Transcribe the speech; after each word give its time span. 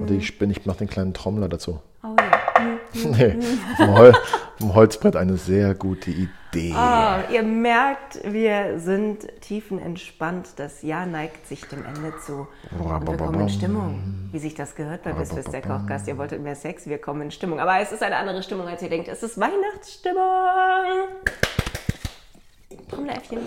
Warte, 0.00 0.14
ich 0.14 0.38
bin, 0.38 0.50
ich 0.50 0.66
mache 0.66 0.78
den 0.78 0.88
kleinen 0.88 1.14
Trommler 1.14 1.48
dazu. 1.48 1.80
Oh 2.02 2.14
ja. 2.18 2.36
Nee, 3.04 3.36
vom, 3.76 3.98
Hol 3.98 4.14
vom 4.58 4.74
Holzbrett 4.74 5.16
eine 5.16 5.36
sehr 5.36 5.74
gute 5.74 6.10
Idee. 6.10 6.72
Ah, 6.74 7.24
ihr 7.30 7.42
merkt, 7.42 8.20
wir 8.24 8.78
sind 8.80 9.26
tiefenentspannt. 9.42 10.54
Das 10.56 10.82
Jahr 10.82 11.04
neigt 11.04 11.46
sich 11.46 11.64
dem 11.66 11.84
Ende 11.84 12.14
zu. 12.24 12.48
Und 12.78 13.06
wir 13.06 13.16
kommen 13.16 13.40
in 13.40 13.48
Stimmung, 13.50 14.30
wie 14.32 14.38
sich 14.38 14.54
das 14.54 14.74
gehört 14.74 15.02
bei 15.02 15.12
Bissfest 15.12 15.52
der 15.52 15.60
Kochgast. 15.60 16.08
Ihr 16.08 16.16
wolltet 16.16 16.42
mehr 16.42 16.56
Sex, 16.56 16.86
wir 16.86 16.98
kommen 16.98 17.22
in 17.22 17.30
Stimmung. 17.30 17.60
Aber 17.60 17.78
es 17.80 17.92
ist 17.92 18.02
eine 18.02 18.16
andere 18.16 18.42
Stimmung, 18.42 18.66
als 18.66 18.80
ihr 18.82 18.88
denkt. 18.88 19.08
Es 19.08 19.22
ist 19.22 19.38
Weihnachtsstimmung. 19.38 20.22
Trommeläffchen. 22.90 23.38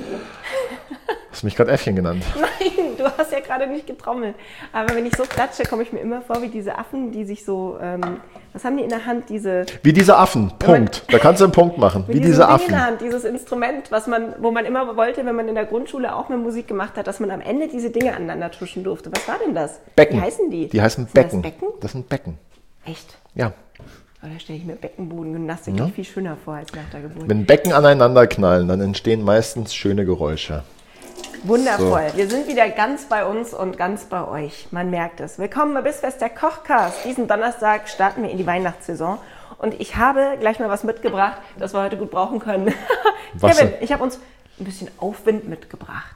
Hast 1.32 1.44
du 1.44 1.48
mich 1.48 1.56
gerade 1.56 1.72
Äffchen 1.72 1.96
genannt? 1.96 2.24
Nein, 2.36 2.98
du 2.98 3.06
hast 3.06 3.32
ja 3.32 3.40
gerade 3.40 3.68
nicht 3.68 3.88
getrommelt. 3.88 4.36
Aber 4.74 4.96
wenn 4.96 5.06
ich 5.06 5.16
so 5.16 5.24
klatsche, 5.24 5.64
komme 5.64 5.84
ich 5.84 5.94
mir 5.94 6.00
immer 6.00 6.22
vor 6.22 6.42
wie 6.42 6.50
diese 6.50 6.78
Affen, 6.78 7.12
die 7.12 7.24
sich 7.26 7.46
so, 7.46 7.78
ähm, 7.82 8.20
was 8.54 8.64
haben 8.66 8.78
die 8.78 8.84
in 8.84 8.90
der 8.90 9.06
Hand? 9.06 9.30
Diese 9.30 9.66
Wie 9.84 9.94
diese 9.94 10.18
Affen. 10.18 10.52
Punkt. 10.60 11.04
Da 11.12 11.20
kannst 11.20 11.42
du 11.42 11.46
einen 11.46 11.54
Punkt 11.54 11.78
machen. 11.78 12.06
mit 12.08 12.18
Wie 12.18 12.20
diese 12.22 12.40
Ding 12.42 12.48
in 12.48 12.54
Affen. 12.54 12.70
der 12.70 12.86
Hand, 12.86 13.02
dieses 13.02 13.24
Instrument, 13.24 13.92
was 13.92 14.08
man, 14.08 14.34
wo 14.40 14.52
man 14.52 14.66
immer 14.66 14.98
wollte, 14.98 15.26
wenn 15.26 15.36
man 15.36 15.48
in 15.48 15.56
der 15.56 15.66
Grundschule 15.66 16.16
auch 16.16 16.30
mal 16.30 16.38
Musik 16.38 16.68
gemacht 16.68 16.98
hat, 16.98 17.08
dass 17.08 17.20
man 17.20 17.32
am 17.32 17.42
Ende 17.42 17.68
diese 17.68 17.90
Dinge 17.92 18.16
aneinander 18.16 18.52
tuschen 18.52 18.84
durfte. 18.84 19.12
Was 19.14 19.28
war 19.28 19.38
denn 19.46 19.54
das? 19.56 19.80
Becken. 19.96 20.18
Wie 20.20 20.24
heißen 20.24 20.50
die? 20.50 20.68
Die 20.68 20.82
heißen 20.82 21.06
Becken. 21.14 21.42
Das 21.42 21.52
Becken? 21.52 21.68
Das 21.82 21.92
sind 21.94 22.10
Becken. 22.10 22.38
Echt? 22.86 23.18
Ja. 23.36 23.54
Oh, 24.22 24.28
da 24.28 24.38
stelle 24.38 24.60
ich 24.60 24.66
mir 24.66 24.76
Beckenbodengymnastik 24.76 25.78
gleich 25.78 25.94
viel 25.94 26.04
schöner 26.04 26.36
vor 26.36 26.56
als 26.56 26.74
nach 26.74 26.90
der 26.92 27.04
Geburt. 27.04 27.30
Wenn 27.30 27.46
Becken 27.46 27.72
aneinander 27.72 28.28
knallen, 28.28 28.68
dann 28.68 28.82
entstehen 28.82 29.24
meistens 29.24 29.74
schöne 29.74 30.04
Geräusche. 30.04 30.64
Wundervoll. 31.44 32.12
Wir 32.16 32.30
sind 32.30 32.46
wieder 32.50 32.68
ganz 32.68 33.06
bei 33.06 33.26
uns 33.26 33.54
und 33.54 33.78
ganz 33.78 34.04
bei 34.06 34.28
euch. 34.28 34.68
Man 34.72 34.90
merkt 34.90 35.22
es. 35.22 35.40
Willkommen 35.40 35.74
bei 35.74 35.84
Bissfest 35.84 36.20
der 36.20 36.30
Kochcast. 36.30 37.06
Diesen 37.06 37.30
Donnerstag 37.30 37.88
starten 37.88 38.24
wir 38.24 38.30
in 38.30 38.38
die 38.38 38.46
Weihnachtssaison. 38.46 39.20
Und 39.58 39.80
ich 39.80 39.96
habe 39.96 40.36
gleich 40.38 40.60
mal 40.60 40.68
was 40.68 40.84
mitgebracht, 40.84 41.38
das 41.58 41.74
wir 41.74 41.82
heute 41.82 41.96
gut 41.96 42.12
brauchen 42.12 42.40
können. 42.40 42.74
Was 43.36 43.58
Kevin, 43.58 43.74
ich 43.80 43.94
habe 43.94 44.04
uns 44.04 44.20
ein 44.60 44.66
bisschen 44.66 44.90
Aufwind 44.98 45.48
mitgebracht. 45.48 46.16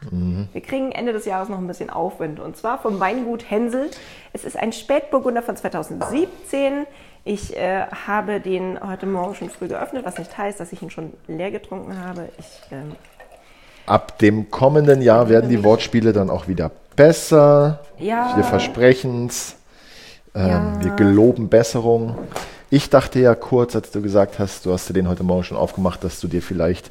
Wir 0.52 0.62
kriegen 0.62 0.92
Ende 0.92 1.14
des 1.14 1.26
Jahres 1.26 1.48
noch 1.48 1.58
ein 1.58 1.68
bisschen 1.68 1.90
Aufwind. 1.90 2.40
Und 2.40 2.58
zwar 2.58 2.80
vom 2.80 3.00
Weingut 3.00 3.50
Hänsel. 3.50 3.92
Es 4.34 4.44
ist 4.44 4.58
ein 4.58 4.74
Spätburgunder 4.74 5.42
von 5.42 5.56
2017. 5.56 6.86
Ich 7.26 7.56
äh, 7.56 7.86
habe 8.06 8.40
den 8.42 8.80
heute 8.86 9.06
Morgen 9.06 9.34
schon 9.36 9.50
früh 9.50 9.68
geöffnet, 9.68 10.06
was 10.06 10.18
nicht 10.18 10.38
heißt, 10.38 10.60
dass 10.60 10.74
ich 10.74 10.82
ihn 10.82 10.90
schon 10.90 11.14
leer 11.28 11.52
getrunken 11.52 11.98
habe. 12.04 12.30
Ich 12.38 12.46
ähm, 12.72 12.94
Ab 13.86 14.18
dem 14.20 14.52
kommenden 14.52 15.02
Jahr 15.02 15.30
werden 15.30 15.50
die 15.50 15.64
Wortspiele 15.64 16.14
dann 16.14 16.30
auch 16.30 16.48
wieder 16.48 16.72
besser. 16.96 17.80
Ja. 17.98 18.36
Wir 18.36 18.44
versprechen 18.44 19.28
es. 19.28 19.56
Ähm, 20.36 20.48
Ja. 20.48 20.84
Wir 20.84 20.92
geloben 20.96 21.48
Besserung. 21.48 22.18
Ich 22.70 22.90
dachte 22.90 23.20
ja 23.20 23.36
kurz, 23.36 23.76
als 23.76 23.92
du 23.92 24.02
gesagt 24.02 24.40
hast, 24.40 24.66
du 24.66 24.74
hast 24.74 24.90
dir 24.90 24.94
den 24.94 25.08
heute 25.08 25.24
Morgen 25.24 25.44
schon 25.44 25.58
aufgemacht, 25.58 26.04
dass 26.04 26.20
du 26.20 26.28
dir 26.28 26.42
vielleicht 26.42 26.90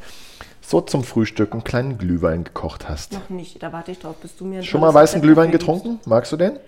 so 0.61 0.81
zum 0.81 1.03
Frühstück 1.05 1.53
einen 1.53 1.65
kleinen 1.65 1.99
Glühwein 1.99 2.45
gekocht 2.45 2.89
hast. 2.89 3.13
Noch 3.13 3.29
nicht, 3.29 3.63
da 3.63 3.73
warte 3.73 3.91
ich 3.91 3.99
drauf, 3.99 4.17
bis 4.17 4.37
du 4.37 4.45
mir 4.45 4.63
Schon 4.63 4.81
mal 4.81 4.95
weißen 4.95 5.21
Glühwein 5.21 5.51
getrunken? 5.51 5.99
Magst 6.07 6.33
du 6.33 6.37
den? 6.37 6.59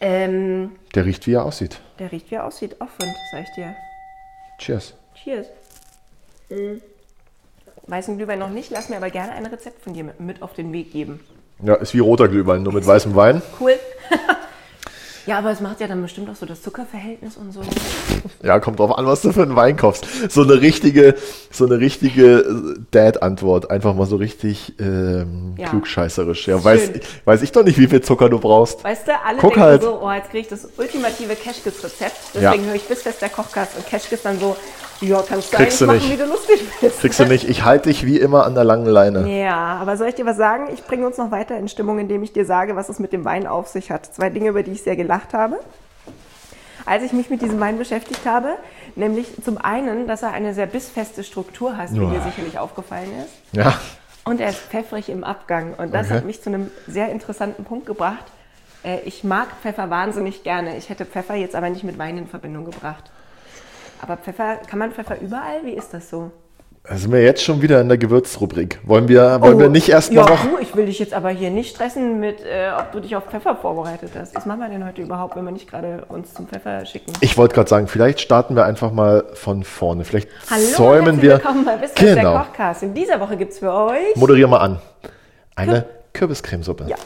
Ähm, 0.00 0.72
Der 0.94 1.04
riecht, 1.06 1.26
wie 1.26 1.32
er 1.34 1.44
aussieht. 1.44 1.80
der 1.98 2.12
riecht 2.12 2.30
wie 2.30 2.34
er 2.36 2.44
aussieht. 2.44 2.80
Aufwind, 2.80 3.14
sag 3.32 3.42
ich 3.44 3.54
dir. 3.54 3.74
Cheers. 4.58 4.94
Cheers. 5.14 5.46
Mhm. 6.50 6.80
Weißen 7.88 8.16
Glühwein 8.16 8.38
noch 8.40 8.50
nicht, 8.50 8.70
lass 8.70 8.88
mir 8.88 8.96
aber 8.96 9.10
gerne 9.10 9.32
ein 9.32 9.46
Rezept 9.46 9.82
von 9.82 9.94
dir 9.94 10.04
mit, 10.04 10.18
mit 10.20 10.42
auf 10.42 10.52
den 10.54 10.72
Weg 10.72 10.92
geben. 10.92 11.20
Ja, 11.62 11.74
ist 11.76 11.94
wie 11.94 12.00
roter 12.00 12.28
Glühwein, 12.28 12.62
nur 12.62 12.72
mit 12.72 12.86
weißem 12.86 13.14
Wein. 13.14 13.40
Cool. 13.60 13.78
ja, 15.26 15.38
aber 15.38 15.50
es 15.50 15.60
macht 15.60 15.80
ja 15.80 15.88
dann 15.88 16.00
bestimmt 16.02 16.30
auch 16.30 16.34
so 16.36 16.46
das 16.46 16.62
Zuckerverhältnis 16.62 17.36
und 17.36 17.52
so. 17.52 17.60
Ja, 18.42 18.58
kommt 18.60 18.78
drauf 18.78 18.96
an, 18.96 19.06
was 19.06 19.22
du 19.22 19.32
für 19.32 19.42
einen 19.42 19.56
Wein 19.56 19.76
kaufst. 19.76 20.06
So 20.30 20.42
eine 20.42 20.60
richtige, 20.60 21.14
so 21.50 21.66
eine 21.66 21.78
richtige 21.78 22.38
äh, 22.38 22.80
Dad-Antwort. 22.90 23.70
Einfach 23.70 23.94
mal 23.94 24.06
so 24.06 24.16
richtig 24.16 24.74
ähm, 24.78 25.54
Ja. 25.58 25.68
klugscheißerisch. 25.68 26.48
Ja, 26.48 26.62
weiß, 26.62 26.90
weiß 27.24 27.42
ich 27.42 27.52
doch 27.52 27.64
nicht, 27.64 27.78
wie 27.78 27.86
viel 27.88 28.00
Zucker 28.00 28.28
du 28.28 28.38
brauchst. 28.38 28.84
Weißt 28.84 29.06
du, 29.08 29.12
alle 29.24 29.38
Guck 29.38 29.54
denken 29.54 29.60
halt. 29.68 29.82
so, 29.82 30.00
oh, 30.02 30.10
jetzt 30.12 30.30
kriege 30.30 30.42
ich 30.42 30.48
das 30.48 30.68
ultimative 30.76 31.34
Cashkis-Rezept. 31.34 32.34
Ja. 32.34 32.50
Deswegen 32.52 32.66
höre 32.66 32.74
ich 32.76 32.84
Bissfest 32.84 33.20
der 33.22 33.28
Kochkast 33.30 33.76
und 33.76 33.86
Cashkis 33.86 34.22
dann 34.22 34.38
so, 34.38 34.56
ja, 35.00 35.22
kannst 35.28 35.52
du 35.52 35.56
Kriegst 35.56 35.80
du 35.80 35.86
machen, 35.86 35.98
nicht. 35.98 36.10
wie 36.12 36.16
du 36.16 36.24
lustig 36.26 36.60
bist. 36.80 37.00
Kriegst 37.00 37.20
du 37.20 37.24
nicht. 37.26 37.48
Ich 37.48 37.64
halte 37.64 37.88
dich 37.88 38.04
wie 38.06 38.18
immer 38.18 38.44
an 38.46 38.54
der 38.54 38.64
langen 38.64 38.86
Leine. 38.86 39.28
Ja, 39.28 39.76
aber 39.80 39.96
soll 39.96 40.08
ich 40.08 40.14
dir 40.14 40.26
was 40.26 40.36
sagen? 40.36 40.68
Ich 40.72 40.84
bringe 40.84 41.06
uns 41.06 41.18
noch 41.18 41.30
weiter 41.30 41.56
in 41.58 41.68
Stimmung, 41.68 41.98
indem 41.98 42.22
ich 42.22 42.32
dir 42.32 42.44
sage, 42.46 42.76
was 42.76 42.88
es 42.88 42.98
mit 42.98 43.12
dem 43.12 43.24
Wein 43.24 43.46
auf 43.46 43.68
sich 43.68 43.90
hat. 43.90 44.06
Zwei 44.14 44.30
Dinge, 44.30 44.48
über 44.50 44.62
die 44.62 44.72
ich 44.72 44.82
sehr 44.82 44.96
gelacht 44.96 45.34
habe. 45.34 45.58
Als 46.84 47.02
ich 47.02 47.12
mich 47.12 47.30
mit 47.30 47.42
diesem 47.42 47.58
Wein 47.58 47.78
beschäftigt 47.78 48.24
habe, 48.26 48.50
nämlich 48.94 49.26
zum 49.44 49.58
einen, 49.58 50.06
dass 50.06 50.22
er 50.22 50.32
eine 50.32 50.54
sehr 50.54 50.66
bissfeste 50.66 51.24
Struktur 51.24 51.76
hat, 51.76 51.92
wie 51.92 51.98
Uah. 52.00 52.10
dir 52.12 52.20
sicherlich 52.22 52.58
aufgefallen 52.58 53.10
ist. 53.24 53.56
Ja. 53.56 53.74
Und 54.24 54.40
er 54.40 54.50
ist 54.50 54.58
pfeffrig 54.60 55.08
im 55.08 55.24
Abgang. 55.24 55.74
Und 55.74 55.92
das 55.92 56.06
Okay. 56.06 56.16
hat 56.18 56.24
mich 56.24 56.42
zu 56.42 56.48
einem 56.50 56.70
sehr 56.86 57.10
interessanten 57.10 57.64
Punkt 57.64 57.86
gebracht. 57.86 58.24
Äh, 58.84 59.00
Ich 59.04 59.24
mag 59.24 59.48
Pfeffer 59.62 59.90
wahnsinnig 59.90 60.44
gerne. 60.44 60.76
Ich 60.76 60.88
hätte 60.88 61.04
Pfeffer 61.06 61.34
jetzt 61.34 61.56
aber 61.56 61.70
nicht 61.70 61.82
mit 61.84 61.98
Wein 61.98 62.18
in 62.18 62.28
Verbindung 62.28 62.64
gebracht. 62.64 63.10
Aber 64.02 64.16
Pfeffer, 64.16 64.56
kann 64.68 64.78
man 64.78 64.92
Pfeffer 64.92 65.20
überall? 65.20 65.64
Wie 65.64 65.72
ist 65.72 65.92
das 65.92 66.10
so? 66.10 66.30
Da 66.88 66.96
sind 66.96 67.10
wir 67.10 67.20
jetzt 67.20 67.42
schon 67.42 67.62
wieder 67.62 67.80
in 67.80 67.88
der 67.88 67.98
Gewürzrubrik. 67.98 68.78
Wollen 68.84 69.08
wir, 69.08 69.40
wollen 69.40 69.58
wir 69.58 69.68
nicht 69.68 69.88
erst 69.88 70.12
Oh, 70.12 70.14
ja, 70.14 70.22
mal 70.22 70.30
noch. 70.30 70.44
Du, 70.44 70.58
ich 70.60 70.76
will 70.76 70.86
dich 70.86 71.00
jetzt 71.00 71.14
aber 71.14 71.30
hier 71.30 71.50
nicht 71.50 71.74
stressen 71.74 72.20
mit, 72.20 72.40
äh, 72.44 72.70
ob 72.78 72.92
du 72.92 73.00
dich 73.00 73.16
auf 73.16 73.24
Pfeffer 73.24 73.56
vorbereitet 73.56 74.12
hast. 74.16 74.36
Was 74.36 74.46
machen 74.46 74.60
wir 74.60 74.68
denn 74.68 74.84
heute 74.86 75.02
überhaupt, 75.02 75.34
wenn 75.34 75.44
wir 75.44 75.50
nicht 75.50 75.68
gerade 75.68 76.04
uns 76.08 76.32
zum 76.32 76.46
Pfeffer 76.46 76.86
schicken? 76.86 77.12
Ich 77.22 77.36
wollte 77.36 77.56
gerade 77.56 77.68
sagen, 77.68 77.88
vielleicht 77.88 78.20
starten 78.20 78.54
wir 78.54 78.64
einfach 78.66 78.92
mal 78.92 79.24
von 79.34 79.64
vorne. 79.64 80.04
Vielleicht 80.04 80.28
Hallo, 80.48 80.62
säumen 80.62 81.04
herzlich 81.06 81.22
wir. 81.22 81.30
willkommen 81.38 81.64
bei 81.64 81.76
der 81.76 82.14
Genau. 82.14 82.38
Kochcast. 82.38 82.84
In 82.84 82.94
dieser 82.94 83.18
Woche 83.18 83.36
gibt 83.36 83.50
es 83.52 83.58
für 83.58 83.72
euch... 83.72 84.14
Moderier 84.14 84.46
mal 84.46 84.58
an. 84.58 84.78
Eine 85.56 85.86
Kürbiscremesuppe. 86.12 86.84
Ja. 86.86 86.96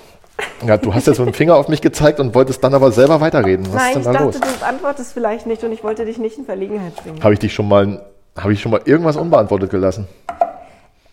Ja, 0.67 0.77
du 0.77 0.93
hast 0.95 1.06
jetzt 1.06 1.19
mit 1.19 1.28
dem 1.28 1.34
Finger 1.34 1.56
auf 1.56 1.69
mich 1.69 1.81
gezeigt 1.81 2.21
und 2.21 2.34
wolltest 2.34 2.62
dann 2.62 2.75
aber 2.75 2.93
selber 2.93 3.21
weiterreden. 3.21 3.67
Was 3.69 3.75
Nein, 3.75 3.91
ist 3.93 3.97
ich 3.99 4.05
denn 4.05 4.12
da 4.12 4.19
dachte, 4.25 4.39
los? 4.39 4.59
du 4.61 4.67
antwortest 4.67 5.12
vielleicht 5.12 5.47
nicht 5.47 5.65
und 5.65 5.73
ich 5.73 5.83
wollte 5.83 6.05
dich 6.05 6.19
nicht 6.19 6.39
in 6.39 6.45
Verlegenheit 6.45 6.95
bringen. 6.97 7.23
Habe 7.23 7.34
ich 7.34 7.41
dich 7.41 7.55
schon 7.55 7.69
mal, 7.69 8.03
habe 8.37 8.53
ich 8.53 8.61
schon 8.61 8.71
mal 8.71 8.81
irgendwas 8.84 9.17
unbeantwortet 9.17 9.71
gelassen? 9.71 10.06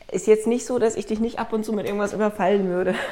Ist 0.09 0.25
jetzt 0.25 0.47
nicht 0.47 0.65
so, 0.65 0.79
dass 0.79 0.95
ich 0.95 1.05
dich 1.05 1.19
nicht 1.19 1.37
ab 1.37 1.51
und 1.51 1.65
zu 1.65 1.73
mit 1.73 1.85
irgendwas 1.85 2.13
überfallen 2.13 2.67
würde. 2.69 2.95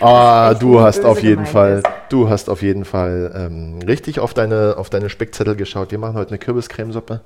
Ah, 0.00 0.54
du 0.54 0.80
hast 0.80 1.04
auf 1.04 1.22
jeden 1.22 1.44
Fall, 1.44 1.78
ist. 1.78 1.86
du 2.08 2.30
hast 2.30 2.48
auf 2.48 2.62
jeden 2.62 2.86
Fall 2.86 3.30
ähm, 3.36 3.78
richtig 3.86 4.18
auf 4.18 4.32
deine, 4.32 4.76
auf 4.78 4.88
deine 4.88 5.10
Spickzettel 5.10 5.54
geschaut. 5.54 5.90
Wir 5.90 5.98
machen 5.98 6.14
heute 6.14 6.30
eine 6.30 6.38
Kürbiscremesuppe. 6.38 7.20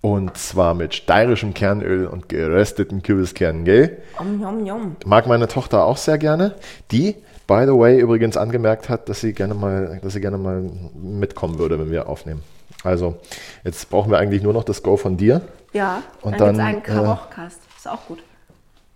Und 0.00 0.36
zwar 0.36 0.74
mit 0.74 0.94
steirischem 0.94 1.54
Kernöl 1.54 2.06
und 2.06 2.28
gerösteten 2.28 3.02
Kürbiskernen, 3.02 3.64
gell? 3.64 3.98
Om, 4.18 4.40
yom, 4.40 4.66
yom. 4.66 4.96
Mag 5.04 5.26
meine 5.26 5.48
Tochter 5.48 5.84
auch 5.84 5.96
sehr 5.96 6.18
gerne. 6.18 6.54
Die, 6.92 7.16
by 7.48 7.64
the 7.66 7.76
way, 7.76 7.98
übrigens 7.98 8.36
angemerkt 8.36 8.88
hat, 8.88 9.08
dass 9.08 9.20
sie 9.20 9.32
gerne 9.32 9.54
mal, 9.54 9.98
dass 10.02 10.12
sie 10.12 10.20
gerne 10.20 10.38
mal 10.38 10.70
mitkommen 10.94 11.58
würde, 11.58 11.80
wenn 11.80 11.90
wir 11.90 12.08
aufnehmen. 12.08 12.42
Also, 12.84 13.16
jetzt 13.64 13.90
brauchen 13.90 14.10
wir 14.12 14.18
eigentlich 14.18 14.42
nur 14.42 14.52
noch 14.52 14.62
das 14.62 14.84
Go 14.84 14.96
von 14.96 15.16
dir. 15.16 15.40
Ja, 15.72 16.02
Und 16.22 16.40
dann, 16.40 16.56
dann, 16.56 16.66
einen 16.66 16.78
äh, 16.78 16.82
Karochkast. 16.82 17.58
Ist 17.76 17.88
auch 17.88 18.06
gut. 18.06 18.22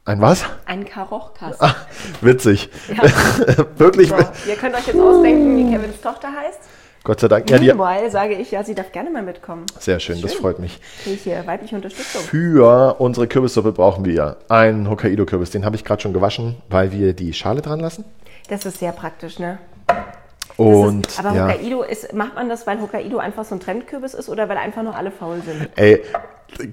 Ein 0.04 0.20
was? 0.20 0.44
Ein 0.66 0.84
Karochkast. 0.84 1.60
Witzig. 2.20 2.70
Ja. 2.88 3.02
Wirklich. 3.76 4.08
So, 4.08 4.16
ihr 4.48 4.56
könnt 4.56 4.74
euch 4.74 4.86
jetzt 4.86 5.00
ausdenken, 5.00 5.56
wie 5.56 5.72
Kevins 5.72 6.00
Tochter 6.00 6.28
heißt. 6.28 6.58
Gott 7.04 7.18
sei 7.18 7.28
Dank. 7.28 7.50
Ja, 7.50 7.58
die, 7.58 7.66
Meanwhile 7.72 8.10
sage 8.10 8.34
ich, 8.34 8.52
ja, 8.52 8.62
sie 8.62 8.74
darf 8.76 8.92
gerne 8.92 9.10
mal 9.10 9.22
mitkommen. 9.22 9.66
sehr 9.80 9.98
schön, 9.98 10.22
das 10.22 10.32
Schön. 10.32 10.40
freut 10.40 10.58
mich. 10.60 10.78
Kriege 11.02 11.16
ich 11.16 11.22
hier 11.22 11.44
weibliche 11.46 11.74
Unterstützung. 11.74 12.22
Für 12.22 12.96
unsere 13.00 13.26
Kürbissuppe 13.26 13.72
brauchen 13.72 14.04
wir 14.04 14.36
einen 14.48 14.88
Hokkaido-Kürbis. 14.88 15.50
Den 15.50 15.64
habe 15.64 15.74
ich 15.74 15.84
gerade 15.84 16.00
schon 16.00 16.12
gewaschen, 16.12 16.56
weil 16.68 16.92
wir 16.92 17.12
die 17.12 17.32
Schale 17.32 17.60
dran 17.60 17.80
lassen. 17.80 18.04
Das 18.48 18.64
ist 18.66 18.78
sehr 18.78 18.92
praktisch, 18.92 19.38
ne? 19.40 19.58
Das 19.88 19.98
Und 20.58 21.06
ist, 21.08 21.18
aber 21.18 21.34
ja, 21.34 21.48
Hokkaido, 21.48 21.82
ist, 21.82 22.12
macht 22.12 22.34
man 22.34 22.48
das, 22.48 22.66
weil 22.66 22.80
Hokkaido 22.80 23.18
einfach 23.18 23.44
so 23.44 23.54
ein 23.56 23.60
Trendkürbis 23.60 24.14
ist 24.14 24.28
oder 24.28 24.48
weil 24.48 24.58
einfach 24.58 24.82
nur 24.82 24.94
alle 24.94 25.10
faul 25.10 25.40
sind? 25.44 25.70
ey, 25.76 26.02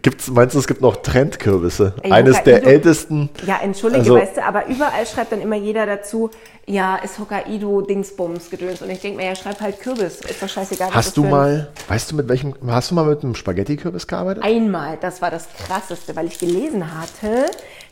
Gibt's, 0.02 0.28
meinst 0.30 0.56
du, 0.56 0.60
es 0.60 0.68
gibt 0.68 0.82
noch 0.82 0.98
Trendkürbisse? 0.98 1.94
Ey, 2.02 2.12
Eines 2.12 2.44
der 2.44 2.66
ältesten. 2.66 3.30
Ja, 3.46 3.60
entschuldige, 3.62 4.02
Also- 4.02 4.16
weißt 4.16 4.38
du, 4.38 4.44
aber 4.46 4.68
überall 4.68 5.06
schreibt 5.06 5.32
dann 5.32 5.42
immer 5.42 5.56
jeder 5.56 5.86
dazu, 5.86 6.30
ja, 6.66 6.98
ist 6.98 7.18
Hokkaido 7.18 7.82
Dingsbums 7.82 8.50
gedöns. 8.50 8.82
Und 8.82 8.90
ich 8.90 9.00
denke 9.00 9.18
mir, 9.18 9.26
ja, 9.26 9.36
schreib 9.36 9.60
halt 9.62 9.80
Kürbis. 9.80 10.22
Ist 10.22 10.42
doch 10.44 10.50
scheißegal. 10.50 10.90
Hast 10.94 11.18
du 11.18 11.24
mal, 11.24 11.70
weißt 11.88 12.12
du 12.12 12.16
mit 12.16 12.30
welchem, 12.30 12.54
hast 12.68 12.92
du 12.92 12.96
mal 12.96 13.06
mit 13.06 13.24
einem 13.24 13.36
Spaghetti-Kürbis 13.36 14.06
gearbeitet? 14.06 14.44
Einmal, 14.44 14.98
das 15.02 15.22
war 15.22 15.32
das 15.32 15.48
Krasseste, 15.66 16.16
weil 16.16 16.28
ich 16.28 16.38
gelesen 16.38 16.86
hatte, 17.00 17.46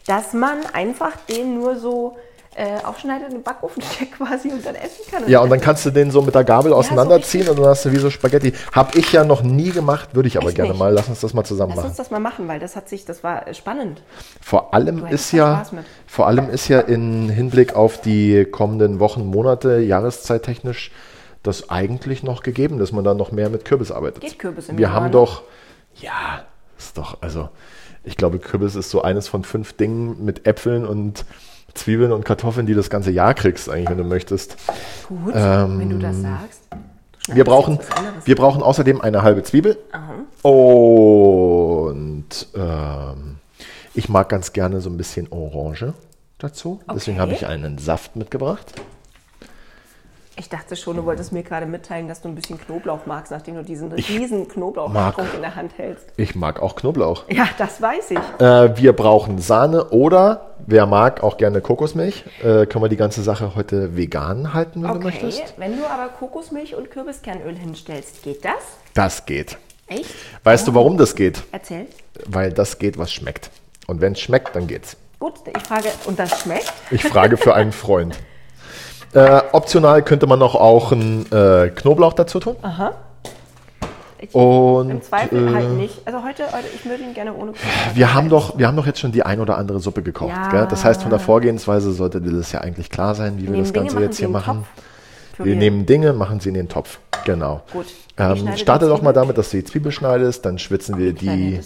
dass 0.06 0.34
man 0.34 0.60
einfach 0.74 1.14
den 1.30 1.56
nur 1.56 1.78
so 1.80 2.18
äh, 2.58 2.84
aufschneidet, 2.84 3.28
in 3.28 3.36
den 3.36 3.44
Backofen 3.44 3.84
steckt 3.84 4.14
quasi 4.18 4.50
und 4.50 4.66
dann 4.66 4.74
essen 4.74 5.04
kann. 5.12 5.30
Ja, 5.30 5.42
und 5.42 5.52
dann 5.52 5.62
kannst 5.62 5.86
du 5.86 5.92
den 5.92 6.10
so 6.10 6.24
mit 6.24 6.34
der 6.34 6.44
Gabel 6.44 6.72
so 6.72 6.78
auseinanderziehen 6.78 7.42
richtig. 7.42 7.58
und 7.58 7.64
dann 7.64 7.70
hast 7.70 7.86
du 7.86 7.92
wie 7.92 7.98
so 7.98 8.10
Spaghetti. 8.10 8.54
Hab 8.72 8.96
ich 8.96 9.12
ja 9.12 9.24
noch 9.24 9.44
nie 9.44 9.70
gemacht, 9.70 10.16
würde 10.16 10.28
ich 10.28 10.38
aber 10.38 10.48
Echt 10.48 10.56
gerne 10.56 10.72
nicht? 10.72 10.80
mal. 10.80 10.92
Lass 10.92 11.08
uns 11.08 11.22
das 11.22 11.36
mal 11.36 11.44
zusammen 11.44 11.70
Lass 11.70 11.78
machen. 11.78 11.90
uns 11.90 11.98
das 11.98 12.10
mal 12.10 12.20
machen, 12.20 12.48
weil 12.48 12.60
das 12.60 12.76
hat 12.76 12.90
sich, 12.90 13.06
das 13.06 13.24
war 13.24 13.48
äh, 13.48 13.54
spannend. 13.54 14.02
Vor 14.42 14.74
allem 14.74 15.06
ist 15.06 15.32
ja, 15.34 15.64
vor 16.08 16.26
allem 16.26 16.50
ist 16.50 16.68
ja 16.68 16.80
in 16.80 17.30
Hinblick 17.30 17.76
auf 17.76 18.02
die 18.02 18.46
kommenden 18.46 19.00
Wochen, 19.00 19.28
Monate, 19.28 19.78
jahreszeittechnisch, 19.78 20.92
das 21.44 21.70
eigentlich 21.70 22.24
noch 22.24 22.42
gegeben, 22.42 22.80
dass 22.80 22.92
man 22.92 23.04
da 23.04 23.14
noch 23.14 23.32
mehr 23.32 23.50
mit 23.50 23.66
Kürbis 23.66 23.92
arbeitet. 23.92 24.22
Geht 24.22 24.40
Kürbis 24.40 24.70
im 24.70 24.80
Wir 24.80 24.92
haben 24.92 25.12
doch, 25.12 25.44
ja, 25.96 26.42
ist 26.76 26.98
doch, 26.98 27.22
also, 27.22 27.50
ich 28.04 28.18
glaube, 28.18 28.40
Kürbis 28.40 28.74
ist 28.74 28.90
so 28.90 29.04
eines 29.04 29.28
von 29.28 29.44
fünf 29.44 29.74
Dingen 29.74 30.26
mit 30.26 30.48
Äpfeln 30.48 30.88
und 30.88 31.24
Zwiebeln 31.78 32.12
und 32.12 32.26
Kartoffeln, 32.26 32.66
die 32.66 32.74
du 32.74 32.80
das 32.80 32.90
ganze 32.90 33.12
Jahr 33.12 33.34
kriegst, 33.34 33.70
eigentlich, 33.70 33.90
wenn 33.90 33.98
du 33.98 34.04
möchtest. 34.04 34.58
Gut, 35.08 35.34
wenn 35.34 35.90
du 35.90 35.98
das 36.00 36.22
sagst. 36.22 36.62
Du 37.28 37.36
Wir 37.36 37.44
brauchen, 37.46 37.80
wir 38.26 38.36
brauchen 38.36 38.62
außerdem 38.62 39.00
eine 39.02 39.24
halbe 39.24 39.44
Zwiebel. 39.44 39.78
Und 40.42 42.26
ähm, 42.56 43.36
ich 43.94 44.10
mag 44.10 44.30
ganz 44.30 44.54
gerne 44.54 44.82
so 44.82 44.90
ein 44.90 44.98
bisschen 44.98 45.28
Orange 45.32 45.94
dazu. 46.38 46.80
Deswegen 46.94 47.18
Okay. 47.18 47.22
habe 47.22 47.34
ich 47.34 47.48
einen 47.48 47.78
Saft 47.78 48.16
mitgebracht. 48.16 48.74
Ich 50.40 50.50
dachte 50.50 50.76
schon, 50.76 50.98
du 50.98 51.06
wolltest 51.06 51.32
mir 51.34 51.42
gerade 51.42 51.66
mitteilen, 51.66 52.08
dass 52.08 52.22
du 52.22 52.28
ein 52.28 52.36
bisschen 52.36 52.60
Knoblauch 52.60 53.08
magst, 53.08 53.32
nachdem 53.32 53.56
du 53.56 53.64
diesen 53.64 53.92
riesen 53.92 54.48
Knoblauchtrunk 54.48 54.94
mag- 55.18 55.34
in 55.36 55.42
der 55.42 55.56
Hand 55.56 55.72
hältst. 55.78 56.06
Ich 56.16 56.36
mag 56.36 56.62
auch 56.62 56.76
Knoblauch. 56.76 57.24
Ja, 57.30 57.48
das 57.58 57.82
weiß 57.82 58.12
ich. 58.12 58.20
Äh, 58.40 58.78
wir 58.78 58.94
brauchen 58.94 59.40
Sahne 59.40 59.86
oder, 59.90 60.52
wer 60.68 60.86
mag, 60.86 61.24
auch 61.24 61.38
gerne 61.38 61.60
Kokosmilch. 61.62 62.24
Äh, 62.44 62.68
können 62.68 62.84
wir 62.84 62.90
die 62.90 62.98
ganze 62.98 63.24
Sache 63.24 63.56
heute 63.56 63.98
vegan 63.98 64.54
halten, 64.54 64.84
wenn 64.84 64.92
du 64.92 64.96
Okay, 64.98 65.06
möchtest? 65.06 65.56
wenn 65.58 65.76
du 65.76 65.86
aber 65.88 66.10
Kokosmilch 66.10 66.76
und 66.76 66.92
Kürbiskernöl 66.92 67.56
hinstellst, 67.56 68.22
geht 68.22 68.46
das? 68.46 68.54
Das 68.94 69.26
geht. 69.26 69.58
Echt? 69.88 70.06
Weißt 70.44 70.68
du, 70.68 70.76
warum 70.76 70.98
das 70.98 71.16
geht? 71.16 71.42
Erzähl. 71.52 71.88
Weil 72.28 72.54
das 72.54 72.78
geht, 72.78 73.00
was 73.00 73.12
schmeckt. 73.12 73.50
Und 73.88 74.02
wenn 74.02 74.14
es 74.14 74.20
schmeckt, 74.20 74.56
dann 74.56 74.68
geht's. 74.68 74.98
Gut, 75.20 75.34
ich 75.56 75.64
frage, 75.64 75.88
und 76.06 76.20
das 76.20 76.42
schmeckt? 76.42 76.72
Ich 76.92 77.04
frage 77.04 77.38
für 77.38 77.56
einen 77.56 77.72
Freund. 77.72 78.20
Äh, 79.14 79.42
optional 79.52 80.04
könnte 80.04 80.28
man 80.28 80.40
noch 80.40 80.56
auch 80.56 80.92
einen 80.92 81.26
äh, 81.32 81.70
Knoblauch 81.70 82.14
dazu 82.14 82.40
tun. 82.40 82.56
Ich, 84.20 84.34
Und 84.34 84.90
Im 84.90 85.02
Zweifel 85.02 85.48
äh, 85.48 85.54
halt 85.54 85.70
nicht. 85.74 86.02
Also 86.06 86.24
heute, 86.24 86.44
heute 86.52 86.66
ich 86.74 86.84
würde 86.86 87.04
ihn 87.04 87.14
gerne 87.14 87.34
ohne 87.34 87.52
Knoblauch. 87.52 87.96
wir 87.96 88.14
haben 88.14 88.30
doch, 88.30 88.58
wir 88.58 88.68
haben 88.68 88.76
doch 88.76 88.86
jetzt 88.88 89.00
schon 89.00 89.12
die 89.12 89.24
ein 89.24 89.40
oder 89.40 89.58
andere 89.58 89.80
Suppe 89.80 90.02
gekocht. 90.02 90.32
Ja. 90.36 90.50
Gell? 90.50 90.68
Das 90.70 90.84
heißt, 90.84 91.02
von 91.04 91.12
der 91.12 91.20
Vorgehensweise 91.20 91.92
sollte 91.94 92.20
dir 92.20 92.32
das 92.36 92.52
ja 92.52 92.62
eigentlich 92.62 92.90
klar 92.90 93.14
sein, 93.16 93.38
wie 93.38 93.44
wir, 93.44 93.52
nehmen 93.52 93.64
das 93.64 93.74
Ganze 93.74 94.00
jetzt 94.00 94.18
hier 94.18 94.30
machen 94.30 94.66
Wir 95.38 95.46
wir- 95.46 95.56
nehmen 95.56 95.86
Dinge, 95.86 96.14
machen 96.14 96.40
sie 96.40 96.50
in 96.50 96.56
den 96.56 96.68
Topf. 96.68 97.00
Genau. 97.26 97.62
Gut. 97.72 97.86
Ähm, 98.18 98.56
starte 98.58 98.88
doch 98.88 99.04
mal 99.04 99.14
damit, 99.14 99.38
dass 99.38 99.52
du 99.52 99.58
die 99.58 99.64
Zwiebel 99.64 99.92
schneidest, 99.92 100.44
dann 100.46 100.58
schwitzen 100.58 100.98
wir 100.98 101.14
die, 101.14 101.60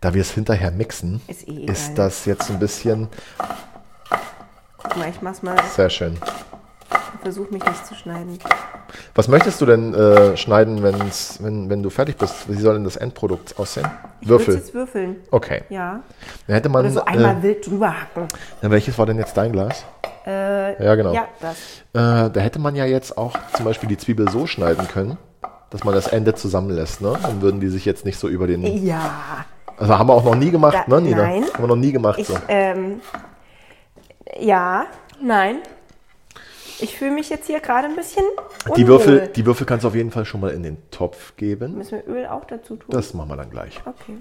da 0.00 0.14
wir 0.14 0.20
es 0.20 0.30
hinterher 0.30 0.70
mixen, 0.70 1.20
Ist 1.26 1.48
eh 1.48 1.64
ist 1.64 1.98
das 1.98 2.24
jetzt 2.26 2.48
ein 2.50 2.60
bisschen 2.60 3.08
Guck 4.84 4.96
mal, 4.96 5.08
ich 5.08 5.20
mach's 5.22 5.42
mal. 5.42 5.56
sehr 5.74 5.90
schön. 5.90 6.16
Versuch 7.22 7.50
mich 7.50 7.64
nicht 7.64 7.86
zu 7.86 7.94
schneiden. 7.94 8.38
Was 9.14 9.28
möchtest 9.28 9.60
du 9.60 9.66
denn 9.66 9.94
äh, 9.94 10.36
schneiden, 10.36 10.82
wenn's, 10.82 11.38
wenn, 11.42 11.70
wenn 11.70 11.82
du 11.82 11.88
fertig 11.90 12.16
bist? 12.16 12.48
Wie 12.48 12.60
soll 12.60 12.74
denn 12.74 12.84
das 12.84 12.96
Endprodukt 12.96 13.58
aussehen? 13.58 13.88
Ich 14.20 14.28
Würfel. 14.28 14.54
jetzt 14.56 14.74
würfeln. 14.74 15.16
Okay. 15.30 15.62
Ja. 15.70 16.00
Dann 16.46 16.54
hätte 16.54 16.68
man. 16.68 16.84
Oder 16.84 16.92
so 16.94 17.04
einmal 17.04 17.38
äh, 17.38 17.42
wild 17.42 17.66
drüber 17.66 17.88
hacken. 18.00 18.28
na, 18.60 18.70
welches 18.70 18.96
war 18.98 19.06
denn 19.06 19.18
jetzt 19.18 19.36
dein 19.36 19.52
Glas? 19.52 19.84
ja, 20.26 20.94
genau. 20.94 21.12
Ja, 21.12 21.28
das. 21.40 21.56
Äh, 21.92 22.30
da 22.30 22.40
hätte 22.40 22.58
man 22.58 22.74
ja 22.76 22.84
jetzt 22.86 23.18
auch 23.18 23.32
zum 23.54 23.64
Beispiel 23.66 23.88
die 23.90 23.98
Zwiebel 23.98 24.28
so 24.30 24.46
schneiden 24.46 24.88
können, 24.88 25.18
dass 25.70 25.84
man 25.84 25.94
das 25.94 26.06
Ende 26.06 26.34
zusammenlässt, 26.34 27.02
ne? 27.02 27.14
Dann 27.22 27.42
würden 27.42 27.60
die 27.60 27.68
sich 27.68 27.84
jetzt 27.84 28.04
nicht 28.06 28.18
so 28.18 28.28
über 28.28 28.46
den. 28.46 28.62
Ja. 28.84 29.44
Also 29.76 29.98
haben 29.98 30.08
wir 30.08 30.14
auch 30.14 30.24
noch 30.24 30.34
nie 30.34 30.50
gemacht, 30.50 30.78
Da- 30.86 30.94
ne, 30.94 31.00
Nina? 31.02 31.22
nein. 31.22 31.44
Haben 31.52 31.62
wir 31.64 31.66
noch 31.68 31.76
nie 31.76 31.92
gemacht 31.92 32.18
Ich, 32.18 32.26
so. 32.28 32.36
ähm, 32.48 33.00
ja, 34.40 34.86
nein. 35.20 35.58
Ich 36.80 36.96
fühle 36.96 37.12
mich 37.12 37.30
jetzt 37.30 37.46
hier 37.46 37.60
gerade 37.60 37.86
ein 37.86 37.96
bisschen 37.96 38.24
Die. 38.76 38.86
Würfel, 38.86 39.28
die 39.28 39.46
Würfel 39.46 39.64
kannst 39.66 39.84
du 39.84 39.88
auf 39.88 39.94
jeden 39.94 40.10
Fall 40.10 40.24
schon 40.24 40.40
mal 40.40 40.50
in 40.50 40.62
den 40.62 40.78
Topf 40.90 41.36
geben. 41.36 41.76
Müssen 41.78 42.02
wir 42.04 42.12
Öl 42.12 42.26
auch 42.26 42.44
dazu 42.44 42.76
tun? 42.76 42.90
Das 42.90 43.14
machen 43.14 43.28
wir 43.28 43.36
dann 43.36 43.50
gleich. 43.50 43.80
Okay. 43.86 44.18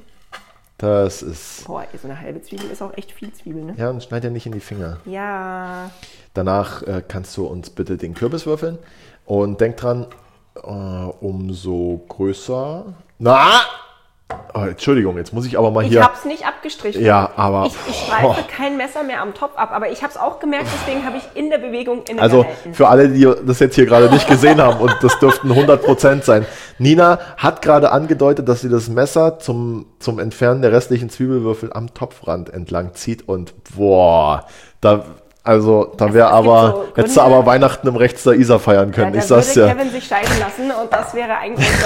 Das 0.78 1.22
ist. 1.22 1.66
Boah, 1.66 1.86
so 2.00 2.08
eine 2.08 2.20
halbe 2.20 2.42
Zwiebel 2.42 2.70
ist 2.70 2.82
auch 2.82 2.96
echt 2.98 3.12
viel 3.12 3.32
Zwiebel, 3.34 3.64
ne? 3.64 3.74
Ja, 3.78 3.90
und 3.90 4.04
schneid 4.04 4.24
ja 4.24 4.30
nicht 4.30 4.46
in 4.46 4.52
die 4.52 4.60
Finger. 4.60 5.00
Ja. 5.06 5.90
Danach 6.34 6.84
äh, 6.84 7.02
kannst 7.08 7.38
du 7.38 7.46
uns 7.46 7.70
bitte 7.70 7.98
den 7.98 8.14
Kürbis 8.14 8.46
würfeln. 8.46 8.78
Und 9.26 9.62
denk 9.62 9.78
dran, 9.78 10.08
äh, 10.56 10.68
umso 10.68 12.04
größer. 12.10 12.86
Na! 13.20 13.62
Oh, 14.54 14.60
Entschuldigung, 14.66 15.18
jetzt 15.18 15.34
muss 15.34 15.46
ich 15.46 15.58
aber 15.58 15.72
mal 15.72 15.84
Ich 15.84 15.90
hier. 15.90 16.04
hab's 16.04 16.26
nicht 16.26 16.46
abgestrichen. 16.46 17.04
Ja, 17.04 17.32
aber- 17.36 17.66
Ich, 17.66 17.76
ich 17.90 17.96
streife 17.96 18.44
kein 18.56 18.78
Messer 18.78 19.04
mehr 19.04 19.22
am 19.22 19.34
Topf 19.34 19.58
ab, 19.58 19.72
aber 19.74 19.90
ich 19.90 20.04
hab's 20.04 20.18
auch 20.18 20.40
gemerkt, 20.40 20.68
deswegen 20.74 21.06
habe 21.06 21.18
ich 21.18 21.24
in 21.34 21.50
der 21.50 21.58
Bewegung 21.58 22.04
innegehalten. 22.04 22.22
Also 22.22 22.46
für 22.74 22.88
alle, 22.88 23.10
die 23.10 23.28
das 23.46 23.60
jetzt 23.60 23.76
hier 23.76 23.86
gerade 23.86 24.10
nicht 24.10 24.28
gesehen 24.28 24.62
haben, 24.62 24.80
und 24.80 24.96
das 25.02 25.18
dürften 25.20 25.52
100% 25.52 26.24
sein. 26.24 26.46
Nina 26.78 27.20
hat 27.38 27.62
gerade 27.62 27.92
angedeutet, 27.92 28.48
dass 28.48 28.62
sie 28.62 28.70
das 28.70 28.90
Messer 28.90 29.40
zum, 29.40 29.86
zum 30.00 30.20
Entfernen 30.20 30.62
der 30.62 30.72
restlichen 30.72 31.10
Zwiebelwürfel 31.10 31.72
am 31.74 31.94
Topfrand 31.94 32.54
entlang 32.54 32.94
zieht 32.94 33.28
und 33.28 33.54
boah, 33.76 34.46
da, 34.82 35.04
also 35.44 35.94
da 35.98 36.14
wäre 36.14 36.28
es 36.30 36.36
gibt 36.38 36.48
aber, 36.48 36.72
so 36.72 36.86
hättest 36.96 37.18
du 37.18 37.22
aber 37.22 37.46
Weihnachten 37.46 37.88
im 37.88 37.96
Rechts 37.96 38.24
der 38.24 38.34
Isar 38.34 38.60
feiern 38.60 38.90
ja, 38.90 38.96
können. 38.96 39.14
da 39.14 39.20
ich 39.20 39.26
sag's 39.26 39.56
würde 39.56 39.68
ja. 39.70 39.74
Kevin 39.76 39.92
sich 39.92 40.06
scheiden 40.08 40.40
lassen 40.40 40.72
und 40.82 40.92
das 40.94 41.14
wäre 41.14 41.36
eigentlich. 41.38 41.68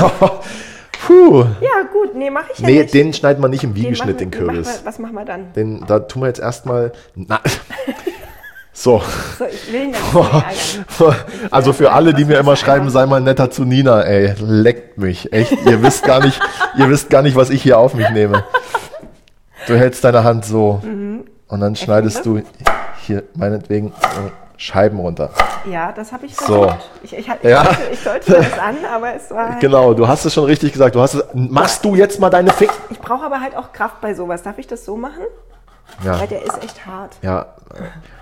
Puh. 1.05 1.45
ja, 1.61 1.83
gut, 1.93 2.15
nee, 2.15 2.29
mache 2.29 2.45
ich 2.53 2.59
ja 2.59 2.67
Nee, 2.67 2.81
nicht. 2.81 2.93
den 2.93 3.13
schneidet 3.13 3.39
man 3.41 3.51
nicht 3.51 3.63
im 3.63 3.73
Den 3.73 3.83
Wiegeschnitt, 3.83 4.15
machen 4.19 4.31
den 4.31 4.33
wir- 4.39 4.45
machen 4.45 4.55
Kürbis. 4.63 4.81
wir- 4.81 4.85
Was 4.87 4.99
machen 4.99 5.13
wir 5.13 5.25
dann? 5.25 5.53
Den, 5.53 5.85
da 5.85 5.99
tun 5.99 6.21
wir 6.23 6.27
jetzt 6.27 6.39
erstmal. 6.39 6.91
Na, 7.15 7.39
so. 8.73 9.01
So, 9.37 9.45
ich 9.45 9.71
will 9.71 9.83
ihn 9.85 9.91
nicht. 9.91 10.01
Also 11.51 11.73
für 11.73 11.91
alle, 11.91 12.13
die 12.13 12.25
mir 12.25 12.37
immer 12.39 12.55
schreiben, 12.55 12.89
sei 12.89 13.05
mal 13.05 13.21
netter 13.21 13.49
zu 13.51 13.63
Nina, 13.65 14.01
ey, 14.01 14.33
leckt 14.39 14.97
mich. 14.97 15.31
Echt, 15.33 15.51
ihr 15.65 15.81
wisst 15.81 16.03
gar 16.03 16.23
nicht, 16.23 16.39
ihr 16.77 16.89
wisst 16.89 17.09
gar 17.09 17.21
nicht, 17.21 17.35
was 17.35 17.49
ich 17.49 17.61
hier 17.61 17.77
auf 17.79 17.93
mich 17.93 18.09
nehme. 18.09 18.43
Du 19.67 19.75
hältst 19.75 20.03
deine 20.03 20.23
Hand 20.23 20.45
so 20.45 20.81
und 21.47 21.59
dann 21.59 21.75
schneidest 21.75 22.25
du 22.25 22.41
hier 23.05 23.23
meinetwegen 23.35 23.93
so 24.15 24.31
Scheiben 24.57 24.99
runter. 24.99 25.29
Ja, 25.71 25.91
das 25.91 26.11
habe 26.11 26.25
ich 26.25 26.35
So. 26.35 26.63
versucht. 26.63 26.89
Ich, 27.03 27.13
ich, 27.13 27.27
ich, 27.27 27.43
Ja. 27.43 27.63
sollte, 27.65 27.81
ich 27.91 27.99
sollte 27.99 28.31
das 28.33 28.59
an, 28.59 28.75
aber 28.93 29.13
es 29.15 29.29
war. 29.31 29.49
Halt, 29.51 29.59
Genau, 29.59 29.93
du 29.93 30.07
hast 30.07 30.25
es 30.25 30.33
schon 30.33 30.45
richtig 30.45 30.73
gesagt. 30.73 30.95
Du 30.95 30.99
hast 31.01 31.13
es, 31.13 31.23
machst 31.33 31.85
du 31.85 31.95
jetzt 31.95 32.19
mal 32.19 32.29
deine 32.29 32.51
Finger? 32.51 32.71
Ich 32.89 32.99
brauche 32.99 33.25
aber 33.25 33.39
halt 33.39 33.55
auch 33.55 33.71
Kraft 33.71 34.01
bei 34.01 34.13
sowas. 34.13 34.41
Darf 34.43 34.57
ich 34.57 34.65
das 34.67 34.83
so 34.83 34.97
machen? 34.97 35.21
Ja. 36.03 36.19
Weil 36.19 36.27
der 36.27 36.43
ist 36.43 36.63
echt 36.63 36.85
hart. 36.85 37.15
Ja, 37.21 37.47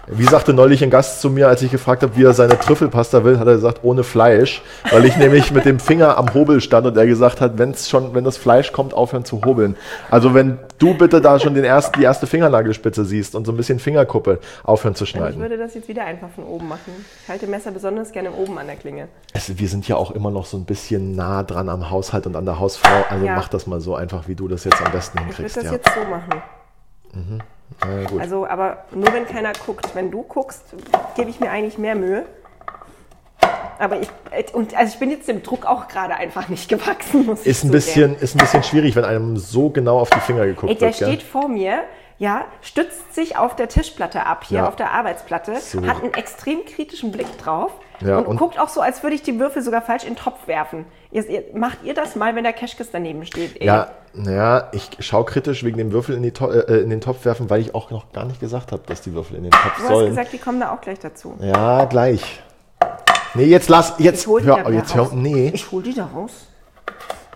wie 0.07 0.23
sagte 0.23 0.53
neulich 0.53 0.83
ein 0.83 0.89
Gast 0.89 1.19
zu 1.19 1.29
mir, 1.29 1.47
als 1.47 1.61
ich 1.61 1.71
gefragt 1.71 2.03
habe, 2.03 2.15
wie 2.15 2.23
er 2.23 2.33
seine 2.33 2.57
Trüffelpasta 2.59 3.23
will, 3.23 3.37
hat 3.39 3.47
er 3.47 3.55
gesagt, 3.55 3.79
ohne 3.83 4.03
Fleisch, 4.03 4.61
weil 4.91 5.03
ich 5.05 5.17
nämlich 5.17 5.51
mit 5.51 5.65
dem 5.65 5.79
Finger 5.79 6.17
am 6.17 6.33
Hobel 6.33 6.61
stand 6.61 6.85
und 6.87 6.95
er 6.95 7.05
gesagt 7.07 7.41
hat, 7.41 7.57
wenn's 7.57 7.89
schon, 7.89 8.13
wenn 8.13 8.23
das 8.23 8.37
Fleisch 8.37 8.71
kommt, 8.71 8.93
aufhören 8.93 9.25
zu 9.25 9.41
hobeln. 9.43 9.75
Also 10.11 10.33
wenn 10.33 10.59
du 10.77 10.93
bitte 10.93 11.21
da 11.21 11.39
schon 11.39 11.53
den 11.55 11.63
ersten, 11.63 11.99
die 11.99 12.05
erste 12.05 12.27
Fingernagelspitze 12.27 13.03
siehst 13.03 13.35
und 13.35 13.45
so 13.45 13.51
ein 13.51 13.57
bisschen 13.57 13.79
Fingerkuppe, 13.79 14.39
aufhören 14.63 14.95
zu 14.95 15.03
Ich 15.05 15.09
schneiden. 15.09 15.41
würde 15.41 15.57
das 15.57 15.73
jetzt 15.73 15.87
wieder 15.87 16.05
einfach 16.05 16.29
von 16.29 16.43
oben 16.45 16.67
machen. 16.67 17.05
Ich 17.23 17.29
halte 17.29 17.47
Messer 17.47 17.71
besonders 17.71 18.11
gerne 18.11 18.31
oben 18.31 18.57
an 18.57 18.67
der 18.67 18.75
Klinge. 18.77 19.07
Es, 19.33 19.57
wir 19.57 19.67
sind 19.67 19.87
ja 19.87 19.95
auch 19.97 20.11
immer 20.11 20.31
noch 20.31 20.45
so 20.45 20.55
ein 20.57 20.65
bisschen 20.65 21.15
nah 21.15 21.43
dran 21.43 21.67
am 21.67 21.89
Haushalt 21.89 22.25
und 22.27 22.35
an 22.35 22.45
der 22.45 22.59
Hausfrau, 22.59 23.03
also 23.09 23.25
Ja. 23.25 23.35
mach 23.35 23.47
das 23.49 23.65
mal 23.67 23.81
so 23.81 23.95
einfach, 23.95 24.27
wie 24.27 24.35
du 24.35 24.47
das 24.47 24.63
jetzt 24.65 24.81
am 24.85 24.91
besten 24.91 25.17
Ich 25.17 25.23
würde 25.23 25.35
hinkriegst. 25.35 25.57
das 25.57 25.63
Ja. 25.65 25.71
jetzt 25.73 25.89
so 25.93 26.09
machen. 26.09 26.43
Na 27.13 27.21
gut. 28.09 28.21
Also, 28.21 28.47
aber 28.47 28.85
nur 28.91 29.11
wenn 29.13 29.25
keiner 29.25 29.53
guckt. 29.65 29.93
Wenn 29.93 30.11
du 30.11 30.23
guckst, 30.23 30.63
gebe 31.15 31.29
ich 31.29 31.39
mir 31.39 31.49
eigentlich 31.51 31.77
mehr 31.77 31.95
Mühe. 31.95 32.25
Aber 33.77 33.99
ich, 33.99 34.09
und 34.53 34.75
also 34.75 34.93
ich 34.93 34.99
bin 34.99 35.11
jetzt 35.11 35.27
dem 35.27 35.43
Druck 35.43 35.65
auch 35.65 35.87
gerade 35.87 36.15
einfach 36.15 36.47
nicht 36.47 36.69
gewachsen. 36.69 37.25
Muss 37.25 37.41
ich 37.41 37.47
Ist 37.47 37.63
ein, 37.63 37.67
zugeben. 37.67 37.71
bisschen, 37.73 38.15
ist 38.19 38.35
ein 38.35 38.39
bisschen 38.39 38.63
schwierig, 38.63 38.95
wenn 38.95 39.03
einem 39.05 39.37
so 39.37 39.69
genau 39.69 39.99
auf 39.99 40.09
die 40.09 40.19
Finger 40.21 40.45
geguckt 40.45 40.71
Ey, 40.71 40.77
der 40.77 40.89
wird. 40.89 40.99
gell? 40.99 41.07
steht 41.09 41.23
vor 41.23 41.49
mir, 41.49 41.83
ja, 42.17 42.45
stützt 42.61 43.13
sich 43.13 43.37
auf 43.37 43.55
der 43.55 43.67
Tischplatte 43.67 44.25
ab, 44.25 44.45
hier 44.45 44.59
Ja. 44.59 44.67
auf 44.67 44.75
der 44.75 44.91
Arbeitsplatte, 44.91 45.57
So. 45.59 45.85
hat 45.85 46.01
einen 46.01 46.13
extrem 46.13 46.63
kritischen 46.65 47.11
Blick 47.11 47.37
drauf 47.37 47.71
Ja, 47.99 48.19
und, 48.19 48.27
und- 48.27 48.37
guckt 48.37 48.57
auch 48.59 48.69
so, 48.69 48.79
als 48.81 49.03
würde 49.03 49.15
ich 49.15 49.21
die 49.23 49.37
Würfel 49.39 49.61
sogar 49.61 49.81
falsch 49.81 50.03
in 50.03 50.11
den 50.11 50.15
Topf 50.17 50.47
werfen. 50.47 50.85
Ihr, 51.11 51.27
ihr, 51.29 51.43
macht 51.53 51.79
ihr 51.83 51.93
das 51.93 52.15
mal, 52.15 52.35
wenn 52.35 52.43
der 52.43 52.53
Keschkes 52.53 52.89
daneben 52.91 53.25
steht? 53.25 53.59
Ey. 53.59 53.67
Ja, 53.67 53.89
naja, 54.13 54.69
ich 54.71 54.89
schaue 54.99 55.25
kritisch 55.25 55.63
wegen 55.65 55.77
dem 55.77 55.91
Würfel 55.91 56.15
in, 56.15 56.23
äh, 56.23 56.77
in 56.81 56.89
den 56.89 57.01
Topf 57.01 57.25
werfen, 57.25 57.49
weil 57.49 57.59
ich 57.61 57.75
auch 57.75 57.91
noch 57.91 58.11
gar 58.13 58.23
nicht 58.25 58.39
gesagt 58.39 58.71
habe, 58.71 58.83
dass 58.85 59.01
die 59.01 59.13
Würfel 59.13 59.35
in 59.37 59.43
den 59.43 59.51
Topf 59.51 59.75
Du 59.77 59.83
hast 59.83 59.87
sollen. 59.89 60.09
gesagt, 60.09 60.31
die 60.33 60.37
kommen 60.37 60.59
da 60.61 60.71
auch 60.73 60.79
gleich 60.81 60.99
dazu. 60.99 61.35
ja, 61.41 61.83
gleich. 61.85 62.41
Nee, 63.33 63.45
jetzt 63.45 63.67
lass, 63.67 63.95
jetzt 63.97 64.21
Ich 64.21 64.27
hol 64.27 64.39
die 64.41 64.47
hör, 64.47 64.55
da 64.57 64.61
wieder 64.69 64.79
jetzt 64.79 64.95
hör, 64.95 65.09
nee, 65.13 65.51
Ich 65.53 65.69
hol 65.71 65.83
die 65.83 65.93
da 65.93 66.05
raus. 66.13 66.47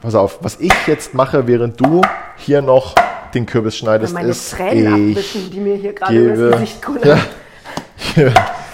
pass 0.01 0.15
auf, 0.15 0.39
was 0.41 0.57
ich 0.61 0.71
jetzt 0.87 1.13
mache, 1.13 1.45
während 1.47 1.79
du 1.81 2.01
hier 2.37 2.61
noch 2.61 2.95
den 3.33 3.45
Kürbis 3.45 3.77
schneidest, 3.77 4.13
meine 4.13 4.29
ist, 4.29 4.51
Tränen 4.51 5.17
ich 5.17 5.49
die 5.51 5.59
mir 5.59 5.75
hier 5.75 5.93
gerade 5.93 6.13
gebe, 6.13 6.49
das 6.49 6.59
Gesicht 6.59 6.81
kullern. 6.81 7.19
ja, 8.15 8.31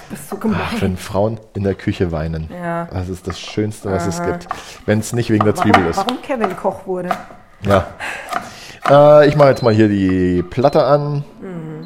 bist 0.10 0.30
so 0.30 0.38
gemein. 0.38 0.60
wenn 0.80 0.98
Frauen 0.98 1.40
in 1.54 1.64
der 1.64 1.76
Küche 1.76 2.12
weinen. 2.12 2.50
Ja. 2.52 2.86
Das 2.86 3.10
ist 3.10 3.28
das 3.28 3.40
Schönste, 3.40 3.92
was 3.92 4.08
es 4.08 4.22
gibt. 4.24 4.48
Wenn 4.86 5.00
es 5.00 5.14
nicht 5.14 5.30
wegen 5.30 5.46
der 5.46 5.56
Zwiebel 5.56 5.82
warum, 5.82 5.90
ist. 5.90 5.98
warum 5.98 6.22
Kevin 6.22 6.56
Koch 6.58 6.86
wurde. 6.86 7.10
Ja. 7.66 7.88
Äh, 8.90 9.28
ich 9.28 9.36
mache 9.36 9.50
jetzt 9.50 9.64
mal 9.64 9.74
hier 9.74 9.88
die 9.88 10.44
Platte 10.44 10.84
an. 10.84 11.24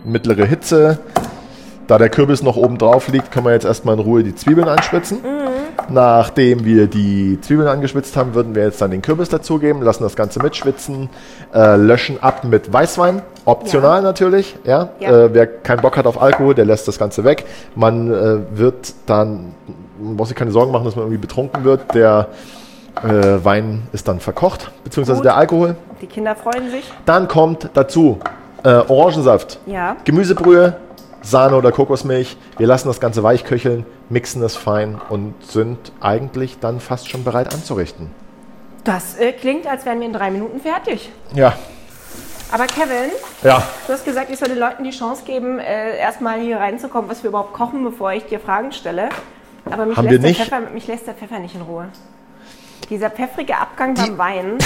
Mittlere 0.03 0.45
Hitze. 0.45 0.99
Da 1.87 1.97
der 1.97 2.09
Kürbis 2.09 2.43
noch 2.43 2.55
oben 2.55 2.77
drauf 2.77 3.07
liegt, 3.07 3.31
können 3.31 3.47
wir 3.47 3.53
jetzt 3.53 3.65
erstmal 3.65 3.95
in 3.95 4.01
Ruhe 4.01 4.23
die 4.23 4.35
Zwiebeln 4.35 4.67
anschwitzen. 4.67 5.19
Nachdem 5.89 6.65
wir 6.65 6.87
die 6.87 7.39
Zwiebeln 7.41 7.67
angeschwitzt 7.67 8.15
haben, 8.17 8.33
würden 8.35 8.53
wir 8.55 8.63
jetzt 8.63 8.81
dann 8.81 8.91
den 8.91 9.01
Kürbis 9.01 9.29
dazugeben, 9.29 9.81
lassen 9.81 10.03
das 10.03 10.15
Ganze 10.15 10.41
mitschwitzen, 10.41 11.09
äh, 11.53 11.75
löschen 11.77 12.21
ab 12.21 12.43
mit 12.43 12.71
Weißwein. 12.71 13.21
Optional 13.45 13.97
Ja. 13.97 14.01
natürlich. 14.01 14.55
Ja? 14.65 14.89
Ja. 14.99 15.25
Äh, 15.25 15.33
wer 15.33 15.47
keinen 15.47 15.81
Bock 15.81 15.97
hat 15.97 16.05
auf 16.05 16.21
Alkohol, 16.21 16.53
der 16.53 16.65
lässt 16.65 16.87
das 16.87 16.99
Ganze 16.99 17.23
weg. 17.23 17.45
Man 17.75 18.11
äh, 18.11 18.57
wird 18.57 18.93
dann, 19.05 19.53
man 19.99 20.15
muss 20.15 20.27
sich 20.29 20.37
keine 20.37 20.51
Sorgen 20.51 20.71
machen, 20.71 20.85
dass 20.85 20.95
man 20.95 21.05
irgendwie 21.05 21.21
betrunken 21.21 21.63
wird. 21.63 21.93
Der 21.95 22.27
äh, 23.03 23.43
Wein 23.43 23.83
ist 23.91 24.07
dann 24.07 24.19
verkocht, 24.19 24.71
beziehungsweise 24.83 25.17
Gut. 25.19 25.25
der 25.25 25.37
Alkohol. 25.37 25.75
Die 26.01 26.07
Kinder 26.07 26.35
freuen 26.35 26.69
sich. 26.69 26.83
Dann 27.05 27.27
kommt 27.27 27.69
dazu 27.73 28.19
äh, 28.63 28.69
Orangensaft, 28.69 29.59
Ja. 29.65 29.95
Gemüsebrühe, 30.03 30.75
Sahne 31.21 31.55
oder 31.55 31.71
Kokosmilch. 31.71 32.37
Wir 32.57 32.67
lassen 32.67 32.87
das 32.87 32.99
Ganze 32.99 33.23
weich 33.23 33.43
köcheln, 33.45 33.85
mixen 34.09 34.41
es 34.43 34.55
fein 34.55 34.99
und 35.09 35.33
sind 35.45 35.91
eigentlich 36.01 36.59
dann 36.59 36.79
fast 36.79 37.09
schon 37.09 37.23
bereit 37.23 37.53
anzurichten. 37.53 38.11
Das 38.83 39.17
äh, 39.17 39.33
klingt, 39.33 39.67
als 39.67 39.85
wären 39.85 39.99
wir 39.99 40.07
in 40.07 40.13
drei 40.13 40.31
Minuten 40.31 40.59
fertig. 40.59 41.11
Ja, 41.33 41.53
Aber 42.51 42.65
Kevin, 42.65 43.11
ja. 43.43 43.61
du 43.85 43.93
hast 43.93 44.05
gesagt, 44.05 44.31
ich 44.31 44.39
soll 44.39 44.47
den 44.49 44.57
Leuten 44.57 44.83
die 44.83 44.89
Chance 44.91 45.23
geben, 45.25 45.59
äh, 45.59 45.97
erstmal 45.97 46.39
hier 46.39 46.57
reinzukommen, 46.57 47.09
was 47.09 47.21
wir 47.21 47.29
überhaupt 47.29 47.53
kochen, 47.53 47.83
bevor 47.83 48.13
ich 48.13 48.25
dir 48.25 48.39
Fragen 48.39 48.71
stelle. 48.71 49.09
Aber 49.65 49.85
mich, 49.85 49.97
Haben 49.97 50.05
lässt, 50.05 50.11
wir 50.11 50.19
der 50.19 50.29
nicht? 50.29 50.41
Pfeffer, 50.41 50.59
mich 50.73 50.87
lässt 50.87 51.05
der 51.05 51.13
Pfeffer 51.13 51.39
nicht 51.39 51.53
in 51.53 51.61
Ruhe. 51.61 51.89
Dieser 52.89 53.11
pfeffrige 53.11 53.55
Abgang 53.57 53.93
beim 53.93 54.17
Wein, 54.17 54.57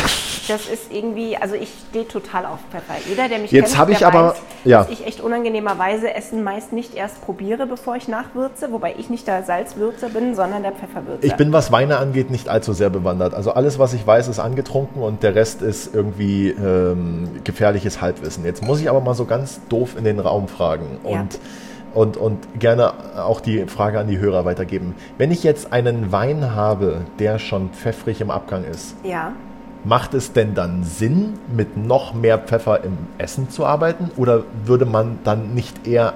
das 0.48 0.68
ist 0.68 0.92
irgendwie, 0.92 1.38
also 1.38 1.56
ich 1.56 1.70
stehe 1.90 2.08
total 2.08 2.46
auf 2.46 2.60
Pfeffer. 2.72 2.96
Jeder, 3.08 3.30
der 3.30 3.40
mich 3.40 3.52
Jetzt 3.52 3.76
kennt, 3.76 3.90
ich 3.92 4.00
der 4.00 4.08
aber- 4.08 4.30
weiß, 4.30 4.42
ja. 4.66 4.80
dass 4.84 4.90
ich 4.92 5.06
echt 5.06 5.22
unangenehmerweise 5.22 6.14
Essen 6.14 6.44
meist 6.44 6.74
nicht 6.74 6.96
erst 6.96 7.22
probiere, 7.24 7.66
bevor 7.68 7.96
ich 7.96 8.08
nachwürze, 8.08 8.72
wobei 8.72 8.96
ich 8.98 9.10
nicht 9.10 9.28
der 9.28 9.44
Salzwürzer 9.44 10.10
bin, 10.10 10.36
sondern 10.36 10.64
der 10.64 10.72
Pfefferwürzer. 10.74 11.24
Ich 11.24 11.36
bin, 11.36 11.54
was 11.54 11.72
Weine 11.72 11.98
angeht, 11.98 12.30
nicht 12.32 12.50
allzu 12.50 12.74
sehr 12.74 12.90
bewandert. 12.90 13.34
Also 13.34 13.52
alles, 13.54 13.80
was 13.80 13.94
ich 13.94 14.06
weiß, 14.06 14.28
ist 14.28 14.40
angetrunken 14.40 15.02
und 15.02 15.24
der 15.24 15.36
Rest 15.36 15.62
ist 15.62 15.94
irgendwie 15.96 16.50
ähm, 16.50 17.30
gefährliches 17.44 18.02
Halbwissen. 18.02 18.46
Jetzt 18.46 18.64
muss 18.64 18.80
ich 18.82 18.90
aber 18.90 19.02
mal 19.02 19.14
so 19.16 19.26
ganz 19.26 19.60
doof 19.70 19.96
in 19.98 20.04
den 20.04 20.20
Raum 20.20 20.48
fragen 20.48 20.98
Ja. 21.04 21.22
und, 21.22 21.40
und, 21.94 22.18
und 22.18 22.60
gerne 22.60 22.94
auch 23.18 23.40
die 23.40 23.66
Frage 23.68 24.00
an 24.00 24.08
die 24.08 24.18
Hörer 24.18 24.46
weitergeben. 24.46 24.96
Wenn 25.18 25.32
ich 25.32 25.44
jetzt 25.44 25.72
einen 25.72 26.12
Wein 26.12 26.56
habe, 26.56 27.02
der 27.20 27.38
schon 27.40 27.70
pfeffrig 27.70 28.20
im 28.22 28.32
Abgang 28.32 28.64
ist, 28.64 28.96
ja. 29.04 29.34
Macht 29.86 30.14
es 30.14 30.32
denn 30.32 30.56
dann 30.56 30.84
Sinn, 30.84 31.34
mit 31.54 31.76
noch 31.76 32.14
mehr 32.14 32.38
Pfeffer 32.38 32.84
im 32.84 32.98
Essen 33.18 33.50
zu 33.50 33.66
arbeiten? 33.66 34.12
Oder 34.16 34.44
würde 34.66 34.86
man 34.86 35.20
dann 35.26 35.54
nicht 35.54 35.86
eher 35.86 36.14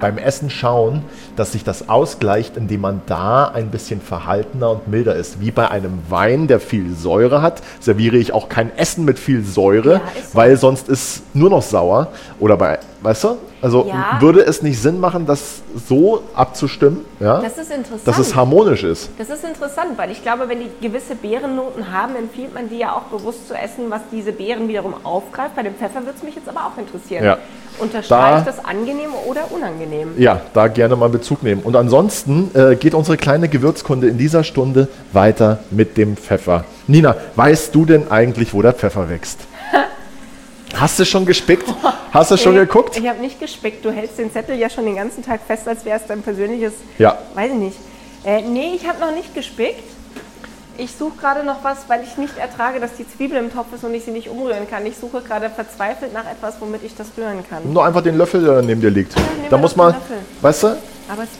beim 0.00 0.18
Essen 0.18 0.50
schauen, 0.50 1.02
dass 1.36 1.52
sich 1.52 1.64
das 1.64 1.88
ausgleicht, 1.88 2.56
indem 2.56 2.82
man 2.82 3.02
da 3.06 3.48
ein 3.48 3.70
bisschen 3.70 4.00
verhaltener 4.00 4.70
und 4.70 4.88
milder 4.88 5.14
ist? 5.16 5.40
Wie 5.40 5.50
bei 5.50 5.70
einem 5.70 5.98
Wein, 6.08 6.46
der 6.46 6.60
viel 6.60 6.94
Säure 6.94 7.42
hat, 7.42 7.62
serviere 7.80 8.16
ich 8.16 8.32
auch 8.32 8.48
kein 8.48 8.76
Essen 8.76 9.04
mit 9.04 9.18
viel 9.18 9.44
Säure, 9.44 9.94
Ja, 9.94 10.02
weil 10.32 10.56
sonst 10.56 10.88
ist 10.88 11.22
nur 11.34 11.50
noch 11.50 11.62
sauer. 11.62 12.08
Oder 12.38 12.56
bei, 12.56 12.78
weißt 13.02 13.24
du? 13.24 13.36
Also 13.62 13.86
Ja. 13.88 14.18
würde 14.20 14.42
es 14.44 14.62
nicht 14.62 14.80
Sinn 14.80 15.00
machen, 15.00 15.26
das 15.26 15.62
so 15.88 16.22
abzustimmen, 16.34 17.04
ja? 17.20 17.40
Das 17.40 17.56
ist 17.56 17.70
interessant. 17.72 18.06
dass 18.06 18.18
es 18.18 18.36
harmonisch 18.36 18.84
ist? 18.84 19.10
Das 19.18 19.30
ist 19.30 19.44
interessant, 19.44 19.96
weil 19.96 20.10
ich 20.10 20.22
glaube, 20.22 20.48
wenn 20.48 20.60
die 20.60 20.70
gewisse 20.80 21.14
Beerennoten 21.14 21.90
haben, 21.90 22.14
empfiehlt 22.16 22.54
man 22.54 22.68
die 22.68 22.78
ja 22.78 22.92
auch 22.92 23.02
bewusst 23.04 23.48
zu 23.48 23.54
essen, 23.54 23.84
was 23.88 24.02
diese 24.12 24.32
Beeren 24.32 24.68
wiederum 24.68 24.94
aufgreift. 25.04 25.56
Bei 25.56 25.62
dem 25.62 25.74
Pfeffer 25.74 26.00
würde 26.00 26.14
es 26.16 26.22
mich 26.22 26.34
jetzt 26.34 26.48
aber 26.48 26.60
auch 26.66 26.78
interessieren. 26.78 27.24
Ja. 27.24 27.38
Unterstreicht 27.78 28.46
Da- 28.46 28.52
das 28.52 28.64
angenehm 28.64 29.10
oder 29.26 29.50
unangenehm? 29.50 30.14
Ja, 30.18 30.40
da 30.54 30.68
gerne 30.68 30.96
mal 30.96 31.08
Bezug 31.08 31.42
nehmen. 31.42 31.62
Und 31.62 31.76
ansonsten 31.76 32.50
äh, 32.54 32.76
geht 32.76 32.94
unsere 32.94 33.16
kleine 33.16 33.48
Gewürzkunde 33.48 34.08
in 34.08 34.18
dieser 34.18 34.44
Stunde 34.44 34.88
weiter 35.12 35.58
mit 35.70 35.96
dem 35.96 36.16
Pfeffer. 36.16 36.64
Nina, 36.86 37.16
weißt 37.36 37.74
du 37.74 37.84
denn 37.84 38.10
eigentlich, 38.10 38.54
wo 38.54 38.62
der 38.62 38.72
Pfeffer 38.72 39.08
wächst? 39.08 39.40
Hast 40.74 40.98
du 40.98 41.04
schon 41.04 41.24
gespickt? 41.24 41.64
Hast 42.12 42.30
du 42.30 42.36
schon 42.36 42.54
Nee, 42.54 42.60
geguckt? 42.60 42.96
Ich 42.98 43.08
habe 43.08 43.20
nicht 43.20 43.40
gespickt. 43.40 43.84
Du 43.84 43.90
hältst 43.90 44.18
den 44.18 44.30
Zettel 44.32 44.56
ja 44.58 44.68
schon 44.68 44.84
den 44.84 44.96
ganzen 44.96 45.24
Tag 45.24 45.40
fest, 45.46 45.66
als 45.68 45.84
wäre 45.84 45.98
es 45.98 46.06
dein 46.06 46.22
persönliches. 46.22 46.72
Ja. 46.98 47.18
Weiß 47.34 47.50
ich 47.52 47.56
nicht. 47.58 47.76
Äh, 48.24 48.42
nee, 48.42 48.72
ich 48.74 48.86
habe 48.86 48.98
noch 49.00 49.14
nicht 49.14 49.34
gespickt. 49.34 49.82
Ich 50.78 50.94
suche 50.96 51.16
gerade 51.18 51.42
noch 51.42 51.64
was, 51.64 51.88
weil 51.88 52.02
ich 52.02 52.18
nicht 52.18 52.36
ertrage, 52.36 52.80
dass 52.80 52.94
die 52.98 53.08
Zwiebel 53.08 53.38
im 53.38 53.52
Topf 53.52 53.72
ist 53.74 53.84
und 53.84 53.94
ich 53.94 54.04
sie 54.04 54.10
nicht 54.10 54.28
umrühren 54.28 54.68
kann. 54.68 54.84
Ich 54.84 54.96
suche 54.98 55.22
gerade 55.22 55.48
verzweifelt 55.48 56.12
nach 56.12 56.30
etwas, 56.30 56.56
womit 56.60 56.82
ich 56.84 56.94
das 56.94 57.08
rühren 57.16 57.42
kann. 57.48 57.72
Nur 57.72 57.84
einfach 57.84 58.02
den 58.02 58.18
Löffel, 58.18 58.44
der 58.44 58.62
neben 58.62 58.80
dir 58.80 58.90
liegt. 58.90 59.16
nehmen 59.16 59.26
Da 59.48 59.56
muss 59.56 59.74
man, 59.74 59.94
weißt 60.42 60.64
du, 60.64 60.76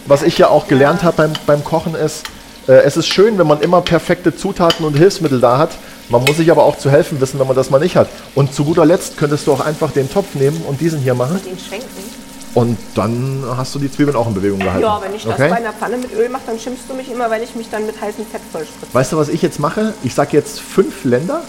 was 0.07 0.23
ich 0.23 0.39
ja 0.39 0.49
auch 0.49 0.69
gelernt 0.69 1.03
habe 1.03 1.17
beim, 1.17 1.33
beim 1.47 1.65
Kochen 1.65 1.95
ist, 1.95 2.25
äh, 2.67 2.73
es 2.73 2.97
ist 2.97 3.09
schön, 3.09 3.37
wenn 3.39 3.47
man 3.47 3.61
immer 3.61 3.83
perfekte 3.83 4.35
Zutaten 4.35 4.87
und 4.87 4.97
Hilfsmittel 4.97 5.41
da 5.41 5.59
hat. 5.59 5.71
Man 6.09 6.25
muss 6.25 6.39
sich 6.39 6.51
aber 6.51 6.65
auch 6.65 6.79
zu 6.79 6.91
helfen 6.91 7.21
wissen, 7.21 7.39
wenn 7.39 7.47
man 7.47 7.57
das 7.57 7.69
mal 7.69 7.79
nicht 7.79 7.97
hat. 7.97 8.09
Und 8.35 8.55
zu 8.55 8.65
guter 8.65 8.87
Letzt 8.87 9.19
könntest 9.19 9.47
du 9.47 9.53
auch 9.53 9.61
einfach 9.61 9.91
den 9.91 10.11
Topf 10.11 10.35
nehmen 10.35 10.63
und 10.67 10.81
diesen 10.81 11.01
hier 11.01 11.15
machen. 11.15 11.41
den 11.45 11.59
schwenken. 11.59 12.26
Und 12.57 12.79
dann 12.95 13.45
hast 13.55 13.75
du 13.75 13.79
die 13.79 13.93
Zwiebeln 13.93 14.17
auch 14.17 14.27
in 14.27 14.33
Bewegung 14.33 14.59
gehalten. 14.59 14.81
Ja, 14.81 14.99
wenn 15.03 15.15
ich 15.15 15.25
das 15.25 15.35
okay? 15.35 15.51
bei 15.51 15.57
einer 15.57 15.75
Pfanne 15.75 15.99
mit 15.99 16.11
Öl 16.15 16.31
mache, 16.31 16.45
dann 16.47 16.59
schimpfst 16.59 16.85
du 16.89 16.95
mich 16.95 17.13
immer, 17.13 17.31
weil 17.31 17.43
ich 17.43 17.55
mich 17.55 17.69
dann 17.69 17.85
mit 17.85 18.01
heißem 18.01 18.25
Fett 18.25 18.41
vollspritze. 18.51 18.95
Weißt 18.95 19.13
du, 19.13 19.19
was 19.19 19.29
ich 19.29 19.43
jetzt 19.43 19.61
mache? 19.61 19.93
Ich 20.03 20.15
sage 20.15 20.35
jetzt 20.39 20.61
fünf 20.61 21.05
Länder, 21.05 21.43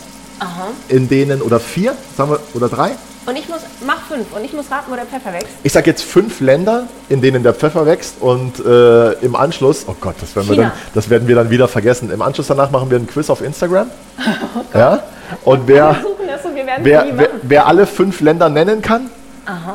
in 0.90 1.08
denen, 1.08 1.42
oder 1.42 1.62
vier, 1.62 1.96
sagen 2.18 2.32
wir, 2.32 2.40
oder 2.56 2.68
drei. 2.68 2.92
Und 3.26 3.38
ich 3.38 3.48
muss, 3.48 3.60
mach 3.86 4.02
fünf 4.10 4.34
und 4.36 4.44
ich 4.44 4.52
muss 4.52 4.70
raten, 4.70 4.92
wo 4.92 4.96
der 4.96 5.06
Pfeffer 5.06 5.32
wächst. 5.32 5.48
Ich 5.64 5.72
sage 5.72 5.90
jetzt 5.90 6.04
fünf 6.04 6.42
Länder, 6.42 6.88
in 7.08 7.22
denen 7.22 7.42
der 7.42 7.54
Pfeffer 7.54 7.86
wächst 7.86 8.16
und 8.20 8.60
äh, 8.60 9.14
im 9.14 9.38
Anschluss, 9.38 9.86
oh 9.88 9.96
Gott, 10.02 10.16
das 10.20 10.36
werden, 10.36 10.50
wir 10.50 10.56
dann, 10.58 10.72
das 10.94 11.10
werden 11.10 11.30
wir 11.30 11.36
dann 11.36 11.50
wieder 11.50 11.70
vergessen. 11.70 12.12
Im 12.12 12.22
Anschluss 12.22 12.48
danach 12.48 12.70
machen 12.70 12.90
wir 12.90 12.98
einen 12.98 13.08
Quiz 13.08 13.30
auf 13.30 13.42
Instagram. 13.42 13.90
ja? 14.74 15.04
Und 15.46 15.70
wer, 15.70 16.02
das 16.28 16.44
und 16.44 16.56
wer, 16.84 17.16
wer, 17.16 17.30
wer 17.44 17.66
alle 17.66 17.88
fünf 17.88 18.20
Länder 18.20 18.50
nennen 18.50 18.82
kann, 18.82 19.10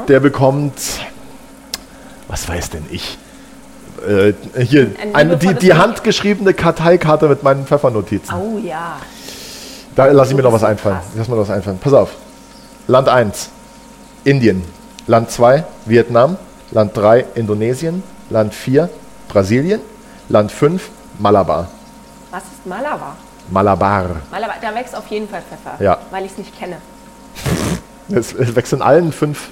der 0.09 0.21
bekommt, 0.21 0.75
was 2.33 2.49
weiß 2.49 2.71
denn 2.71 2.87
ich? 2.91 3.19
Äh, 4.09 4.33
hier, 4.63 4.93
Ein 5.03 5.15
eine, 5.15 5.37
die, 5.37 5.53
die 5.53 5.75
handgeschriebene 5.75 6.55
Karteikarte 6.55 7.29
mit 7.29 7.43
meinen 7.43 7.67
Pfeffernotizen. 7.67 8.35
Oh 8.35 8.59
ja. 8.59 8.97
Da 9.95 10.07
lasse 10.07 10.31
ich 10.31 10.37
mir 10.37 10.43
noch 10.43 10.53
was 10.53 10.65
einfallen. 10.65 10.97
krass. 10.97 11.13
Lass 11.15 11.29
mir 11.29 11.37
noch 11.37 11.43
was 11.43 11.51
einfallen. 11.51 11.79
Pass 11.79 11.93
auf. 11.93 12.15
Land 12.89 13.11
1, 13.11 13.51
Indien. 14.25 14.65
Land 15.07 15.31
2, 15.31 15.63
Vietnam. 15.85 16.39
Land 16.71 16.97
3, 16.97 17.27
Indonesien. 17.35 18.03
Land 18.31 18.55
4, 18.55 18.89
Brasilien. 19.29 19.83
Land 20.31 20.51
5, 20.51 20.89
Malabar. 21.19 21.69
Was 22.31 22.45
ist 22.45 22.67
Malabar? 22.67 23.15
Malabar. 23.51 24.07
Malabar, 24.31 24.57
da 24.63 24.75
wächst 24.75 24.97
auf 24.97 25.07
jeden 25.09 25.29
Fall 25.29 25.43
Pfeffer. 25.43 25.85
Ja. 25.85 25.99
Weil 26.11 26.25
ich 26.25 26.33
es 26.33 26.39
nicht 26.39 26.59
kenne. 26.59 26.77
Es, 28.11 28.35
wächst 28.57 28.73
in 28.73 28.81
allen 28.81 29.13
fünf, 29.13 29.51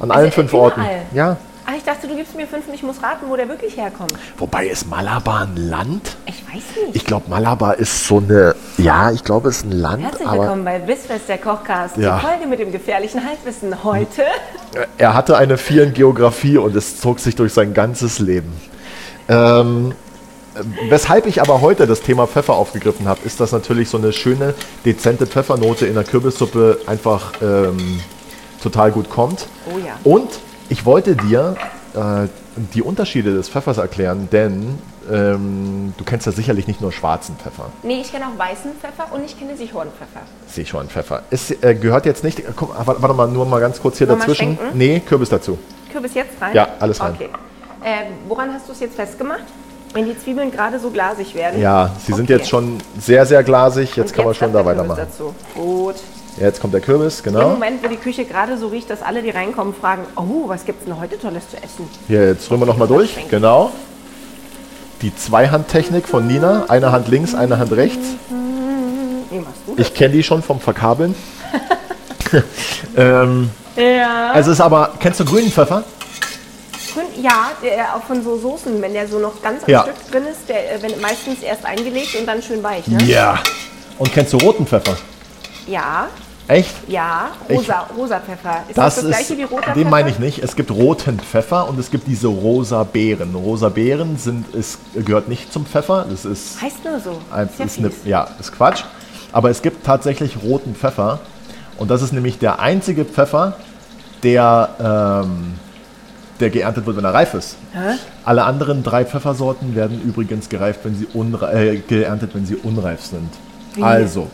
an 0.00 0.10
allen 0.10 0.32
fünf 0.32 0.52
überall? 0.52 0.70
Orten. 0.70 0.82
Ja. 1.14 1.36
Ah, 1.70 1.74
ich 1.76 1.84
dachte, 1.84 2.08
du 2.08 2.16
gibst 2.16 2.34
mir 2.34 2.46
fünf 2.46 2.66
und 2.66 2.72
ich 2.72 2.82
muss 2.82 3.02
raten, 3.02 3.26
wo 3.28 3.36
der 3.36 3.46
wirklich 3.46 3.76
herkommt. 3.76 4.14
Wobei 4.38 4.68
ist 4.68 4.88
Malabar 4.88 5.42
ein 5.42 5.68
Land? 5.68 6.16
Ich 6.24 6.42
weiß 6.42 6.86
nicht. 6.86 6.96
Ich 6.96 7.04
glaube, 7.04 7.28
Malabar 7.28 7.76
ist 7.76 8.06
so 8.06 8.16
eine. 8.16 8.54
Ja, 8.78 9.10
ich 9.10 9.22
glaube, 9.22 9.50
es 9.50 9.58
ist 9.58 9.66
ein 9.66 9.72
Land, 9.72 10.02
Herzlich 10.02 10.32
willkommen 10.32 10.64
bei 10.64 10.78
Bissfest, 10.78 11.28
der 11.28 11.36
Kochcast. 11.36 11.98
Ja. 11.98 12.16
Die 12.16 12.26
Folge 12.26 12.46
mit 12.46 12.58
dem 12.60 12.72
gefährlichen 12.72 13.22
Halbwissen 13.22 13.84
heute. 13.84 14.22
er 14.96 15.12
hatte 15.12 15.36
eine 15.36 15.58
4 15.58 15.82
in 15.82 15.92
Geografie 15.92 16.56
und 16.56 16.74
es 16.74 17.02
zog 17.02 17.20
sich 17.20 17.36
durch 17.36 17.52
sein 17.52 17.74
ganzes 17.74 18.18
Leben. 18.18 18.50
Ähm, 19.28 19.92
weshalb 20.88 21.26
ich 21.26 21.42
aber 21.42 21.60
heute 21.60 21.86
das 21.86 22.00
Thema 22.00 22.26
Pfeffer 22.26 22.54
aufgegriffen 22.54 23.06
habe, 23.06 23.20
ist, 23.26 23.40
dass 23.40 23.52
natürlich 23.52 23.90
so 23.90 23.98
eine 23.98 24.14
schöne, 24.14 24.54
dezente 24.86 25.26
Pfeffernote 25.26 25.86
in 25.86 25.96
der 25.96 26.04
Kürbissuppe 26.04 26.78
einfach 26.86 27.34
ähm, 27.42 28.00
total 28.62 28.90
gut 28.90 29.10
kommt. 29.10 29.48
Oh 29.70 29.76
ja. 29.76 29.98
Und 30.02 30.30
ich 30.68 30.84
wollte 30.84 31.16
dir 31.16 31.56
äh, 31.94 32.28
die 32.74 32.82
Unterschiede 32.82 33.34
des 33.34 33.48
Pfeffers 33.48 33.78
erklären, 33.78 34.28
denn 34.30 34.78
ähm, 35.10 35.94
du 35.96 36.04
kennst 36.04 36.26
ja 36.26 36.32
sicherlich 36.32 36.66
nicht 36.66 36.80
nur 36.80 36.92
schwarzen 36.92 37.36
Pfeffer. 37.36 37.66
Nee, 37.82 38.00
ich 38.02 38.12
kenne 38.12 38.26
auch 38.26 38.38
weißen 38.38 38.72
Pfeffer 38.80 39.12
und 39.14 39.24
ich 39.24 39.38
kenne 39.38 39.56
Sichornpfeffer. 39.56 40.20
Sichuan-Pfeffer. 40.48 41.22
Es 41.30 41.50
äh, 41.50 41.74
gehört 41.74 42.04
jetzt 42.04 42.24
nicht. 42.24 42.42
Guck, 42.56 42.76
warte, 42.84 43.00
warte 43.00 43.14
mal, 43.14 43.28
nur 43.28 43.46
mal 43.46 43.60
ganz 43.60 43.80
kurz 43.80 43.98
hier 43.98 44.06
mal 44.06 44.16
dazwischen. 44.18 44.58
Nee, 44.74 45.00
Kürbis 45.00 45.30
dazu. 45.30 45.58
Kürbis 45.90 46.14
jetzt 46.14 46.40
rein? 46.40 46.54
Ja, 46.54 46.68
alles 46.80 47.00
rein. 47.00 47.14
Okay. 47.14 47.28
Äh, 47.82 48.06
woran 48.26 48.52
hast 48.52 48.68
du 48.68 48.72
es 48.72 48.80
jetzt 48.80 48.96
festgemacht? 48.96 49.44
Wenn 49.94 50.04
die 50.04 50.18
Zwiebeln 50.18 50.50
gerade 50.50 50.78
so 50.78 50.90
glasig 50.90 51.34
werden? 51.34 51.58
Ja, 51.62 51.90
sie 52.04 52.12
sind 52.12 52.24
Okay. 52.24 52.34
jetzt 52.34 52.48
schon 52.50 52.76
sehr, 53.00 53.24
sehr 53.24 53.42
glasig. 53.42 53.96
Jetzt 53.96 54.10
Und 54.10 54.16
kann 54.16 54.24
man 54.26 54.34
schon 54.34 54.52
da 54.52 54.62
weitermachen. 54.64 55.00
Dazu. 55.08 55.34
Gut. 55.54 55.94
Jetzt 56.40 56.60
kommt 56.60 56.74
der 56.74 56.80
Kürbis, 56.80 57.20
Im 57.20 57.32
genau. 57.32 57.50
Moment, 57.50 57.82
wo 57.82 57.88
die 57.88 57.96
Küche 57.96 58.24
gerade 58.24 58.56
so 58.56 58.68
riecht, 58.68 58.90
dass 58.90 59.02
alle, 59.02 59.22
die 59.22 59.30
reinkommen, 59.30 59.74
fragen, 59.74 60.04
oh, 60.16 60.48
was 60.48 60.64
gibt's 60.64 60.84
denn 60.84 60.98
heute 61.00 61.18
Tolles 61.18 61.48
zu 61.50 61.56
essen? 61.56 61.88
Hier, 62.06 62.26
jetzt 62.28 62.50
rühren 62.50 62.60
wir 62.60 62.66
nochmal 62.66 62.88
durch. 62.88 63.16
Genau. 63.28 63.72
Die 65.02 65.14
Zweihandtechnik 65.14 66.08
von 66.08 66.26
Nina. 66.26 66.66
Eine 66.68 66.92
Hand 66.92 67.08
links, 67.08 67.34
eine 67.34 67.58
Hand 67.58 67.72
rechts. 67.72 68.06
Nee, 69.30 69.42
das? 69.76 69.86
Ich 69.86 69.94
kenne 69.94 70.14
die 70.14 70.22
schon 70.22 70.42
vom 70.42 70.60
Verkabeln. 70.60 71.14
ähm, 72.96 73.50
Ja. 73.76 74.32
also 74.32 74.50
ist 74.50 74.60
aber, 74.60 74.94
kennst 74.98 75.20
du 75.20 75.24
grünen 75.24 75.50
Pfeffer? 75.50 75.84
Ja, 77.20 77.50
der, 77.62 77.94
auch 77.96 78.02
von 78.02 78.22
so 78.22 78.38
Soßen, 78.38 78.80
wenn 78.80 78.92
der 78.92 79.06
so 79.06 79.18
noch 79.18 79.40
ganz 79.42 79.62
am 79.64 79.70
Ja. 79.70 79.82
Stück 79.82 80.10
drin 80.10 80.24
ist, 80.30 80.48
der 80.48 80.74
äh, 80.74 80.82
wenn, 80.82 81.00
meistens 81.00 81.42
erst 81.42 81.64
eingelegt 81.64 82.14
und 82.18 82.26
dann 82.26 82.42
schön 82.42 82.62
weich, 82.62 82.86
ne? 82.88 83.02
Ja. 83.04 83.40
Und 83.98 84.12
kennst 84.12 84.32
du 84.32 84.38
roten 84.38 84.66
Pfeffer? 84.66 84.96
Ja, 85.66 86.08
Echt? 86.48 86.74
ja, 86.88 87.28
rosa, 87.48 87.86
rosa 87.96 88.20
Pfeffer. 88.20 88.62
Ist 88.68 88.78
Das, 88.78 88.94
das 88.96 89.04
das 89.04 89.10
gleiche 89.12 89.32
ist, 89.34 89.38
wie 89.38 89.42
roter 89.44 89.66
den 89.66 89.74
Pfeffer? 89.74 89.88
meine 89.90 90.10
ich 90.10 90.18
nicht. 90.18 90.38
Es 90.42 90.56
gibt 90.56 90.70
roten 90.70 91.20
Pfeffer 91.20 91.68
und 91.68 91.78
es 91.78 91.90
gibt 91.90 92.06
diese 92.08 92.26
rosa 92.28 92.84
Beeren. 92.84 93.34
Rosa 93.34 93.68
Beeren 93.68 94.16
sind, 94.16 94.54
es 94.54 94.78
gehört 94.94 95.28
nicht 95.28 95.52
zum 95.52 95.66
Pfeffer. 95.66 96.06
Das 96.08 96.24
ist, 96.24 96.60
Heißt 96.62 96.84
nur 96.84 96.98
so. 97.00 97.20
ein, 97.30 97.48
Ist 97.48 97.58
ja 97.58 97.64
ist, 97.66 97.74
fies. 97.76 97.92
ja, 98.06 98.28
ist 98.40 98.52
Quatsch. 98.52 98.84
Aber 99.30 99.50
es 99.50 99.60
gibt 99.60 99.84
tatsächlich 99.84 100.42
roten 100.42 100.74
Pfeffer. 100.74 101.20
Und 101.76 101.90
das 101.90 102.00
ist 102.02 102.12
nämlich 102.12 102.38
der 102.38 102.58
einzige 102.60 103.04
Pfeffer, 103.04 103.56
der, 104.22 105.22
ähm, 105.26 105.54
der 106.40 106.48
geerntet 106.50 106.86
wird, 106.86 106.96
wenn 106.96 107.04
er 107.04 107.12
reif 107.14 107.34
ist. 107.34 107.56
Alle 108.24 108.44
anderen 108.44 108.82
drei 108.82 109.04
Pfeffersorten 109.04 109.74
werden 109.76 110.00
übrigens 110.02 110.48
gereift, 110.48 110.80
wenn 110.84 110.96
sie 110.96 111.06
äh, 111.52 111.76
geerntet, 111.76 112.30
wenn 112.34 112.46
sie 112.46 112.56
unreif 112.56 113.04
sind. 113.04 113.28
Also, 113.80 114.28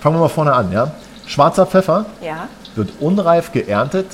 fangen 0.00 0.16
wir 0.16 0.20
mal 0.20 0.28
vorne 0.28 0.52
an. 0.52 0.70
Ja? 0.70 0.92
Schwarzer 1.26 1.66
Pfeffer 1.66 2.06
Ja. 2.20 2.48
wird 2.74 2.90
unreif 3.00 3.52
geerntet 3.52 4.06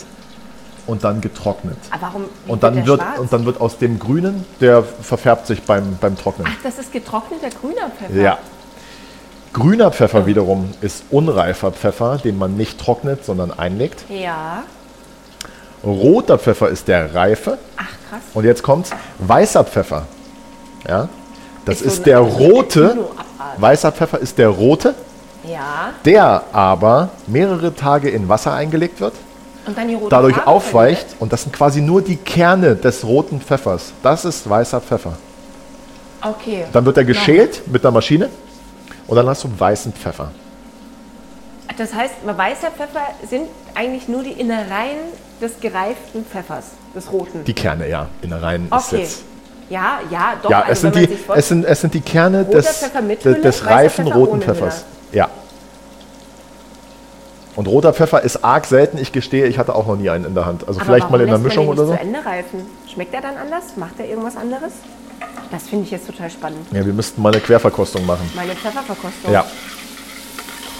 und 0.86 1.04
dann 1.04 1.20
getrocknet. 1.20 1.76
Aber 1.90 2.02
warum 2.02 2.24
Und 2.46 2.62
dann, 2.62 2.86
wird, 2.86 3.00
schwarz? 3.00 3.18
und 3.18 3.32
dann 3.32 3.44
wird 3.46 3.60
aus 3.60 3.78
dem 3.78 3.98
Grünen, 3.98 4.44
der 4.60 4.82
verfärbt 4.82 5.46
sich 5.46 5.62
beim, 5.62 5.96
beim 6.00 6.16
Trocknen. 6.16 6.46
Ach, 6.50 6.62
das 6.62 6.78
ist 6.78 6.92
getrockneter 6.92 7.48
grüner 7.50 7.90
Pfeffer. 7.98 8.14
Ja. 8.20 8.38
Grüner 9.52 9.90
Pfeffer 9.90 10.26
wiederum 10.26 10.70
ist 10.80 11.02
unreifer 11.10 11.72
Pfeffer, 11.72 12.18
den 12.18 12.38
man 12.38 12.56
nicht 12.56 12.78
trocknet, 12.80 13.24
sondern 13.24 13.50
einlegt. 13.56 14.04
Ja. 14.08 14.62
Roter 15.84 16.38
Pfeffer 16.38 16.68
ist 16.68 16.88
der 16.88 17.14
reife. 17.14 17.58
Ach, 17.76 17.82
krass. 18.08 18.20
Und 18.34 18.44
jetzt 18.44 18.62
kommt's 18.62 18.90
weißer 19.18 19.64
Pfeffer. 19.64 20.06
Ja, 20.88 21.08
das 21.64 21.80
Ist 21.80 21.86
ist, 21.86 21.96
so 21.98 22.02
der 22.04 22.18
rote. 22.20 22.98
Weißer 23.56 23.90
Pfeffer 23.92 24.18
ist 24.20 24.38
der 24.38 24.48
rote, 24.48 24.94
Ja. 25.44 25.94
der 26.04 26.44
aber 26.52 27.10
mehrere 27.26 27.74
Tage 27.74 28.10
in 28.10 28.28
Wasser 28.28 28.52
eingelegt 28.52 29.00
wird, 29.00 29.14
dadurch 30.08 30.36
Farbe 30.36 30.46
aufweicht 30.46 31.16
und 31.18 31.32
das 31.32 31.42
sind 31.42 31.54
quasi 31.54 31.80
nur 31.80 32.02
die 32.02 32.16
Kerne 32.16 32.76
des 32.76 33.04
roten 33.04 33.40
Pfeffers. 33.40 33.92
Das 34.02 34.24
ist 34.24 34.48
weißer 34.48 34.80
Pfeffer. 34.80 35.14
Okay. 36.22 36.64
Dann 36.72 36.84
wird 36.84 36.96
er 36.96 37.04
geschält 37.04 37.62
mit 37.66 37.84
einer 37.84 37.92
Maschine 37.92 38.28
und 39.06 39.16
dann 39.16 39.26
hast 39.26 39.44
du 39.44 39.50
weißen 39.58 39.92
Pfeffer. 39.92 40.30
Das 41.76 41.94
heißt, 41.94 42.14
weißer 42.26 42.70
Pfeffer 42.72 43.06
sind 43.28 43.48
eigentlich 43.74 44.06
nur 44.06 44.22
die 44.22 44.32
Innereien 44.32 44.98
des 45.40 45.58
gereiften 45.60 46.26
Pfeffers, 46.26 46.72
des 46.94 47.10
roten. 47.10 47.44
Die 47.44 47.54
Kerne, 47.54 47.88
ja, 47.88 48.06
Innereien 48.20 48.66
ist 48.66 48.72
okay. 48.72 49.02
jetzt. 49.02 49.22
Ja, 49.70 50.00
ja, 50.10 50.34
doch. 50.42 50.50
Ja, 50.50 50.60
also 50.60 50.72
es, 50.72 50.80
sind 50.80 50.94
wenn 50.96 51.06
die, 51.06 51.18
es, 51.34 51.48
sind, 51.48 51.64
es 51.64 51.80
sind 51.80 51.94
die 51.94 52.00
Kerne 52.00 52.44
des, 52.44 52.90
des, 53.22 53.64
reifen 53.64 54.08
roten 54.08 54.42
Pfeffers. 54.42 54.84
Ja. 55.12 55.28
Und 57.60 57.66
roter 57.68 57.92
Pfeffer 57.92 58.22
ist 58.22 58.42
arg 58.42 58.64
selten. 58.64 58.96
Ich 58.96 59.12
gestehe, 59.12 59.44
ich 59.44 59.58
hatte 59.58 59.74
auch 59.74 59.86
noch 59.86 59.96
nie 59.96 60.08
einen 60.08 60.24
in 60.24 60.34
der 60.34 60.46
Hand. 60.46 60.66
Also 60.66 60.80
Aber 60.80 60.86
vielleicht 60.86 61.10
mal 61.10 61.20
in 61.20 61.26
der 61.26 61.36
man 61.36 61.42
Mischung 61.42 61.68
oder 61.68 61.84
so. 61.84 61.92
zu 61.92 62.00
Ende 62.00 62.24
reifen? 62.24 62.62
Schmeckt 62.90 63.12
er 63.12 63.20
dann 63.20 63.36
anders? 63.36 63.76
Macht 63.76 64.00
er 64.00 64.08
irgendwas 64.08 64.34
anderes? 64.34 64.72
Das 65.50 65.68
finde 65.68 65.84
ich 65.84 65.90
jetzt 65.90 66.06
total 66.06 66.30
spannend. 66.30 66.66
Ja, 66.72 66.86
wir 66.86 66.94
müssten 66.94 67.20
mal 67.20 67.30
eine 67.30 67.42
Querverkostung 67.42 68.06
machen. 68.06 68.30
Meine 68.34 68.54
Pfefferverkostung. 68.54 69.30
Ja. 69.30 69.44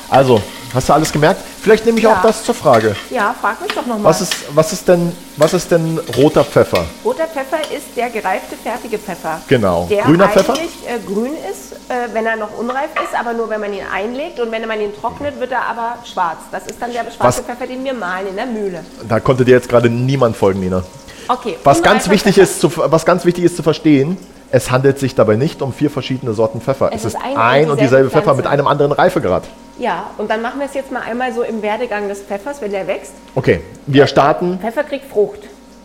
Also, 0.09 0.41
hast 0.73 0.89
du 0.89 0.95
alles 0.95 1.13
gemerkt? 1.13 1.43
Vielleicht 1.63 1.85
nehme 1.85 1.99
ich 1.99 2.05
Ja. 2.05 2.15
auch 2.19 2.23
das 2.23 2.43
zur 2.43 2.55
Frage. 2.55 2.97
Ja, 3.11 3.35
frag 3.41 3.61
mich 3.61 3.71
doch 3.73 3.85
nochmal. 3.85 4.05
Was 4.05 4.21
ist, 4.23 4.35
was, 4.55 4.73
ist 4.73 4.89
denn, 4.89 5.13
was 5.37 5.53
ist 5.53 5.71
denn 5.71 5.99
roter 6.17 6.43
Pfeffer? 6.45 6.85
Roter 7.05 7.27
Pfeffer 7.27 7.59
ist 7.77 7.97
der 7.97 8.09
gereifte, 8.09 8.57
fertige 8.57 8.99
Pfeffer. 8.99 9.41
Genau. 9.49 9.87
Der 9.91 10.05
Grüner 10.05 10.29
Pfeffer? 10.29 10.55
äh, 10.55 10.99
grün 11.07 11.33
ist, 11.51 11.73
äh, 11.91 12.09
wenn 12.15 12.25
er 12.25 12.37
noch 12.37 12.57
unreif 12.59 12.89
ist, 13.05 13.19
aber 13.19 13.35
nur 13.35 13.51
wenn 13.51 13.61
man 13.61 13.73
ihn 13.75 13.83
einlegt. 13.93 14.41
Und 14.41 14.51
wenn 14.53 14.67
man 14.67 14.81
ihn 14.81 14.93
trocknet, 14.99 15.39
wird 15.39 15.53
er 15.53 15.67
aber 15.67 15.97
schwarz. 16.11 16.39
Das 16.51 16.67
ist 16.67 16.81
dann 16.81 16.93
der 16.93 17.03
schwarze 17.03 17.19
Was? 17.19 17.41
Pfeffer, 17.41 17.67
den 17.67 17.85
wir 17.85 17.93
mahlen 17.95 18.29
in 18.29 18.37
der 18.37 18.47
Mühle. 18.47 18.85
Da 19.09 19.21
konnte 19.21 19.45
dir 19.45 19.53
jetzt 19.53 19.69
gerade 19.69 19.91
niemand 19.91 20.37
folgen, 20.37 20.61
Nina. 20.61 20.83
Okay. 21.29 21.59
Was 21.63 21.83
ganz, 21.83 22.09
wichtig 22.09 22.37
Pfeffer. 22.37 22.51
ist 22.51 22.61
zu, 22.61 22.73
was 22.77 23.05
ganz 23.05 23.25
wichtig 23.25 23.45
ist 23.45 23.57
zu 23.57 23.63
verstehen, 23.63 24.17
es 24.51 24.71
handelt 24.71 24.99
sich 24.99 25.15
dabei 25.15 25.37
nicht 25.37 25.63
um 25.63 25.73
vier 25.73 25.91
verschiedene 25.91 26.33
Sorten 26.33 26.61
Pfeffer. 26.61 26.91
Es, 26.93 27.05
Es 27.05 27.15
ist 27.15 27.19
ein, 27.37 27.71
und 27.71 27.81
dieselbe 27.81 28.09
Pfeffer 28.11 28.23
Pflanze. 28.23 28.43
mit 28.43 28.47
einem 28.51 28.67
anderen 28.67 28.93
Reifegrad. 28.93 29.45
Ja, 29.81 30.11
und 30.19 30.31
dann 30.31 30.43
machen 30.43 30.61
wir 30.61 30.67
es 30.67 30.75
jetzt 30.75 30.93
mal 30.93 31.01
einmal 31.03 31.33
so 31.33 31.43
im 31.43 31.63
Werdegang 31.63 32.07
des 32.09 32.21
Pfeffers, 32.21 32.61
wenn 32.61 32.71
der 32.71 32.87
wächst. 32.87 33.15
Okay, 33.35 33.61
wir 33.87 34.07
starten 34.07 34.59
Pfeffer 34.61 34.85
kriegt 34.85 35.07
Frucht. 35.11 35.41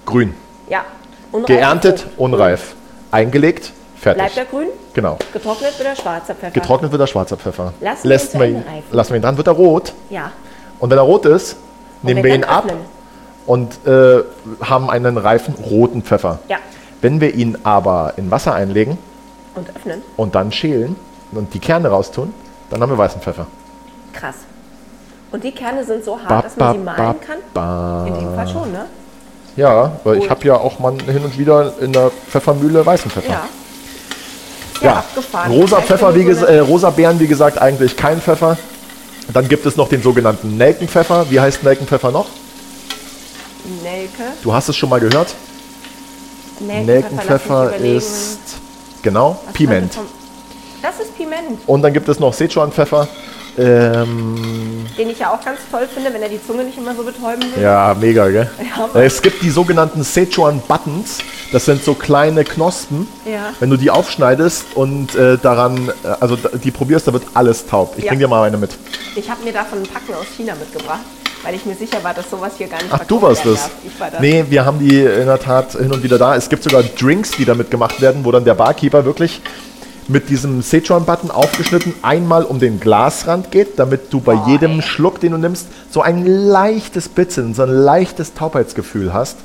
grün. 0.05 0.34
Ja. 0.69 0.84
Unreife 1.31 1.53
Geerntet, 1.53 1.99
Frucht. 2.01 2.13
unreif. 2.17 2.75
Eingelegt, 3.12 3.71
fertig. 3.97 4.21
Bleibt 4.21 4.38
er 4.38 4.45
grün? 4.45 4.67
Genau. 4.93 5.17
Getrocknet 5.31 5.77
wird 5.79 5.88
er 5.88 5.95
schwarzer 5.95 6.36
Pfeffer. 6.36 6.51
Getrocknet 6.51 6.91
wird 6.91 7.01
er 7.01 7.08
schwarzer 7.08 7.38
Pfeffer. 7.38 7.73
Lassen 7.79 8.03
wir 8.03 8.10
Lässt 8.10 8.34
ihn 8.34 8.39
wir 8.41 8.47
ihn, 8.47 8.63
lassen 8.91 9.10
wir 9.12 9.15
ihn 9.17 9.21
dran, 9.21 9.38
wird 9.38 9.47
er 9.47 9.53
rot. 9.53 9.93
Ja. 10.10 10.31
Und 10.79 10.89
wenn 10.89 10.97
er 10.97 11.03
rot 11.03 11.25
ist, 11.25 11.55
nehmen 12.01 12.21
wir 12.23 12.36
ihn 12.36 12.43
ab 12.43 12.65
öffnen. 12.65 12.79
und 13.45 13.88
äh, 13.88 14.23
haben 14.62 14.89
einen 14.89 15.17
reifen 15.17 15.53
roten 15.55 16.03
Pfeffer. 16.03 16.39
Ja. 16.49 16.58
Wenn 17.01 17.21
wir 17.21 17.34
ihn 17.34 17.58
aber 17.63 18.13
in 18.17 18.29
Wasser 18.29 18.53
einlegen 18.53 18.97
Und 19.55 19.69
öffnen. 19.73 20.01
und 20.17 20.36
dann 20.36 20.51
schälen 20.51 20.97
und 21.31 21.53
die 21.53 21.60
Kerne 21.60 21.88
raustun, 21.89 22.34
dann 22.69 22.81
haben 22.81 22.89
wir 22.91 22.97
weißen 22.97 23.21
Pfeffer. 23.21 23.47
Krass. 24.19 24.36
Und 25.32 25.43
die 25.43 25.51
Kerne 25.51 25.84
sind 25.84 26.04
so 26.06 26.17
hart, 26.17 26.30
Ba, 26.30 26.41
dass 26.41 26.56
man 26.56 26.73
sie 26.73 26.80
mahlen 26.80 26.97
ba, 26.97 27.15
kann? 27.25 27.38
ba. 27.54 28.06
In 28.08 28.13
dem 28.13 28.36
Fall 28.36 28.47
schon, 28.47 28.71
ne? 28.71 28.86
Ja, 29.56 29.91
weil 30.04 30.17
ich 30.17 30.23
Cool. 30.23 30.30
habe 30.30 30.47
ja 30.47 30.56
auch 30.56 30.80
mal 30.80 30.93
hin 31.06 31.23
und 31.23 31.38
wieder 31.38 31.73
in 31.80 31.91
der 31.93 32.12
Pfeffermühle 32.30 32.86
weißen 32.86 33.10
Pfeffer. 33.12 33.30
Ja. 33.32 33.47
Ja, 34.82 34.93
abgefahren. 34.97 35.51
rosa 35.51 35.82
Pfeffer, 35.82 36.13
wie 36.13 36.32
so 36.34 36.45
äh, 36.45 36.60
rosa 36.60 36.89
Beeren, 36.89 37.19
wie 37.19 37.28
gesagt, 37.28 37.58
eigentlich 37.58 37.95
kein 37.95 38.19
Pfeffer. 38.21 38.58
Dann 39.34 39.47
gibt 39.47 39.65
es 39.65 39.78
noch 39.78 39.88
den 39.89 40.01
sogenannten 40.04 40.58
Nelkenpfeffer. 40.58 41.30
Wie 41.30 41.39
heißt 41.39 41.63
Nelkenpfeffer 41.63 42.12
noch? 42.12 42.28
Nelke. 43.82 44.23
Du 44.43 44.54
hast 44.54 44.67
es 44.69 44.75
schon 44.75 44.89
mal 44.89 44.99
gehört. 44.99 45.34
Nelkenpfeffer 46.60 47.67
überlegen. 47.69 47.97
ist 47.97 48.39
genau 49.01 49.39
Was 49.45 49.54
Piment. 49.54 49.97
Das 50.82 50.99
ist 50.99 51.15
Piment, 51.17 51.60
Und 51.65 51.82
dann 51.82 51.93
gibt 51.93 52.08
es 52.10 52.19
noch 52.19 52.34
Sichuan-Pfeffer. 52.34 53.08
Ähm, 53.58 54.86
den 54.98 55.10
ich 55.10 55.20
ja 55.20 55.32
auch 55.34 55.44
ganz 55.44 55.60
toll 55.72 55.88
finde, 55.94 56.13
wenn 56.13 56.22
er 56.22 56.30
die 56.30 56.46
Zunge 56.46 56.63
nicht 56.63 56.78
immer 56.78 56.96
so 56.96 57.04
betäuben 57.04 57.44
will. 57.56 57.63
ja, 57.63 57.96
mega, 58.00 58.28
gell? 58.30 58.50
Ja, 58.94 59.02
es 59.02 59.22
gibt 59.22 59.41
die 59.41 59.50
sogenannten 59.50 60.04
Sichuan-Buttons. 60.04 61.20
Das 61.52 61.65
sind 61.65 61.84
so 61.84 61.94
kleine 61.94 62.44
Knospen. 62.44 63.08
Ja. 63.26 63.54
Wenn 63.60 63.70
du 63.70 63.78
die 63.78 63.89
aufschneidest 63.91 64.65
und 64.76 65.15
äh, 65.15 65.38
daran, 65.38 65.89
äh, 66.04 66.08
also 66.20 66.36
die 66.36 66.72
probierst, 66.72 67.08
da 67.08 67.13
wird 67.13 67.24
alles 67.34 67.65
taub. 67.65 67.94
Ich 67.98 68.04
Ja. 68.04 68.10
bring 68.12 68.20
dir 68.20 68.28
mal 68.28 68.44
eine 68.46 68.58
mit. 68.58 68.72
Ich 69.15 69.30
habe 69.30 69.44
mir 69.44 69.54
davon 69.54 69.80
ein 69.80 69.88
Packen 69.88 70.13
aus 70.15 70.26
China 70.36 70.54
mitgebracht, 70.56 71.00
weil 71.44 71.56
ich 71.56 71.65
mir 71.65 71.76
sicher 71.76 72.04
war, 72.04 72.13
dass 72.13 72.30
sowas 72.30 72.54
hier 72.58 72.68
gar 72.68 72.78
nicht 72.82 72.91
Ach, 72.91 73.06
du 73.06 73.22
warst 73.22 73.46
das. 73.46 73.70
war 74.00 74.12
das. 74.12 74.20
Nee, 74.20 74.44
wir 74.50 74.65
haben 74.65 74.80
die 74.80 75.00
in 75.00 75.26
der 75.28 75.39
Tat 75.39 75.74
hin 75.74 75.91
und 75.91 76.04
wieder 76.04 76.18
da. 76.18 76.36
Es 76.36 76.50
gibt 76.50 76.63
sogar 76.63 76.84
Drinks, 76.84 77.32
die 77.32 77.46
damit 77.46 77.72
gemacht 77.72 78.02
werden, 78.02 78.26
wo 78.26 78.32
dann 78.32 78.44
der 78.44 78.56
Barkeeper 78.56 79.06
wirklich 79.06 79.41
mit 80.08 80.30
diesem 80.30 80.62
Sichuan-Button 80.62 81.32
aufgeschnitten 81.32 81.94
einmal 82.02 82.44
um 82.44 82.60
den 82.60 82.80
Glasrand 82.80 83.52
geht, 83.52 83.80
damit 83.80 84.13
du 84.13 84.20
bei 84.20 84.36
Boah, 84.36 84.48
jedem 84.48 84.76
ey. 84.76 84.82
Schluck, 84.82 85.20
den 85.20 85.32
du 85.32 85.38
nimmst, 85.38 85.68
so 85.89 86.02
ein 86.02 86.26
leichtes 86.26 87.10
Bitzeln, 87.10 87.54
so 87.54 87.63
ein 87.63 87.70
leichtes 87.70 88.34
Taubheitsgefühl 88.34 89.13
hast. 89.13 89.38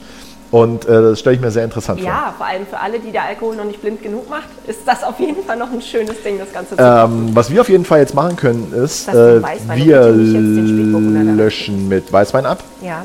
Und 0.51 0.85
äh, 0.87 0.88
das 0.88 1.20
stelle 1.20 1.37
ich 1.37 1.40
mir 1.40 1.53
sehr 1.53 1.64
interessant 1.64 2.01
Ja, 2.01 2.35
vor 2.37 2.44
allem 2.44 2.66
für 2.66 2.79
alle, 2.81 2.99
die 2.99 3.12
der 3.12 3.23
Alkohol 3.25 3.55
noch 3.55 3.64
nicht 3.64 3.81
blind 3.81 4.03
genug 4.03 4.29
macht, 4.29 4.49
ist 4.66 4.81
das 4.85 5.05
auf 5.05 5.20
jeden 5.20 5.44
Fall 5.44 5.57
noch 5.57 5.70
ein 5.70 5.81
schönes 5.81 6.20
Ding, 6.25 6.38
das 6.40 6.53
Ganze 6.53 6.70
zu 6.70 6.83
vor. 6.83 7.03
kochen. 7.03 7.29
Ähm, 7.29 7.37
was 7.37 7.51
wir 7.51 7.61
auf 7.61 7.68
jeden 7.68 7.85
Fall 7.85 8.01
jetzt 8.01 8.14
machen 8.14 8.35
können, 8.35 8.73
ist, 8.75 9.09
äh, 9.09 9.40
wir 9.77 10.09
löschen 10.11 11.88
mit 11.88 12.12
Weißwein 12.12 12.46
ab. 12.46 12.64
Ja. 12.83 13.05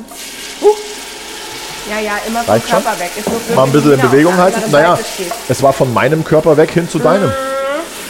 Huch. 0.62 0.76
Ja, 1.89 2.00
ja, 2.00 2.13
immer 2.28 2.41
vom 2.41 2.54
Reicht 2.54 2.69
schon? 2.69 2.82
Körper 2.84 3.00
weg. 3.00 3.12
Ist 3.17 3.28
nur 3.30 3.56
Mal 3.56 3.63
ein 3.65 3.71
bisschen 3.71 3.93
in 3.93 4.02
Bewegung 4.02 4.36
halten. 4.38 4.71
Naja, 4.71 4.98
es 5.48 5.62
war 5.63 5.74
von 5.74 5.93
meinem 5.93 6.24
Körper 6.24 6.58
weg 6.58 6.71
hin 6.71 6.89
zu 6.89 7.00
deinem. 7.00 7.32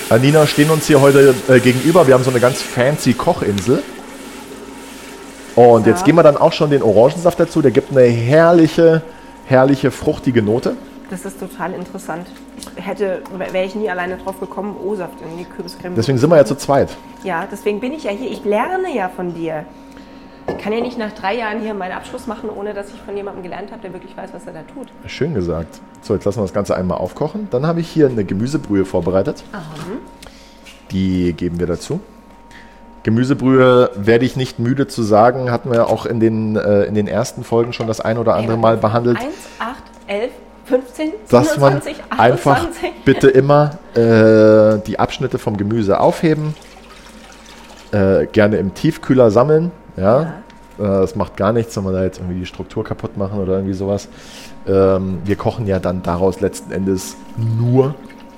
Anina 0.09 0.45
stehen 0.47 0.69
uns 0.69 0.85
hier 0.87 1.01
heute 1.01 1.33
äh, 1.49 1.59
gegenüber. 1.59 2.05
Wir 2.07 2.13
haben 2.13 2.23
so 2.23 2.29
eine 2.29 2.39
ganz 2.39 2.61
fancy 2.61 3.13
Kochinsel. 3.13 3.81
Und 5.55 5.87
jetzt 5.87 5.99
Ja. 6.01 6.05
geben 6.05 6.17
wir 6.17 6.23
dann 6.23 6.37
auch 6.37 6.53
schon 6.53 6.69
den 6.69 6.83
Orangensaft 6.83 7.39
dazu. 7.39 7.61
Der 7.61 7.71
gibt 7.71 7.91
eine 7.91 8.03
herrliche, 8.03 9.01
herrliche, 9.45 9.91
fruchtige 9.91 10.41
Note. 10.41 10.75
Das 11.09 11.23
ist 11.25 11.39
total 11.39 11.73
interessant. 11.73 12.27
Hätte, 12.75 13.21
wäre 13.51 13.65
ich 13.65 13.75
nie 13.75 13.89
alleine 13.89 14.17
drauf 14.17 14.39
gekommen, 14.39 14.75
O-Saft 14.83 15.13
in 15.21 15.37
die 15.37 15.45
Kürbiscreme. 15.45 15.95
Deswegen 15.95 16.17
sind 16.17 16.29
wir 16.29 16.37
ja 16.37 16.45
zu 16.45 16.55
zweit. 16.55 16.89
Ja, 17.23 17.47
deswegen 17.51 17.79
bin 17.79 17.93
ich 17.93 18.03
ja 18.03 18.11
hier. 18.11 18.29
Ich 18.31 18.43
lerne 18.43 18.93
ja 18.95 19.09
von 19.15 19.33
dir. 19.33 19.65
Ich 20.47 20.57
kann 20.57 20.73
ja 20.73 20.81
nicht 20.81 20.97
nach 20.97 21.11
drei 21.11 21.35
Jahren 21.35 21.61
hier 21.61 21.73
meinen 21.73 21.93
Abschluss 21.93 22.27
machen, 22.27 22.49
ohne 22.49 22.73
dass 22.73 22.89
ich 22.89 23.01
von 23.01 23.15
jemandem 23.15 23.43
gelernt 23.43 23.71
habe, 23.71 23.81
der 23.81 23.93
wirklich 23.93 24.15
weiß, 24.15 24.31
was 24.33 24.45
er 24.45 24.53
da 24.53 24.61
tut. 24.61 24.87
Schön 25.07 25.33
gesagt. 25.33 25.79
So, 26.01 26.13
jetzt 26.13 26.25
lassen 26.25 26.39
wir 26.39 26.43
das 26.43 26.53
Ganze 26.53 26.75
einmal 26.75 26.97
aufkochen. 26.97 27.47
Dann 27.51 27.65
habe 27.65 27.79
ich 27.79 27.89
hier 27.89 28.07
eine 28.07 28.23
Gemüsebrühe 28.23 28.85
vorbereitet. 28.85 29.43
Die 30.91 31.33
geben 31.33 31.59
wir 31.59 31.67
dazu. 31.67 31.99
Gemüsebrühe 33.05 33.91
werde 33.95 34.25
ich 34.25 34.35
nicht 34.35 34.57
müde 34.57 34.87
zu 34.87 35.03
sagen, 35.03 35.51
hatten 35.51 35.71
wir 35.71 35.89
auch 35.89 36.07
in 36.07 36.19
den, 36.19 36.55
äh, 36.55 36.85
in 36.85 36.95
den 36.95 37.07
ersten 37.07 37.43
Folgen 37.43 37.71
schon 37.71 37.85
das 37.85 38.01
ein 38.01 38.17
oder 38.17 38.33
andere 38.33 38.57
Mal 38.57 38.77
behandelt. 38.77 39.17
1, 39.17 39.27
8, 39.59 39.75
11, 40.07 40.31
15, 40.65 41.11
dass 41.29 41.57
man 41.59 41.81
27, 41.81 42.03
einfach 42.09 42.55
28. 42.55 42.91
bitte 43.05 43.27
immer 43.27 43.77
äh, 43.93 44.79
die 44.87 44.97
Abschnitte 44.97 45.37
vom 45.37 45.55
Gemüse 45.57 45.99
aufheben, 45.99 46.55
äh, 47.91 48.25
gerne 48.25 48.57
im 48.57 48.73
Tiefkühler 48.73 49.29
sammeln. 49.29 49.71
Ja, 49.97 50.33
Äh, 50.77 50.83
das 50.83 51.15
macht 51.15 51.37
gar 51.37 51.53
nichts, 51.53 51.75
wenn 51.77 51.85
wir 51.85 51.93
da 51.93 52.03
jetzt 52.03 52.19
irgendwie 52.19 52.39
die 52.39 52.45
Struktur 52.45 52.83
kaputt 52.83 53.15
machen 53.17 53.39
oder 53.39 53.53
irgendwie 53.53 53.73
sowas. 53.73 54.09
Ähm, 54.67 55.19
wir 55.23 55.35
kochen 55.37 55.67
ja 55.67 55.79
dann 55.79 56.03
daraus 56.03 56.41
letzten 56.41 56.71
Endes 56.73 57.15
nur 57.37 57.95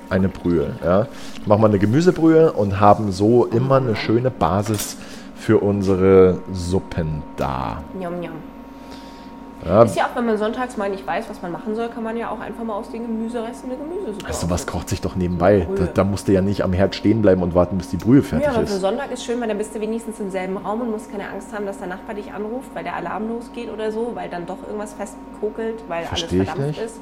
eine 0.08 0.28
Brühe. 0.28 0.76
Ja. 0.84 1.08
Machen 1.46 1.62
wir 1.62 1.66
eine 1.66 1.78
Gemüsebrühe 1.78 2.52
und 2.52 2.78
haben 2.80 3.10
so 3.12 3.44
immer 3.46 3.76
eine 3.76 3.96
schöne 3.96 4.30
Basis 4.30 4.96
für 5.34 5.58
unsere 5.58 6.38
Suppen 6.52 7.22
da. 7.36 7.82
Njam, 7.98 8.20
njam. 8.20 8.32
Ja, 9.64 9.82
Ist 9.82 9.96
ja 9.96 10.04
auch, 10.04 10.16
wenn 10.16 10.26
man 10.26 10.38
sonntags 10.38 10.76
mal 10.76 10.88
nicht 10.88 11.06
weiß, 11.06 11.28
was 11.28 11.42
man 11.42 11.50
machen 11.50 11.74
soll, 11.74 11.88
kann 11.88 12.04
man 12.04 12.16
ja 12.16 12.30
auch 12.30 12.40
einfach 12.40 12.64
mal 12.64 12.74
aus 12.74 12.90
den 12.90 13.02
Gemüseresten 13.02 13.70
eine 13.70 13.78
Gemüsesuppe 13.78 14.28
weißt 14.28 14.42
du, 14.44 14.50
was 14.50 14.66
kocht 14.66 14.88
sich 14.88 15.00
doch 15.00 15.16
nebenbei? 15.16 15.66
Da, 15.76 15.84
da 15.86 16.04
musst 16.04 16.28
du 16.28 16.32
ja 16.32 16.40
nicht 16.40 16.62
am 16.62 16.72
Herd 16.72 16.94
stehen 16.94 17.22
bleiben 17.22 17.42
und 17.42 17.54
warten, 17.54 17.76
bis 17.76 17.88
die 17.88 17.96
Brühe 17.96 18.22
fertig 18.22 18.46
Ja, 18.46 18.54
aber 18.54 18.66
für 18.66 18.74
ist. 18.74 18.80
Sonntag 18.80 19.10
ist 19.10 19.24
schön, 19.24 19.40
weil 19.40 19.48
dann 19.48 19.58
bist 19.58 19.74
du 19.74 19.80
wenigstens 19.80 20.20
im 20.20 20.30
selben 20.30 20.56
Raum 20.56 20.82
und 20.82 20.90
musst 20.90 21.10
keine 21.10 21.28
Angst 21.28 21.52
haben, 21.52 21.66
dass 21.66 21.78
der 21.78 21.88
Nachbar 21.88 22.14
dich 22.14 22.32
anruft, 22.32 22.68
weil 22.74 22.84
der 22.84 22.94
Alarm 22.94 23.28
losgeht 23.28 23.70
oder 23.72 23.90
so, 23.90 24.12
weil 24.14 24.28
dann 24.28 24.46
doch 24.46 24.58
irgendwas 24.64 24.94
festkokelt, 24.94 25.82
weil 25.88 26.04
Versteh 26.04 26.40
alles 26.40 26.48
verdampft 26.50 26.66
nicht. 26.68 26.82
ist. 26.82 27.00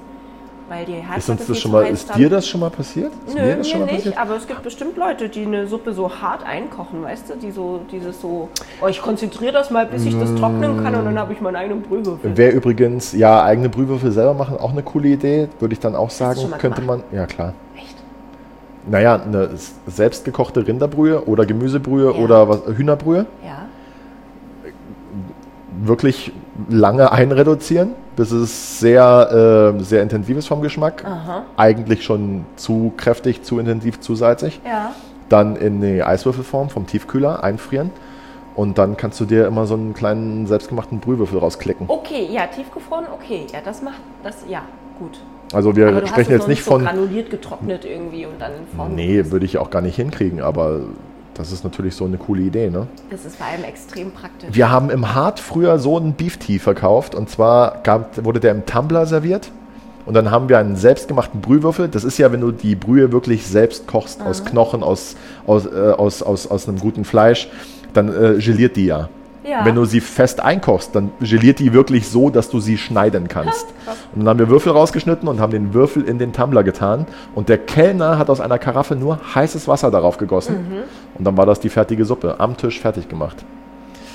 Weil 0.68 0.85
die 0.85 0.94
Ist, 0.94 0.98
Herdplatte 1.09 1.31
uns 1.33 1.42
viel 1.44 1.55
das 1.55 1.61
schon 1.62 1.70
mal, 1.70 1.87
ist 1.87 2.14
dir 2.16 2.29
das 2.29 2.48
schon 2.48 2.61
mal 2.61 2.70
passiert? 2.70 3.12
Ist 3.26 3.37
Nö, 3.37 3.40
das 3.40 3.59
mir 3.59 3.64
schon 3.64 3.81
mal 3.81 3.87
nicht, 3.87 3.96
passiert? 3.98 4.18
aber 4.18 4.37
es 4.37 4.46
gibt 4.48 4.62
bestimmt 4.64 4.96
Leute, 4.96 5.29
die 5.29 5.44
eine 5.46 5.66
Suppe 5.68 5.92
so 5.92 6.11
hart 6.11 6.44
einkochen, 6.44 7.05
weißt 7.05 7.31
du, 7.31 7.35
die 7.37 7.52
so, 7.52 7.81
dieses 7.92 8.20
so, 8.20 8.48
oh, 8.83 8.87
ich 8.88 9.00
konzentriere 9.00 9.52
das 9.52 9.70
mal, 9.70 9.87
bis 9.87 10.05
ich 10.05 10.18
das 10.18 10.35
trocknen 10.35 10.83
kann 10.83 10.94
und 10.96 11.05
dann 11.05 11.18
habe 11.18 11.33
ich 11.33 11.40
meinen 11.40 11.55
eigenen 11.55 11.83
Brühwürfel. 11.83 12.37
Wäre 12.37 12.50
übrigens, 12.50 13.12
ja, 13.12 13.44
eigene 13.44 13.68
Brühwürfel 13.68 14.11
selber 14.11 14.35
machen, 14.35 14.57
auch 14.59 14.72
eine 14.72 14.83
coole 14.83 15.07
Idee, 15.09 15.48
würde 15.61 15.72
ich 15.72 15.79
dann 15.81 15.94
auch 15.94 16.11
sagen. 16.11 16.40
Könnte 16.59 16.81
gemacht? 16.81 17.05
man, 17.11 17.16
ja 17.16 17.26
klar. 17.26 17.52
Echt? 17.76 17.94
Naja, 18.90 19.22
eine 19.22 19.50
selbstgekochte 19.87 20.66
Rinderbrühe 20.66 21.26
oder 21.26 21.46
Gemüsebrühe 21.46 22.07
Ja. 22.12 22.18
oder 22.18 22.48
was, 22.48 22.62
Hühnerbrühe. 22.76 23.26
Ja. 23.44 23.66
Wirklich 25.85 26.33
lange 26.68 27.12
einreduzieren, 27.12 27.90
bis 28.16 28.33
es 28.33 28.81
sehr, 28.81 29.74
äh, 29.76 29.83
sehr 29.83 30.02
intensiv 30.02 30.37
ist 30.38 30.48
vom 30.48 30.62
Geschmack. 30.62 31.05
Aha. 31.05 31.44
Eigentlich 31.57 32.05
schon 32.05 32.44
zu 32.57 32.92
kräftig, 32.96 33.42
zu 33.42 33.59
intensiv, 33.59 34.00
zu 34.00 34.14
salzig. 34.14 34.61
Ja. 34.64 34.92
Dann 35.29 35.57
in 35.57 35.81
die 35.81 36.02
Eiswürfelform 36.02 36.70
vom 36.70 36.87
Tiefkühler 36.87 37.44
einfrieren. 37.44 37.90
Und 38.55 38.79
dann 38.79 38.96
kannst 38.96 39.20
du 39.20 39.26
dir 39.26 39.46
immer 39.46 39.66
so 39.66 39.74
einen 39.74 39.92
kleinen 39.92 40.46
selbstgemachten 40.46 40.98
Brühwürfel 40.98 41.38
rausklicken. 41.38 41.87
Okay, 41.88 42.26
ja, 42.31 42.46
tiefgefroren, 42.46 43.05
okay. 43.12 43.46
Ja, 43.52 43.61
das 43.62 43.83
macht, 43.83 44.00
das, 44.22 44.46
ja, 44.48 44.62
gut. 44.98 45.20
Also 45.52 45.76
wir 45.76 46.07
sprechen 46.07 46.33
jetzt 46.33 46.48
nicht 46.48 46.64
so 46.64 46.72
von. 46.72 46.85
granuliert 46.85 47.31
getrocknet 47.31 47.85
irgendwie 47.85 48.26
und 48.26 48.40
dann 48.40 48.52
in 48.52 48.76
Form 48.76 48.94
Nee, 48.94 49.31
würde 49.31 49.44
ich 49.44 49.59
auch 49.59 49.70
gar 49.70 49.83
nicht 49.83 49.96
hinkriegen, 49.96 50.40
aber 50.40 50.81
das 51.37 51.53
ist 51.53 51.64
natürlich 51.64 51.94
so 51.94 52.05
eine 52.05 52.16
coole 52.16 52.42
Idee, 52.42 52.70
ne? 52.70 52.87
Das 53.11 53.25
ist 53.25 53.37
vor 53.37 53.46
allem 53.46 53.64
extrem 53.64 54.11
praktisch. 54.11 54.49
Wir 54.53 54.70
haben 54.70 54.90
im 54.90 55.14
Hart 55.14 55.40
früher 55.40 55.79
so 55.79 55.96
einen 55.96 56.14
Beef 56.14 56.37
Tea 56.38 56.59
verkauft 56.59 57.14
und 57.14 57.29
zwar 57.31 57.81
gab, 57.83 58.25
wurde 58.25 58.40
der 58.40 58.53
im 58.53 58.66
Tumbler 58.66 59.07
serviert 59.07 59.51
und 60.07 60.14
dann 60.14 60.31
haben 60.31 60.49
wir 60.49 60.59
einen 60.59 60.77
selbstgemachten 60.77 61.40
Brühwürfel. 61.40 61.88
Das 61.88 62.05
ist 62.05 62.16
ja, 62.18 62.33
wenn 62.33 62.40
du 62.40 62.53
die 62.53 62.77
Brühe 62.77 63.12
wirklich 63.12 63.46
selbst 63.46 63.87
kochst, 63.87 64.22
aus 64.22 64.44
Knochen, 64.44 64.83
aus, 64.83 65.16
aus, 65.46 65.66
äh, 65.66 65.92
aus, 65.96 66.22
aus, 66.22 66.46
aus 66.46 66.68
einem 66.68 66.79
guten 66.79 67.05
Fleisch, 67.05 67.49
dann 67.92 68.09
äh, 68.09 68.38
geliert 68.38 68.77
die 68.77 68.87
ja. 68.87 69.09
Ja. 69.46 69.64
Wenn 69.64 69.76
du 69.76 69.85
sie 69.85 70.00
fest 70.00 70.40
einkochst, 70.40 70.94
dann 70.94 71.12
geliert 71.20 71.61
die 71.61 71.72
wirklich 71.72 72.09
so, 72.09 72.30
dass 72.30 72.50
du 72.50 72.59
sie 72.59 72.76
schneiden 72.76 73.28
kannst. 73.28 73.66
Und 74.14 74.20
dann 74.20 74.28
haben 74.28 74.38
wir 74.40 74.48
Würfel 74.48 74.72
rausgeschnitten 74.72 75.28
und 75.28 75.40
haben 75.40 75.52
den 75.52 75.72
Würfel 75.72 76.02
in 76.02 76.18
den 76.18 76.32
Tumbler 76.32 76.64
getan. 76.64 77.06
Und 77.35 77.48
der 77.48 77.59
Kellner 77.59 78.18
hat 78.18 78.28
aus 78.28 78.40
einer 78.40 78.59
Karaffe 78.59 78.96
nur 78.96 79.20
heißes 79.35 79.68
Wasser 79.68 79.90
darauf 79.90 80.16
gegossen. 80.16 80.54
Mhm. 80.54 80.82
Und 81.14 81.24
dann 81.24 81.37
war 81.37 81.46
das 81.46 81.61
die 81.61 81.68
fertige 81.68 82.04
Suppe 82.04 82.40
am 82.40 82.56
Tisch 82.56 82.80
fertig 82.80 83.09
gemacht. 83.09 83.44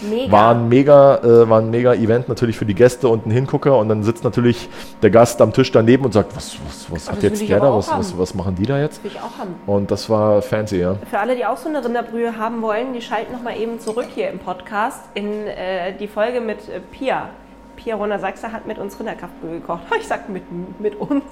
Mega. 0.01 0.31
War 0.31 0.55
ein 0.55 0.69
mega, 0.69 1.17
äh, 1.17 1.49
war 1.49 1.59
ein 1.59 1.69
mega 1.69 1.93
Event 1.93 2.27
natürlich 2.29 2.57
für 2.57 2.65
die 2.65 2.75
Gäste 2.75 3.07
und 3.07 3.25
ein 3.25 3.31
Hingucker. 3.31 3.77
Und 3.77 3.89
dann 3.89 4.03
sitzt 4.03 4.23
natürlich 4.23 4.69
der 5.01 5.09
Gast 5.09 5.41
am 5.41 5.53
Tisch 5.53 5.71
daneben 5.71 6.05
und 6.05 6.13
sagt, 6.13 6.35
was, 6.35 6.57
was, 6.65 6.91
was 6.91 7.09
hat 7.09 7.17
das 7.17 7.23
jetzt 7.23 7.49
der 7.49 7.59
da? 7.59 7.73
Was, 7.73 7.89
was, 7.89 8.17
was 8.17 8.33
machen 8.33 8.55
die 8.55 8.65
da 8.65 8.79
jetzt? 8.79 9.03
will 9.03 9.11
ich 9.11 9.19
auch 9.19 9.37
haben. 9.37 9.55
Und 9.65 9.91
das 9.91 10.09
war 10.09 10.41
fancy, 10.41 10.79
ja. 10.79 10.95
Für 11.09 11.19
alle, 11.19 11.35
die 11.35 11.45
auch 11.45 11.57
so 11.57 11.69
eine 11.69 11.83
Rinderbrühe 11.83 12.37
haben 12.37 12.61
wollen, 12.61 12.93
die 12.93 13.01
schalten 13.01 13.33
noch 13.33 13.41
mal 13.41 13.57
eben 13.57 13.79
zurück 13.79 14.07
hier 14.13 14.29
im 14.29 14.39
Podcast 14.39 15.01
in 15.13 15.47
äh, 15.47 15.93
die 15.97 16.07
Folge 16.07 16.41
mit 16.41 16.69
äh, 16.69 16.79
Pia. 16.79 17.29
Pia 17.75 17.95
Rona 17.95 18.19
Sachse 18.19 18.51
hat 18.51 18.67
mit 18.67 18.77
uns 18.77 18.99
Rinderkraftbrühe 18.99 19.59
gekocht. 19.59 19.81
Ich 19.99 20.07
sag 20.07 20.29
mit, 20.29 20.43
mit 20.79 20.99
uns. 20.99 21.23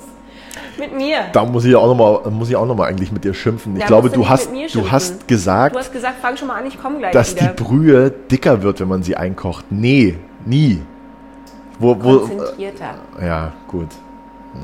Mit 0.78 0.96
mir. 0.96 1.18
Da 1.34 1.46
muss 1.46 1.66
ich 1.66 1.76
auch 1.76 1.88
nochmal, 1.88 2.32
muss 2.32 2.50
ich 2.50 2.56
auch 2.56 2.66
noch 2.66 2.76
mal 2.76 2.86
eigentlich 2.88 3.12
mit 3.12 3.24
dir 3.24 3.34
schimpfen. 3.34 3.76
Ich 3.76 3.82
Ja, 3.82 3.88
glaube, 3.88 4.10
du 4.10 4.28
hast, 4.28 4.50
du 4.74 4.90
hast 4.92 5.28
gesagt, 5.28 5.76
Du 5.76 5.80
hast 5.80 5.92
gesagt, 5.92 6.16
fang 6.22 6.38
schon 6.38 6.48
mal 6.48 6.56
an, 6.60 6.66
ich 6.66 6.82
komme 6.82 7.00
gleich 7.00 7.12
dass 7.12 7.36
wieder. 7.36 7.48
die 7.54 7.64
Brühe 7.64 8.10
dicker 8.12 8.62
wird, 8.64 8.80
wenn 8.80 8.88
man 8.88 9.04
sie 9.04 9.16
einkocht. 9.16 9.66
Nee, 9.70 10.18
nie. 10.46 10.82
Wo, 11.80 11.90
wo, 12.02 12.20
Konzentrierter. 12.20 12.96
äh, 13.22 13.28
ja, 13.28 13.52
gut. 13.68 13.88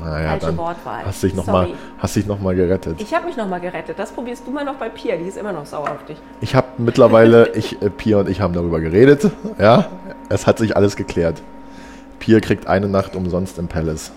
Naja, 0.02 0.30
Falsche 0.30 0.46
dann 0.46 0.56
Wortwahl. 0.56 1.04
hast 1.06 1.22
dich 1.22 1.34
noch 1.34 1.46
mal, 1.46 1.68
hast 1.98 2.16
dich 2.16 2.26
noch 2.26 2.40
mal 2.40 2.54
gerettet. 2.56 3.00
Ich 3.00 3.14
habe 3.14 3.26
mich 3.26 3.36
noch 3.36 3.46
mal 3.48 3.60
gerettet. 3.60 3.96
Das 3.98 4.10
probierst 4.10 4.44
du 4.46 4.50
mal 4.50 4.64
noch 4.64 4.74
bei 4.74 4.88
Pia. 4.88 5.16
Die 5.16 5.24
ist 5.28 5.36
immer 5.38 5.52
noch 5.52 5.64
sauer 5.64 5.90
auf 5.92 6.04
dich. 6.08 6.16
Ich 6.40 6.54
habe 6.56 6.66
mittlerweile, 6.78 7.48
ich, 7.54 7.80
äh, 7.80 7.88
Pia 7.88 8.18
und 8.18 8.28
ich 8.28 8.40
haben 8.40 8.52
darüber 8.52 8.80
geredet. 8.80 9.30
Ja, 9.58 9.86
es 10.28 10.46
hat 10.46 10.58
sich 10.58 10.76
alles 10.76 10.96
geklärt. 10.96 11.40
Pia 12.18 12.40
kriegt 12.40 12.66
eine 12.66 12.88
Nacht 12.88 13.14
umsonst 13.14 13.58
im 13.58 13.68
Palace. 13.68 14.10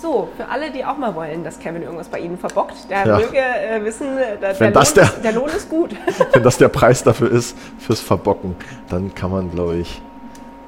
So, 0.00 0.28
für 0.36 0.48
alle, 0.48 0.70
die 0.70 0.84
auch 0.84 0.96
mal 0.96 1.14
wollen, 1.16 1.42
dass 1.42 1.58
Kevin 1.58 1.82
irgendwas 1.82 2.08
bei 2.08 2.20
ihnen 2.20 2.38
verbockt, 2.38 2.88
der 2.88 3.04
Ja. 3.06 3.18
möge 3.18 3.36
äh, 3.38 3.84
wissen, 3.84 4.16
äh, 4.16 4.36
der, 4.38 4.52
Lohn 4.60 4.72
der- 4.72 4.82
ist, 4.82 4.96
der 5.24 5.32
Lohn 5.32 5.48
ist 5.48 5.68
gut. 5.68 5.90
Wenn 6.32 6.42
das 6.44 6.56
der 6.58 6.68
Preis 6.68 7.02
dafür 7.02 7.30
ist, 7.32 7.56
fürs 7.78 8.00
Verbocken, 8.00 8.54
dann 8.88 9.12
kann 9.14 9.30
man, 9.32 9.50
glaube 9.50 9.76
ich, 9.76 10.00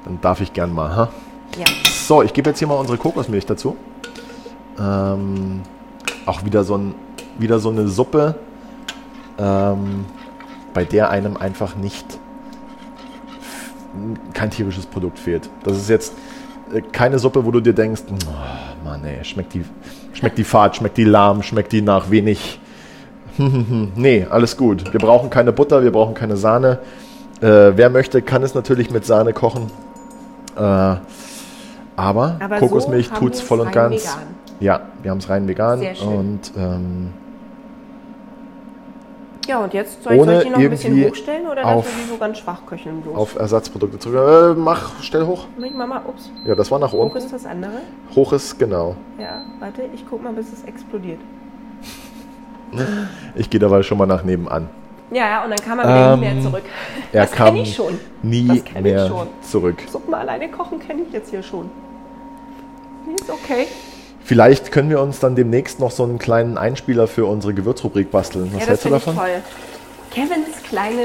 dann 0.03 0.19
darf 0.21 0.41
ich 0.41 0.51
gern 0.51 0.73
mal. 0.73 0.95
Ha? 0.95 1.09
ja. 1.57 1.65
So, 1.89 2.23
ich 2.23 2.33
gebe 2.33 2.49
jetzt 2.49 2.59
hier 2.59 2.67
mal 2.67 2.75
unsere 2.75 2.97
Kokosmilch 2.97 3.45
dazu. 3.45 3.77
Ähm, 4.77 5.61
auch 6.25 6.43
wieder 6.43 6.63
so, 6.65 6.75
ein, 6.77 6.95
wieder 7.37 7.59
so 7.59 7.69
eine 7.69 7.87
Suppe, 7.87 8.35
ähm, 9.37 10.05
bei 10.73 10.83
der 10.83 11.09
einem 11.09 11.37
einfach 11.37 11.75
nicht 11.75 12.19
kein 14.33 14.49
tierisches 14.51 14.85
Produkt 14.85 15.19
fehlt. 15.19 15.49
Das 15.63 15.77
ist 15.77 15.89
jetzt 15.89 16.13
keine 16.91 17.19
Suppe, 17.19 17.45
wo 17.45 17.51
du 17.51 17.59
dir 17.59 17.73
denkst, 17.73 18.03
oh, 18.11 18.85
Mann, 18.85 19.03
ey, 19.05 19.23
schmeckt 19.23 19.53
die, 19.53 19.63
schmeckt 20.13 20.37
die 20.37 20.43
fad, 20.43 20.75
schmeckt 20.75 20.97
die 20.97 21.03
lahm, 21.03 21.43
schmeckt 21.43 21.71
die 21.71 21.81
nach 21.81 22.09
wenig. 22.09 22.59
nee, 23.37 24.25
alles 24.29 24.57
gut. 24.57 24.91
Wir 24.91 24.99
brauchen 24.99 25.29
keine 25.29 25.51
Butter, 25.51 25.83
wir 25.83 25.91
brauchen 25.91 26.13
keine 26.13 26.37
Sahne. 26.37 26.79
Äh, 27.41 27.71
wer 27.75 27.89
möchte, 27.89 28.21
kann 28.21 28.43
es 28.43 28.53
natürlich 28.53 28.91
mit 28.91 29.05
Sahne 29.05 29.33
kochen. 29.33 29.71
Äh, 30.55 30.95
aber, 31.95 32.37
Aber 32.39 32.57
Kokosmilch 32.57 33.07
so 33.07 33.15
tut's 33.15 33.39
es 33.39 33.43
voll 33.43 33.59
und 33.61 33.71
ganz. 33.71 34.03
vegan. 34.03 34.27
Ja, 34.59 34.81
wir 35.01 35.11
haben 35.11 35.17
es 35.17 35.29
rein 35.29 35.47
vegan 35.47 35.79
Sehr 35.79 35.95
schön. 35.95 36.07
und 36.07 36.51
ähm, 36.57 37.13
Ja, 39.47 39.59
und 39.63 39.73
jetzt 39.73 40.03
soll 40.03 40.13
ich, 40.13 40.23
soll 40.23 40.33
ich 40.35 40.43
die 40.43 40.49
noch 40.51 40.59
ein 40.59 40.69
bisschen 40.69 41.03
hochstellen 41.09 41.47
oder 41.47 41.65
auf- 41.65 41.85
lassen 41.85 41.97
wir 41.97 42.03
die 42.05 42.09
so 42.11 42.17
ganz 42.17 42.37
schwach 42.37 42.61
köcheln 42.67 43.01
bloß? 43.01 43.15
Auf 43.17 43.35
Ersatzprodukte 43.37 43.97
zurück. 43.99 44.55
Äh, 44.55 44.59
mach, 44.59 45.01
stell 45.01 45.25
hoch. 45.25 45.45
Moment, 45.55 45.75
Mama, 45.77 46.03
ups. 46.07 46.29
Ja, 46.45 46.53
das 46.55 46.69
war 46.69 46.77
nach 46.79 46.91
Hoch 46.91 46.99
unten. 47.05 47.17
ist 47.17 47.33
das 47.33 47.45
andere. 47.45 47.71
Hoch 48.15 48.33
ist, 48.33 48.57
genau. 48.59 48.95
Ja, 49.19 49.41
warte, 49.59 49.83
ich 49.93 50.05
guck 50.07 50.23
mal, 50.23 50.31
bis 50.33 50.53
es 50.53 50.63
explodiert. 50.63 51.19
Ich 53.35 53.49
gehe 53.49 53.59
dabei 53.59 53.83
schon 53.83 53.97
mal 53.97 54.05
nach 54.05 54.23
nebenan. 54.23 54.69
Ja, 55.11 55.27
ja, 55.27 55.43
und 55.43 55.49
dann 55.49 55.59
kam 55.59 55.79
er 55.79 55.85
wieder 55.85 56.15
nie 56.17 56.25
Ähm, 56.27 56.35
mehr 56.35 56.43
zurück. 56.43 56.63
Er 57.11 57.21
das 57.23 57.31
kam 57.31 57.47
kenne 57.47 57.61
ich 57.63 57.75
schon. 57.75 57.99
nie 58.21 58.49
ich 58.63 58.73
mehr 58.81 59.07
schon. 59.07 59.27
zurück. 59.41 59.75
Suppen 59.91 60.13
alleine 60.13 60.49
kochen 60.49 60.79
kenne 60.79 61.01
ich 61.01 61.11
jetzt 61.11 61.31
hier 61.31 61.43
schon. 61.43 61.69
Nee, 63.05 63.15
ist 63.15 63.29
okay. 63.29 63.67
Vielleicht 64.23 64.71
können 64.71 64.89
wir 64.89 65.01
uns 65.01 65.19
dann 65.19 65.35
demnächst 65.35 65.79
noch 65.79 65.91
so 65.91 66.03
einen 66.03 66.19
kleinen 66.19 66.57
Einspieler 66.57 67.07
für 67.07 67.25
unsere 67.25 67.53
Gewürzrubrik 67.53 68.11
basteln. 68.11 68.49
Was 68.53 68.61
ja, 68.61 68.67
hältst 68.67 68.85
du 68.85 68.89
davon? 68.89 69.15
toll. 69.15 69.41
Kevins 70.11 70.61
kleine 70.67 71.01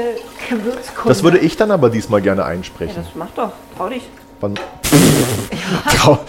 Gewürzkunde. 0.49 1.09
Das 1.09 1.23
würde 1.23 1.37
ich 1.39 1.55
dann 1.57 1.71
aber 1.71 1.89
diesmal 1.89 2.21
gerne 2.21 2.41
Ja, 2.41 2.47
einsprechen. 2.47 2.95
das 2.97 3.05
mach 3.15 3.29
doch. 3.35 3.51
Trau 3.77 3.89
dich. 3.89 4.03
Wann- 4.41 4.55
Trau- 5.95 6.19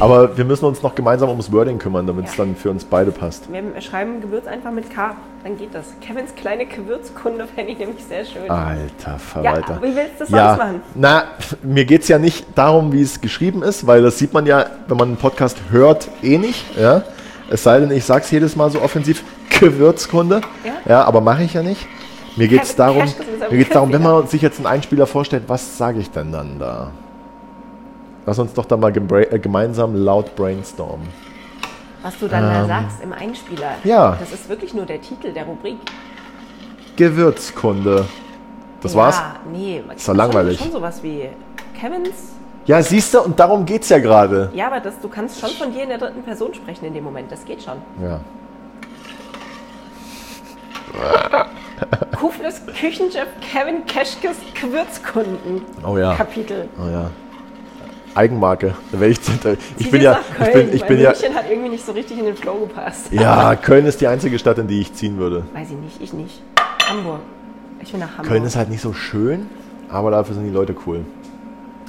aber 0.00 0.36
wir 0.36 0.44
müssen 0.44 0.64
uns 0.64 0.82
noch 0.82 0.94
gemeinsam 0.94 1.28
ums 1.30 1.50
Wording 1.52 1.78
kümmern, 1.78 2.06
damit 2.06 2.26
es 2.26 2.36
Ja. 2.36 2.44
dann 2.44 2.56
für 2.56 2.70
uns 2.70 2.84
beide 2.84 3.10
passt. 3.10 3.44
Wir 3.52 3.62
schreiben 3.80 4.20
Gewürz 4.20 4.46
einfach 4.46 4.70
mit 4.70 4.90
K. 4.94 5.16
Dann 5.44 5.56
geht 5.56 5.74
das. 5.74 5.86
Kevins 6.00 6.34
kleine 6.34 6.66
Gewürzkunde 6.66 7.46
fände 7.54 7.72
ich 7.72 7.78
nämlich 7.78 8.04
sehr 8.04 8.24
schön. 8.24 8.50
Alter 8.50 9.12
ja, 9.12 9.18
Verwalter. 9.18 9.78
wie 9.82 9.94
willst 9.94 10.14
du 10.18 10.24
das 10.24 10.30
Ja, 10.30 10.48
sonst 10.50 10.58
machen? 10.58 10.82
na, 10.94 11.22
mir 11.62 11.84
geht 11.84 12.02
es 12.02 12.08
ja 12.08 12.18
nicht 12.18 12.46
darum, 12.56 12.92
wie 12.92 13.02
es 13.02 13.20
geschrieben 13.20 13.62
ist, 13.62 13.86
weil 13.86 14.02
das 14.02 14.18
sieht 14.18 14.32
man 14.32 14.46
ja, 14.46 14.66
wenn 14.88 14.96
man 14.96 15.08
einen 15.08 15.16
Podcast 15.16 15.58
hört, 15.70 16.08
eh 16.22 16.38
nicht. 16.38 16.64
Ja? 16.76 17.02
Es 17.50 17.62
sei 17.62 17.80
denn, 17.80 17.90
ich 17.90 18.04
sage 18.04 18.22
es 18.24 18.30
jedes 18.30 18.56
Mal 18.56 18.70
so 18.70 18.80
offensiv, 18.82 19.22
Gewürzkunde. 19.60 20.40
Ja. 20.64 20.72
Ja, 20.88 21.04
aber 21.04 21.20
mache 21.20 21.42
ich 21.44 21.54
ja 21.54 21.62
nicht. 21.62 21.86
Mir 22.36 22.46
geht 22.48 22.62
es 22.62 22.76
darum, 22.76 23.02
mir 23.50 23.58
geht's 23.58 23.70
darum, 23.72 23.92
wenn 23.92 24.02
man 24.02 24.26
sich 24.28 24.42
jetzt 24.42 24.58
einen 24.58 24.66
Einspieler 24.66 25.06
vorstellt, 25.08 25.44
was 25.48 25.76
sage 25.76 25.98
ich 25.98 26.10
denn 26.10 26.30
dann 26.30 26.58
da? 26.60 26.90
Lass 28.28 28.38
uns 28.38 28.52
doch 28.52 28.66
da 28.66 28.76
mal 28.76 28.92
äh, 28.94 29.38
gemeinsam 29.38 29.94
laut 29.94 30.36
brainstormen. 30.36 31.08
Was 32.02 32.18
du 32.18 32.28
dann 32.28 32.42
da 32.42 32.66
sagst 32.66 33.02
im 33.02 33.14
Einspieler. 33.14 33.70
Ähm. 33.82 33.90
ja. 33.90 34.18
Das 34.20 34.32
ist 34.32 34.50
wirklich 34.50 34.74
nur 34.74 34.84
der 34.84 35.00
Titel 35.00 35.32
der 35.32 35.46
Rubrik. 35.46 35.78
Gewürzkunde. 36.96 38.04
Das 38.82 38.92
ja, 38.92 38.98
war's? 38.98 39.22
Nee, 39.50 39.82
man 39.86 39.96
Ist 39.96 40.06
doch 40.06 40.14
langweilig. 40.14 40.58
Schon, 40.58 40.66
schon 40.66 40.76
sowas 40.76 41.02
wie 41.02 41.30
Kevins. 41.80 42.34
Ja, 42.66 42.82
siehst 42.82 43.14
du, 43.14 43.22
und 43.22 43.40
darum 43.40 43.64
geht's 43.64 43.88
ja 43.88 43.98
gerade. 43.98 44.50
Ja, 44.52 44.66
aber 44.66 44.80
das, 44.80 45.00
du 45.00 45.08
kannst 45.08 45.40
schon 45.40 45.48
von 45.48 45.72
dir 45.72 45.84
in 45.84 45.88
der 45.88 45.96
dritten 45.96 46.22
Person 46.22 46.52
sprechen 46.52 46.84
in 46.84 46.92
dem 46.92 47.04
Moment. 47.04 47.32
Das 47.32 47.46
geht 47.46 47.62
schon. 47.62 47.78
Ja. 48.02 48.20
Kufles 52.14 52.60
Küchenchef 52.78 53.28
Kevin 53.40 53.86
Keschkes 53.86 54.36
Gewürzkunden. 54.60 55.64
Oh 55.82 55.96
ja. 55.96 56.14
Kapitel. 56.14 56.68
Oh 56.78 56.90
ja. 56.90 57.10
Eigenmarke. 58.14 58.74
Ich, 59.00 59.18
ich 59.78 59.90
bin 59.90 60.02
ja, 60.02 60.20
ich 60.40 60.52
bin, 60.52 60.72
ich 60.74 60.84
bin 60.84 61.00
ja, 61.00 61.10
München 61.10 61.34
hat 61.34 61.44
irgendwie 61.50 61.70
nicht 61.70 61.84
so 61.84 61.92
richtig 61.92 62.18
in 62.18 62.24
den 62.24 62.36
Flow 62.36 62.66
gepasst. 62.66 63.12
ja, 63.12 63.54
Köln 63.56 63.86
ist 63.86 64.00
die 64.00 64.06
einzige 64.06 64.38
Stadt, 64.38 64.58
in 64.58 64.66
die 64.68 64.80
ich 64.80 64.92
ziehen 64.94 65.18
würde. 65.18 65.44
Weiß 65.54 65.68
ich 65.70 65.76
nicht, 65.76 66.00
ich 66.00 66.12
nicht. 66.12 66.42
Hamburg. 66.88 67.20
Ich 67.82 67.92
will 67.92 68.00
nach 68.00 68.10
Hamburg. 68.10 68.26
Köln 68.26 68.44
ist 68.44 68.56
halt 68.56 68.70
nicht 68.70 68.80
so 68.80 68.92
schön, 68.92 69.46
aber 69.88 70.10
dafür 70.10 70.34
sind 70.34 70.44
die 70.44 70.52
Leute 70.52 70.74
cool. 70.86 71.00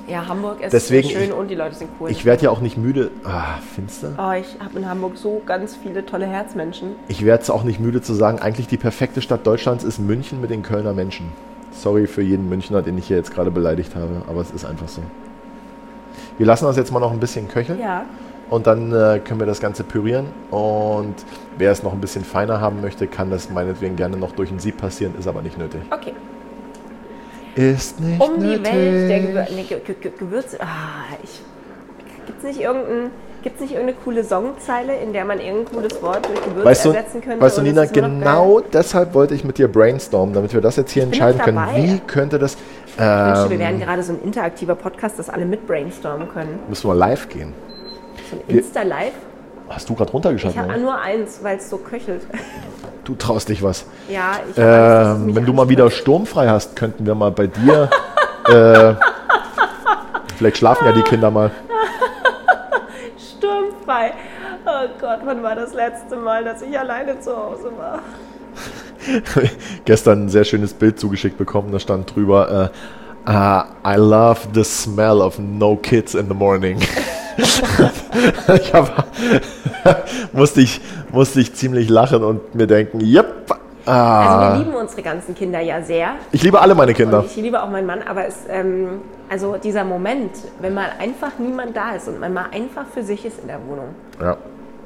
ja, 0.08 0.28
Hamburg 0.28 0.62
ist 0.62 0.74
Deswegen, 0.74 1.10
schön 1.10 1.24
ich- 1.24 1.34
und 1.34 1.48
die 1.50 1.56
Leute 1.56 1.76
sind 1.76 1.90
cool. 2.00 2.10
Ich 2.12 2.26
werde 2.26 2.44
ja 2.44 2.50
auch 2.52 2.62
nicht 2.62 2.78
müde. 2.78 3.12
Ah, 3.24 3.58
findest 3.76 4.04
du? 4.04 4.08
oh, 4.18 4.32
ich 4.34 4.58
habe 4.64 4.78
in 4.78 4.88
Hamburg 4.90 5.18
so 5.18 5.42
ganz 5.46 5.76
viele 5.82 6.06
tolle 6.06 6.28
Herzmenschen. 6.28 6.96
Ich 7.08 7.26
werde 7.26 7.44
es 7.44 7.50
auch 7.50 7.64
nicht 7.64 7.80
müde 7.80 8.02
zu 8.02 8.14
sagen, 8.14 8.40
eigentlich 8.40 8.68
die 8.68 8.78
perfekte 8.78 9.22
Stadt 9.22 9.46
Deutschlands 9.48 9.84
ist 9.84 10.00
München 10.00 10.42
mit 10.42 10.50
den 10.52 10.62
Kölner 10.64 10.94
Menschen. 10.94 11.32
Sorry 11.72 12.08
für 12.08 12.22
jeden 12.24 12.50
Münchner, 12.50 12.82
den 12.82 12.98
ich 12.98 13.08
hier 13.08 13.18
jetzt 13.18 13.34
gerade 13.34 13.52
beleidigt 13.52 13.96
habe, 13.96 14.24
aber 14.28 14.42
es 14.42 14.52
ist 14.52 14.66
einfach 14.66 14.88
so. 14.88 15.02
Wir 16.40 16.46
lassen 16.48 16.66
das 16.66 16.76
jetzt 16.78 16.92
mal 16.92 17.00
noch 17.00 17.12
ein 17.12 17.20
bisschen 17.20 17.48
köcheln 17.48 17.80
Ja. 17.80 18.06
und 18.50 18.66
dann 18.66 18.92
äh, 18.92 19.20
können 19.20 19.40
wir 19.40 19.46
das 19.46 19.60
Ganze 19.62 19.84
pürieren. 19.84 20.28
Und 20.50 21.14
wer 21.58 21.72
es 21.72 21.84
noch 21.84 21.94
ein 21.94 22.02
bisschen 22.02 22.24
feiner 22.24 22.60
haben 22.62 22.82
möchte, 22.82 23.06
kann 23.08 23.30
das 23.30 23.50
meinetwegen 23.52 23.96
gerne 23.96 24.18
noch 24.18 24.32
durch 24.32 24.50
ein 24.50 24.58
Sieb 24.60 24.78
passieren, 24.78 25.14
ist 25.20 25.28
aber 25.28 25.42
nicht 25.44 25.58
nötig. 25.58 25.82
Okay. 25.92 26.14
Ist 27.56 28.00
nicht 28.00 28.22
Um 28.22 28.40
die 28.40 28.46
nötig. 28.48 28.66
Welt 28.74 29.10
der 29.10 29.20
Gewür 29.20 29.46
nee, 29.54 29.64
Ge 29.64 29.80
Ge 29.86 29.96
Ge 30.02 30.12
Gewürze. 30.18 30.58
Ah, 30.62 31.14
ich. 31.24 31.42
Gibt's 32.26 32.44
nicht 32.44 32.62
irgendein. 32.62 33.12
Gibt's 33.42 33.62
nicht 33.62 33.72
irgendeine 33.72 33.98
coole 34.04 34.22
Songzeile, 34.26 34.98
in 34.98 35.14
der 35.14 35.24
man 35.24 35.40
irgendein 35.40 35.74
cooles 35.74 36.02
Wort 36.04 36.28
durch 36.28 36.44
Gewürze 36.44 36.66
Weißt 36.66 36.86
du, 36.86 36.90
ersetzen 36.90 37.22
könnte? 37.22 37.40
weißt 37.42 37.58
du 37.58 37.62
es 37.62 37.68
Nina, 37.68 37.86
genau 37.86 38.60
deshalb 38.60 39.14
wollte 39.14 39.34
ich 39.34 39.46
mit 39.46 39.58
dir 39.58 39.70
brainstormen, 39.70 40.36
damit 40.36 40.54
wir 40.54 40.60
das 40.60 40.76
jetzt 40.76 40.92
hier 40.92 41.04
bin 41.04 41.14
entscheiden 41.14 41.40
können. 41.42 41.60
Wie 41.76 42.00
könnte 42.00 42.38
das. 42.38 42.58
Ich 43.00 43.06
wünschte, 43.06 43.50
wir 43.50 43.52
Ähm, 43.54 43.60
wären 43.60 43.80
gerade 43.80 44.04
so 44.04 44.14
ein 44.14 44.22
interaktiver 44.24 44.76
Podcast, 44.76 45.18
dass 45.20 45.30
alle 45.30 45.46
mit 45.46 45.66
brainstormen 45.66 46.28
können. 46.34 46.60
müssen 46.68 46.90
wir 46.90 46.96
live 46.96 47.30
gehen. 47.30 47.54
So 48.30 48.36
ein 48.36 48.58
Insta-Live. 48.58 49.14
Hast 49.70 49.88
du 49.90 49.94
gerade 49.96 50.10
Ich 50.10 50.14
runtergeschaltet? 50.14 50.60
habe 50.60 50.70
oder? 50.74 50.78
nur 50.80 51.00
eins, 51.00 51.40
weil 51.44 51.58
es 51.58 51.70
so 51.70 51.78
köchelt. 51.78 52.22
Du 53.06 53.16
traust 53.16 53.50
dich 53.50 53.64
was. 53.64 53.86
Ja, 54.08 54.34
ich 54.52 54.62
hab 54.62 55.10
Angst, 55.10 55.26
Ähm, 55.26 55.36
wenn 55.36 55.46
du 55.46 55.52
mal 55.54 55.68
wieder 55.68 55.90
sturmfrei 55.90 56.48
hast, 56.48 56.76
könnten 56.76 57.08
wir 57.08 57.16
mal 57.16 57.32
bei 57.32 57.48
dir. 57.48 57.90
äh, 58.48 58.94
vielleicht 60.38 60.58
schlafen 60.58 60.86
ja 60.86 60.92
die 60.92 61.02
Kinder 61.02 61.32
mal. 61.32 61.50
Sturmfrei. 63.18 64.14
Oh 64.66 64.88
Gott, 65.02 65.20
wann 65.26 65.42
war 65.42 65.56
das 65.56 65.74
letzte 65.74 66.18
Mal, 66.18 66.44
dass 66.44 66.62
ich 66.62 66.78
alleine 66.78 67.20
zu 67.20 67.36
Hause 67.36 67.72
war? 67.78 68.00
Gestern 69.86 70.26
ein 70.26 70.30
sehr 70.30 70.44
schönes 70.44 70.74
Bild 70.74 71.00
zugeschickt 71.00 71.38
bekommen. 71.38 71.72
Da 71.72 71.80
stand 71.80 72.16
drüber: 72.16 72.72
äh, 73.26 73.30
ah, 73.30 73.66
I 73.86 73.96
love 73.98 74.40
the 74.54 74.64
smell 74.64 75.22
of 75.22 75.40
no 75.40 75.76
kids 75.76 76.14
in 76.16 76.28
the 76.28 76.34
morning. 76.34 76.80
ich 78.56 78.74
hab, 78.74 79.06
musste, 80.34 80.62
ich, 80.62 80.82
musste 81.12 81.40
ich 81.40 81.54
ziemlich 81.54 81.90
lachen 81.90 82.24
und 82.24 82.56
mir 82.56 82.68
denken: 82.68 83.02
Yep. 83.02 83.52
Also 83.86 84.00
Ah, 84.00 84.54
wir 84.54 84.60
lieben 84.60 84.76
unsere 84.76 85.02
ganzen 85.02 85.34
Kinder 85.34 85.62
ja 85.62 85.82
sehr. 85.82 86.16
ich 86.32 86.44
liebe 86.44 86.60
alle 86.62 86.76
meine 86.76 86.94
Kinder. 86.94 87.20
Und 87.20 87.26
ich 87.26 87.36
liebe 87.38 87.64
auch 87.64 87.70
meinen 87.70 87.88
Mann, 87.88 88.04
aber 88.04 88.28
es, 88.28 88.36
ähm, 88.48 89.02
also 89.30 89.56
dieser 89.58 89.84
Moment, 89.84 90.32
wenn 90.62 90.76
mal 90.76 90.90
einfach 91.00 91.32
niemand 91.40 91.76
da 91.76 91.96
ist 91.96 92.08
und 92.08 92.20
man 92.20 92.34
mal 92.34 92.46
einfach 92.52 92.86
für 92.94 93.02
sich 93.04 93.26
ist 93.26 93.40
in 93.40 93.48
der 93.48 93.60
Wohnung, 93.68 93.96
Ja. 94.22 94.38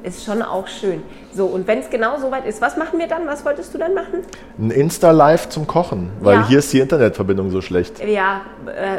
Ist 0.04 0.24
schon 0.24 0.42
auch 0.42 0.68
schön. 0.68 1.02
So, 1.32 1.46
und 1.46 1.66
wenn 1.66 1.78
es 1.80 1.90
genau 1.90 2.18
so 2.18 2.30
weit 2.30 2.46
ist, 2.46 2.60
was 2.60 2.76
machen 2.76 2.98
wir 2.98 3.06
dann? 3.08 3.26
Was 3.26 3.44
wolltest 3.44 3.72
du 3.74 3.78
dann 3.78 3.94
machen? 3.94 4.20
Ein 4.58 4.70
Insta-Live 4.70 5.48
zum 5.48 5.66
Kochen, 5.66 6.10
weil 6.20 6.36
Ja. 6.36 6.48
hier 6.48 6.58
ist 6.58 6.72
die 6.72 6.80
Internetverbindung 6.80 7.50
so 7.50 7.60
schlecht. 7.60 8.04
Ja, 8.06 8.42
äh, 8.66 8.98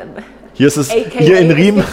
Hier 0.58 0.68
ist 0.68 0.78
es, 0.78 0.90
AKA, 0.90 1.20
hier 1.20 1.40
in 1.40 1.52
es 1.52 1.58
Riem, 1.58 1.84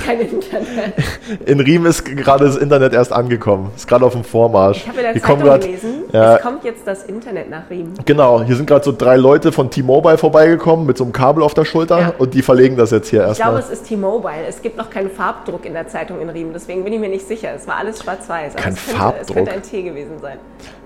in 1.46 1.59
Riem 1.61 1.85
ist 1.87 2.05
gerade 2.05 2.44
das 2.44 2.57
Internet 2.57 2.92
erst 2.92 3.12
angekommen. 3.12 3.70
Ist 3.75 3.88
gerade 3.88 4.05
auf 4.07 4.12
dem 4.12 4.22
Vormarsch. 4.22 4.79
Ich 4.79 4.88
habe 4.88 4.98
in 5.01 5.05
der 5.12 5.20
Zeitung 5.22 5.40
grad- 5.40 5.61
gelesen, 5.62 6.05
Ja, 6.12 6.37
es 6.37 6.42
kommt 6.42 6.62
jetzt 6.62 6.87
das 6.87 7.03
Internet 7.05 7.51
nach 7.51 7.68
Riem. 7.68 7.92
genau, 8.05 8.40
hier 8.42 8.55
sind 8.55 8.66
gerade 8.66 8.85
so 8.85 8.92
drei 8.96 9.16
Leute 9.16 9.51
von 9.51 9.68
T-Mobile 9.68 10.16
vorbeigekommen 10.16 10.87
mit 10.87 10.96
so 10.96 11.03
einem 11.03 11.12
Kabel 11.12 11.42
auf 11.42 11.55
der 11.55 11.64
Schulter 11.64 11.98
Ja. 11.98 12.14
und 12.18 12.35
die 12.35 12.42
verlegen 12.42 12.77
das 12.77 12.92
jetzt 12.92 13.09
hier 13.09 13.29
Ich 13.31 13.37
glaube, 13.37 13.57
erstmal. 13.57 13.72
es 13.75 13.81
ist 13.81 13.88
T-Mobile. 13.88 14.46
Es 14.48 14.62
gibt 14.62 14.77
noch 14.77 14.90
keinen 14.90 15.11
Farbdruck 15.11 15.64
in 15.66 15.72
der 15.72 15.88
Zeitung 15.88 16.20
in 16.20 16.31
Riem, 16.31 16.53
deswegen 16.55 16.85
bin 16.85 16.92
ich 16.92 17.01
mir 17.01 17.09
nicht 17.09 17.27
sicher. 17.27 17.48
Es 17.57 17.66
war 17.66 17.79
alles 17.79 18.01
schwarz-weiß. 18.01 18.55
Kein 18.55 18.75
es 18.75 18.79
könnte, 18.79 18.92
Es 18.92 18.96
Farbdruck? 18.96 19.37
könnte 19.37 19.53
ein 19.53 19.62
T 19.62 19.83
gewesen 19.83 20.20
sein. 20.22 20.38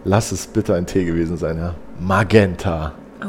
Lass 0.05 0.33
es 0.33 0.47
bitte 0.47 0.75
ein 0.75 0.87
T 0.87 1.05
gewesen 1.05 1.37
sein, 1.37 1.59
ja. 1.59 1.75
Magenta. 2.01 2.93
Ah, 3.21 3.27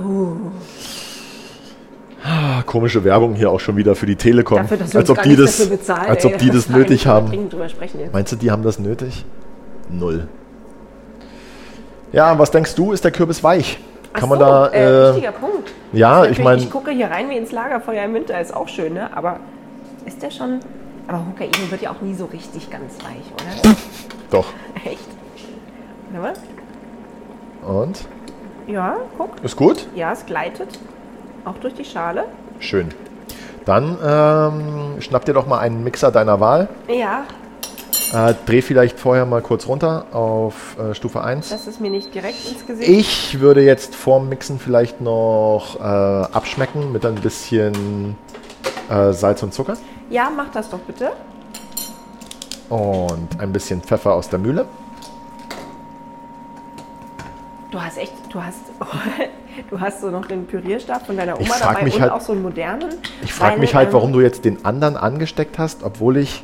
komische 2.65 3.03
Werbung 3.03 3.36
hier 3.36 3.51
auch 3.51 3.60
schon 3.60 3.75
wieder 3.77 3.95
für 3.95 4.06
die 4.06 4.15
Telekom. 4.15 4.58
Dafür, 4.58 4.80
als 4.99 5.10
ob 5.10 5.21
die 5.21 5.36
das, 5.36 5.69
bezahlen. 5.69 6.10
als 6.10 6.25
ey. 6.25 6.34
ob 6.34 6.39
die 6.39 6.49
das 6.49 6.69
nötig 6.69 7.08
haben. 7.08 7.49
Meinst 8.12 8.32
du, 8.32 8.36
die 8.36 8.51
haben 8.51 8.63
das 8.63 8.80
nötig? 8.80 9.25
Null. 9.89 10.27
Ja, 12.12 12.38
was 12.39 12.51
denkst 12.51 12.75
du, 12.75 12.91
ist 12.91 13.03
der 13.03 13.12
Kürbis 13.12 13.43
weich? 13.43 13.80
Kann 14.13 14.30
man 14.30 14.39
so, 14.39 14.45
da. 14.45 14.67
äh, 14.69 15.10
Äh, 15.10 15.13
wichtiger 15.15 15.32
Punkt. 15.34 15.71
ja, 15.93 16.25
ich 16.25 16.39
meine, 16.39 16.62
Ich 16.62 16.71
gucke 16.71 16.91
hier 16.91 17.08
rein 17.12 17.30
wie 17.30 17.38
ins 17.38 17.51
Lagerfeuer 17.51 18.03
im 18.06 18.13
Winter, 18.13 18.39
ist 18.41 18.53
auch 18.56 18.67
schön, 18.67 18.93
ne? 18.93 19.15
Aber 19.15 19.39
ist 20.06 20.21
der 20.21 20.32
schon. 20.32 20.60
Aber 21.08 21.25
Hokkaido 21.25 21.60
wird 21.69 21.82
ja 21.82 21.91
auch 21.91 22.01
nie 22.01 22.13
so 22.15 22.25
richtig 22.25 22.69
ganz 22.69 22.95
weich, 22.99 23.32
oder? 23.62 23.75
doch. 24.32 24.45
Echt? 24.86 24.99
Warte 26.12 26.36
mal. 27.65 27.73
Und? 27.82 28.06
Ja, 28.67 28.97
guck. 29.17 29.32
Ist 29.43 29.56
gut? 29.56 29.88
Ja, 29.95 30.12
es 30.13 30.25
gleitet. 30.25 30.80
Auch 31.45 31.58
durch 31.62 31.73
die 31.73 31.86
Schale. 31.86 32.26
Schön. 32.60 32.89
Dann 33.65 33.97
ähm, 34.04 35.02
schnapp 35.02 35.26
dir 35.26 35.34
doch 35.34 35.45
mal 35.47 35.60
einen 35.60 35.84
Mixer 35.84 36.12
deiner 36.12 36.39
Wahl. 36.39 36.69
Ja, 36.88 37.23
Äh, 38.13 38.36
dreh 38.45 38.62
vielleicht 38.62 38.97
vorher 38.97 39.26
mal 39.26 39.41
kurz 39.41 39.67
runter 39.67 40.06
auf 40.13 40.78
äh, 40.80 40.93
Stufe 40.95 41.21
1. 41.21 41.50
dass 41.50 41.67
es 41.67 41.82
mir 41.82 41.89
nicht 41.91 42.15
direkt 42.15 42.50
ins 42.50 42.65
Gesicht. 42.65 42.89
Ich 42.89 43.39
würde 43.41 43.62
jetzt 43.62 43.93
vorm 43.95 44.30
Mixen 44.30 44.60
vielleicht 44.60 45.02
noch 45.02 45.78
äh, 45.78 45.84
abschmecken 45.84 46.93
mit 46.93 47.06
ein 47.06 47.15
bisschen 47.15 48.15
äh, 48.89 49.12
Salz 49.12 49.43
und 49.43 49.54
Zucker 49.54 49.73
Ja, 50.10 50.30
mach 50.34 50.47
das 50.54 50.69
doch 50.69 50.80
bitte. 50.80 51.12
und 52.69 53.28
ein 53.41 53.52
bisschen 53.52 53.82
Pfeffer 53.82 54.13
aus 54.13 54.30
der 54.30 54.39
Mühle. 54.39 54.65
Du 57.71 57.82
hast 57.82 57.97
echt, 57.97 58.13
du 58.32 58.41
hast, 58.41 58.62
du 59.70 59.80
hast 59.80 60.02
so 60.02 60.10
noch 60.10 60.26
den 60.26 60.46
Pürierstab 60.46 61.06
von 61.06 61.17
deiner 61.17 61.39
Oma 61.39 61.56
dabei 61.60 61.84
mich 61.84 61.96
und 61.96 62.02
halt- 62.02 62.12
auch 62.12 62.22
so 62.22 62.34
einen 62.34 62.41
modernen. 62.41 62.89
Ich 63.24 63.34
frage 63.34 63.60
mich 63.60 63.76
halt, 63.76 63.89
ähm, 63.89 63.93
warum 63.93 64.13
du 64.13 64.22
jetzt 64.22 64.46
den 64.46 64.63
anderen 64.65 64.98
angesteckt 64.98 65.58
hast, 65.60 65.84
obwohl 65.84 66.17
ich, 66.17 66.43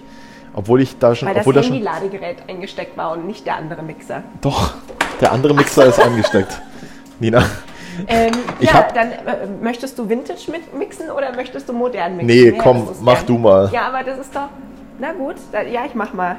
obwohl 0.54 0.82
ich 0.82 0.98
da 1.00 1.16
schon, 1.16 1.28
Weil 1.28 1.36
das 1.36 1.42
obwohl 1.42 1.54
da 1.54 1.64
schon, 1.64 1.74
Handy-Ladegerät 1.74 2.38
eingesteckt 2.48 2.98
war 2.98 3.12
und 3.12 3.26
nicht 3.28 3.46
der 3.46 3.56
andere 3.58 3.82
Mixer. 3.84 4.24
doch, 4.42 4.74
der 5.22 5.32
andere 5.32 5.54
Mixer 5.54 5.86
ist 5.86 6.00
angesteckt. 6.00 6.62
Nina, 7.20 7.44
Ähm, 8.08 8.32
Ich 8.60 8.70
ja, 8.70 8.74
hab- 8.74 8.94
dann 8.96 9.12
äh, 9.12 9.18
möchtest 9.62 10.00
du 10.00 10.10
Vintage 10.10 10.50
mit 10.50 10.74
mixen 10.76 11.12
oder 11.12 11.32
möchtest 11.36 11.70
du 11.70 11.74
modern 11.74 12.18
mixen? 12.18 12.26
Nee, 12.26 12.54
Wie 12.54 12.58
komm, 12.58 12.88
mach 13.02 13.18
gern? 13.18 13.26
du 13.28 13.38
mal. 13.38 13.70
Ja, 13.72 13.82
aber 13.88 14.02
das 14.04 14.18
ist 14.18 14.36
doch. 14.36 14.50
Na 14.98 15.12
gut, 15.14 15.36
da, 15.52 15.62
ja, 15.62 15.82
ich 15.86 15.94
mach 15.94 16.12
mal. 16.12 16.38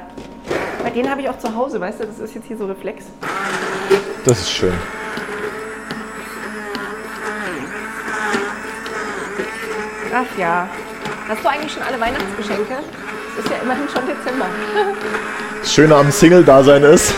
Bei 0.83 0.89
denen 0.89 1.09
habe 1.09 1.21
ich 1.21 1.29
auch 1.29 1.37
zu 1.39 1.55
Hause, 1.55 1.79
weißt 1.79 2.01
du, 2.01 2.07
das 2.07 2.19
ist 2.19 2.35
jetzt 2.35 2.47
hier 2.47 2.57
so 2.57 2.65
Reflex. 2.65 3.05
das 4.25 4.39
ist 4.41 4.51
schön. 4.51 4.73
Ach 10.17 10.37
ja. 10.39 10.67
Hast 11.27 11.43
du 11.43 11.49
eigentlich 11.49 11.73
schon 11.73 11.83
alle 11.83 11.99
Weihnachtsgeschenke? 11.99 12.73
Es 13.37 13.43
ist 13.45 13.51
ja 13.51 13.57
immerhin 13.61 13.83
schon 13.93 14.03
Dezember. 14.07 14.45
Das 15.61 15.73
Schöne 15.73 15.95
am 15.95 16.09
Single-Dasein 16.11 16.83
ist, 16.83 17.13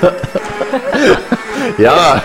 ja, 1.78 2.22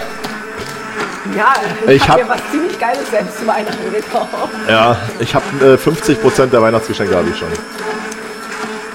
Ja, 1.36 1.54
Ich 1.88 2.02
hab 2.04 2.10
hab- 2.10 2.18
mir 2.24 2.30
was 2.30 2.42
ziemlich 2.52 2.80
Geiles 2.80 3.10
selbst 3.12 3.40
zu 3.40 3.48
Weihnachten 3.48 3.92
gekauft. 3.92 4.30
ja, 4.70 4.96
ich 5.20 5.34
habe 5.36 5.44
äh, 5.62 5.76
50% 5.78 6.46
der 6.48 6.62
Weihnachtsgeschenke 6.62 7.16
habe 7.16 7.30
ich 7.30 7.38
schon. 7.38 7.50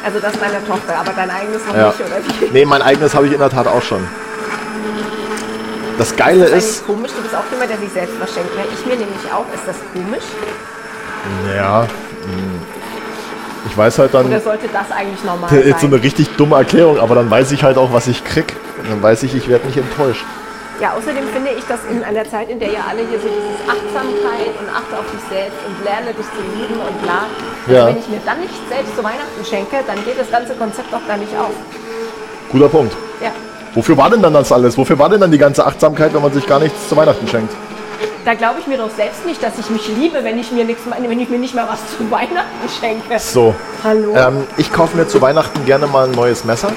Also 0.04 0.20
das 0.20 0.32
meiner 0.40 0.64
Tochter, 0.66 0.96
aber 0.98 1.12
dein 1.14 1.28
eigenes 1.30 1.66
noch 1.66 1.76
Ja. 1.76 1.88
nicht, 1.88 2.00
oder 2.00 2.16
wie? 2.40 2.50
Nee, 2.52 2.64
mein 2.64 2.80
eigenes 2.80 3.14
habe 3.14 3.26
ich 3.26 3.32
in 3.34 3.40
der 3.40 3.50
Tat 3.50 3.66
auch 3.66 3.82
schon. 3.82 4.06
Das 5.98 6.14
Geile 6.16 6.42
Das 6.44 6.50
ist 6.52 6.56
ist, 6.56 6.64
eigentlich 6.82 6.86
komisch, 6.86 7.10
du 7.16 7.22
bist 7.22 7.34
auch 7.34 7.44
jemand, 7.50 7.70
der 7.70 7.78
sich 7.78 7.92
selbst 7.92 8.14
was 8.20 8.32
schenkt. 8.32 8.54
Ne? 8.56 8.62
Ich 8.72 8.86
mir 8.86 8.94
nämlich 8.96 9.32
auch. 9.34 9.44
Ist 9.52 9.64
das 9.66 9.76
komisch? 9.92 10.24
Ja, 11.56 11.82
mh, 11.82 11.88
ich 13.70 13.76
weiß 13.76 13.98
halt 13.98 14.14
dann, 14.14 14.26
Oder 14.26 14.40
sollte 14.40 14.68
das 14.72 14.90
eigentlich 14.96 15.22
normal 15.24 15.52
jetzt 15.52 15.80
so 15.80 15.86
sein? 15.86 15.94
eine 15.94 16.02
richtig 16.02 16.28
dumme 16.36 16.56
Erklärung, 16.56 16.98
aber 16.98 17.14
dann 17.14 17.30
weiß 17.30 17.52
ich 17.52 17.62
halt 17.64 17.76
auch, 17.76 17.92
was 17.92 18.06
ich 18.06 18.24
krieg. 18.24 18.56
Und 18.82 18.90
dann 18.90 19.02
weiß 19.02 19.22
ich, 19.24 19.34
ich 19.34 19.48
werde 19.48 19.66
nicht 19.66 19.76
enttäuscht. 19.76 20.24
Ja, 20.80 20.92
außerdem 20.96 21.26
finde 21.34 21.50
ich, 21.58 21.64
dass 21.66 21.80
in 21.90 22.04
einer 22.04 22.22
Zeit, 22.30 22.48
in 22.50 22.60
der 22.60 22.68
ihr 22.70 22.78
alle 22.88 23.00
hier 23.00 23.18
so 23.18 23.26
dieses 23.26 23.58
Achtsamkeit 23.66 24.54
und 24.62 24.68
achte 24.70 24.94
auf 24.96 25.10
dich 25.10 25.20
selbst 25.28 25.58
und 25.66 25.74
lerne 25.84 26.14
dich 26.14 26.24
zu 26.26 26.40
lieben 26.56 26.78
und 26.80 27.02
bla, 27.02 27.26
also 27.66 27.74
Ja. 27.76 27.86
wenn 27.88 27.98
ich 27.98 28.06
mir 28.08 28.20
dann 28.24 28.38
nicht 28.40 28.54
selbst 28.70 28.94
zu 28.96 29.02
Weihnachten 29.02 29.42
schenke, 29.44 29.76
dann 29.86 29.96
geht 30.04 30.18
das 30.20 30.30
ganze 30.30 30.54
Konzept 30.54 30.92
doch 30.92 31.04
gar 31.08 31.16
nicht 31.16 31.34
auf. 31.36 31.50
Guter 32.52 32.68
Punkt. 32.68 32.94
Ja. 33.20 33.30
Wofür 33.74 33.96
war 33.96 34.08
denn 34.08 34.22
dann 34.22 34.32
das 34.32 34.52
alles? 34.52 34.78
Wofür 34.78 34.98
war 35.00 35.08
denn 35.08 35.20
dann 35.20 35.32
die 35.32 35.38
ganze 35.38 35.66
Achtsamkeit, 35.66 36.14
wenn 36.14 36.22
man 36.22 36.32
sich 36.32 36.46
gar 36.46 36.60
nichts 36.60 36.88
zu 36.88 36.96
Weihnachten 36.96 37.26
schenkt? 37.26 37.52
Da 38.24 38.34
glaube 38.34 38.60
ich 38.60 38.66
mir 38.66 38.76
doch 38.78 38.90
selbst 38.90 39.24
nicht, 39.26 39.42
dass 39.42 39.58
ich 39.58 39.70
mich 39.70 39.88
liebe, 39.96 40.22
wenn 40.24 40.38
ich 40.38 40.52
mir, 40.52 40.64
nichts, 40.64 40.82
wenn 40.86 41.20
ich 41.20 41.28
mir 41.28 41.38
nicht 41.38 41.54
mal 41.54 41.68
was 41.68 41.80
zu 41.96 42.10
Weihnachten 42.10 42.68
schenke. 42.80 43.18
So, 43.18 43.54
Hallo? 43.84 44.14
ähm, 44.16 44.44
ich 44.56 44.72
kaufe 44.72 44.96
mir 44.96 45.06
zu 45.06 45.20
Weihnachten 45.20 45.64
gerne 45.64 45.86
mal 45.86 46.06
ein 46.08 46.12
neues 46.12 46.44
Messer. 46.44 46.72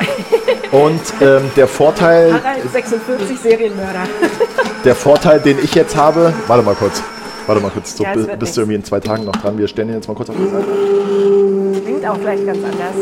Und 0.72 1.00
ähm, 1.20 1.50
der 1.54 1.68
Vorteil, 1.68 2.32
Harald 2.32 2.72
46 2.72 3.38
Serienmörder. 3.38 4.04
der 4.84 4.94
Vorteil, 4.94 5.40
den 5.40 5.58
ich 5.62 5.74
jetzt 5.74 5.94
habe, 5.94 6.32
warte 6.46 6.62
mal 6.64 6.74
kurz, 6.74 7.02
warte 7.46 7.60
mal 7.60 7.70
kurz, 7.70 7.96
so, 7.96 8.04
Ja, 8.04 8.14
bist 8.14 8.56
du 8.56 8.62
irgendwie 8.62 8.76
in 8.76 8.84
zwei 8.84 8.98
Tagen 8.98 9.24
noch 9.26 9.36
dran. 9.36 9.58
Wir 9.58 9.68
stellen 9.68 9.90
ihn 9.90 9.96
jetzt 9.96 10.08
mal 10.08 10.14
kurz 10.14 10.30
auf 10.30 10.36
die 10.36 10.48
Seite. 10.48 11.82
Klingt 11.84 12.06
auch 12.08 12.18
gleich 12.18 12.44
ganz 12.46 12.58
anders. 12.58 12.96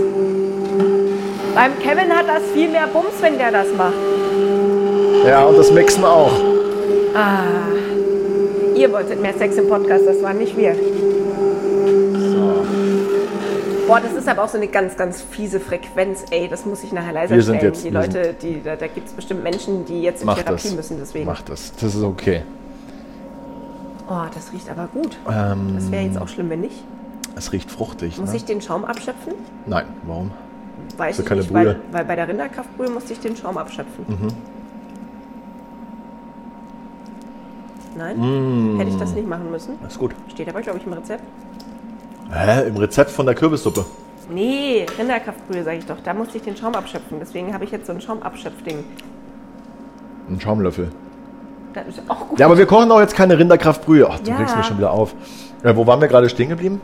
Beim 1.54 1.78
Kevin 1.78 2.12
hat 2.16 2.26
das 2.28 2.42
viel 2.52 2.68
mehr 2.68 2.88
Bums, 2.88 3.14
wenn 3.20 3.38
der 3.38 3.52
das 3.52 3.66
macht. 3.76 3.94
Ja, 5.26 5.44
und 5.44 5.56
das 5.56 5.70
Mixen 5.70 6.04
auch. 6.04 6.32
Ihr 8.76 8.92
wolltet 8.92 9.20
mehr 9.20 9.34
Sex 9.34 9.56
im 9.56 9.68
Podcast, 9.68 10.04
das 10.06 10.22
waren 10.22 10.38
nicht 10.38 10.56
wir. 10.56 10.74
Boah, 13.86 14.00
das 14.00 14.12
ist 14.12 14.28
aber 14.28 14.44
auch 14.44 14.48
so 14.48 14.56
eine 14.56 14.68
ganz, 14.68 14.96
ganz 14.96 15.20
fiese 15.20 15.58
Frequenz, 15.58 16.24
ey. 16.30 16.46
Das 16.48 16.64
muss 16.64 16.84
ich 16.84 16.92
nachher 16.92 17.12
leiser 17.12 17.34
Wir 17.34 17.42
sind 17.42 17.56
stellen. 17.56 17.72
jetzt- 17.72 17.84
die 17.84 17.90
Leute, 17.90 18.34
die, 18.40 18.62
da, 18.62 18.76
da 18.76 18.86
gibt 18.86 19.08
es 19.08 19.12
bestimmt 19.14 19.42
Menschen, 19.42 19.84
die 19.84 20.02
jetzt 20.02 20.20
in 20.20 20.26
Mach 20.26 20.36
Therapie 20.36 20.62
das. 20.68 20.74
müssen 20.76 20.96
deswegen. 21.00 21.26
Mach 21.26 21.42
das. 21.42 21.72
Das 21.72 21.94
ist 21.96 22.02
okay. 22.04 22.42
Oh, 24.08 24.22
das 24.32 24.52
riecht 24.52 24.70
aber 24.70 24.88
gut. 24.92 25.18
Ähm, 25.28 25.72
Das 25.74 25.90
wäre 25.90 26.04
jetzt 26.04 26.20
auch 26.20 26.28
schlimm, 26.28 26.50
wenn 26.50 26.60
nicht. 26.60 26.84
es 27.36 27.52
riecht 27.52 27.70
fruchtig. 27.70 28.16
Muss 28.18 28.30
ne? 28.30 28.36
ich 28.36 28.44
den 28.44 28.60
Schaum 28.60 28.84
abschöpfen? 28.84 29.32
Nein, 29.66 29.86
warum? 30.04 30.30
Weiß 30.96 31.18
ich 31.18 31.26
keine 31.26 31.40
nicht, 31.40 31.52
weil, 31.52 31.64
Brühe. 31.64 31.76
weil 31.90 32.04
bei 32.04 32.14
der 32.16 32.28
Rinderkraftbrühe 32.28 32.90
musste 32.90 33.12
ich 33.12 33.20
den 33.20 33.36
Schaum 33.36 33.56
abschöpfen. 33.58 34.04
Mhm. 34.08 34.28
Nein? 37.96 38.76
Hätte 38.78 38.90
ich 38.90 38.96
das 38.98 39.12
nicht 39.14 39.28
machen 39.28 39.50
müssen? 39.50 39.78
Das 39.82 39.92
ist 39.92 39.98
gut. 39.98 40.12
Steht 40.28 40.48
aber, 40.48 40.60
glaube 40.62 40.78
ich, 40.78 40.86
im 40.86 40.92
Rezept. 40.92 41.22
Hä? 42.32 42.68
Im 42.68 42.76
Rezept 42.76 43.10
von 43.10 43.26
der 43.26 43.34
Kürbissuppe. 43.34 43.84
Nee, 44.32 44.86
Rinderkraftbrühe, 44.98 45.64
sage 45.64 45.78
ich 45.78 45.86
doch. 45.86 45.96
Da 46.04 46.14
musste 46.14 46.36
ich 46.36 46.44
den 46.44 46.56
Schaum 46.56 46.74
abschöpfen. 46.74 47.18
Deswegen 47.18 47.52
habe 47.52 47.64
ich 47.64 47.72
jetzt 47.72 47.86
so 47.86 47.92
ein 47.92 48.00
Schaumabschöpfding. 48.00 48.84
Ein 50.28 50.40
Schaumlöffel. 50.40 50.90
Das 51.74 51.86
ist 51.88 52.02
auch 52.08 52.28
gut. 52.28 52.38
Ja, 52.38 52.46
aber 52.46 52.56
wir 52.58 52.66
kochen 52.66 52.90
auch 52.92 53.00
jetzt 53.00 53.14
keine 53.16 53.36
Rinderkraftbrühe. 53.38 54.08
Ach, 54.08 54.20
du 54.20 54.30
Ja. 54.30 54.36
regst 54.36 54.56
mich 54.56 54.66
schon 54.66 54.78
wieder 54.78 54.92
auf. 54.92 55.14
Äh, 55.64 55.74
wo 55.74 55.86
waren 55.86 56.00
wir 56.00 56.06
gerade 56.08 56.28
stehen 56.28 56.48
geblieben? 56.48 56.80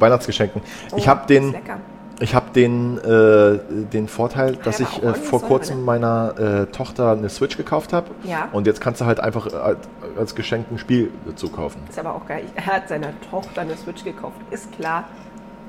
Weihnachtsgeschenken. 0.00 0.60
ich 0.96 1.04
Oh, 1.04 1.06
habe 1.08 1.20
ist 1.20 1.30
den, 1.30 1.52
lecker. 1.52 1.78
Ich 2.20 2.34
habe 2.34 2.46
den, 2.52 2.98
äh, 2.98 3.58
den 3.92 4.08
Vorteil, 4.08 4.56
dass 4.56 4.80
aber 4.80 4.90
ich 4.90 5.02
äh, 5.02 5.14
vor 5.14 5.40
kurzem 5.40 5.78
ne? 5.78 5.84
meiner 5.84 6.34
äh, 6.38 6.66
Tochter 6.66 7.12
eine 7.12 7.28
Switch 7.28 7.56
gekauft 7.56 7.92
habe. 7.92 8.08
Ja. 8.24 8.48
Und 8.52 8.66
jetzt 8.66 8.80
kannst 8.80 9.00
du 9.00 9.04
halt 9.04 9.20
einfach 9.20 9.46
äh, 9.46 9.76
als 10.18 10.34
Geschenk 10.34 10.66
ein 10.70 10.78
Spiel 10.78 11.12
dazu 11.26 11.48
kaufen. 11.48 11.80
Ist 11.88 11.98
aber 11.98 12.14
auch 12.14 12.26
geil. 12.26 12.44
Er 12.56 12.66
hat 12.66 12.88
seiner 12.88 13.12
Tochter 13.30 13.60
eine 13.60 13.76
Switch 13.76 14.02
gekauft. 14.04 14.36
Ist 14.50 14.72
klar. 14.72 15.04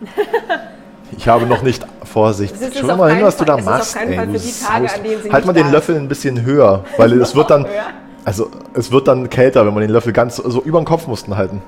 Ich 1.17 1.27
habe 1.27 1.47
noch 1.47 1.63
nicht 1.63 1.85
Vorsicht. 2.03 2.55
Schau 2.79 2.95
mal 2.95 3.11
hin, 3.11 3.23
was 3.23 3.37
du 3.37 3.45
da 3.45 3.57
machst. 3.57 3.95
keinen 3.95 4.11
ey, 4.11 4.17
Fall 4.17 4.27
du 4.27 4.39
für 4.39 4.45
die 4.45 4.53
Tage, 4.53 4.87
Saus. 4.87 4.97
an 4.97 5.03
denen 5.03 5.23
sie 5.23 5.31
halt 5.31 5.45
mal 5.45 5.53
den 5.53 5.71
Löffel 5.71 5.95
ein 5.95 6.07
bisschen 6.07 6.43
höher, 6.43 6.83
weil 6.97 7.19
es 7.19 7.35
wird 7.35 7.49
dann, 7.49 7.65
also 8.25 8.51
es 8.73 8.91
wird 8.91 9.07
dann 9.07 9.27
kälter, 9.29 9.65
wenn 9.65 9.73
man 9.73 9.81
den 9.81 9.89
Löffel 9.89 10.13
ganz 10.13 10.35
so 10.35 10.61
über 10.61 10.79
den 10.79 10.85
Kopf 10.85 11.07
mussten 11.07 11.35
halten. 11.35 11.63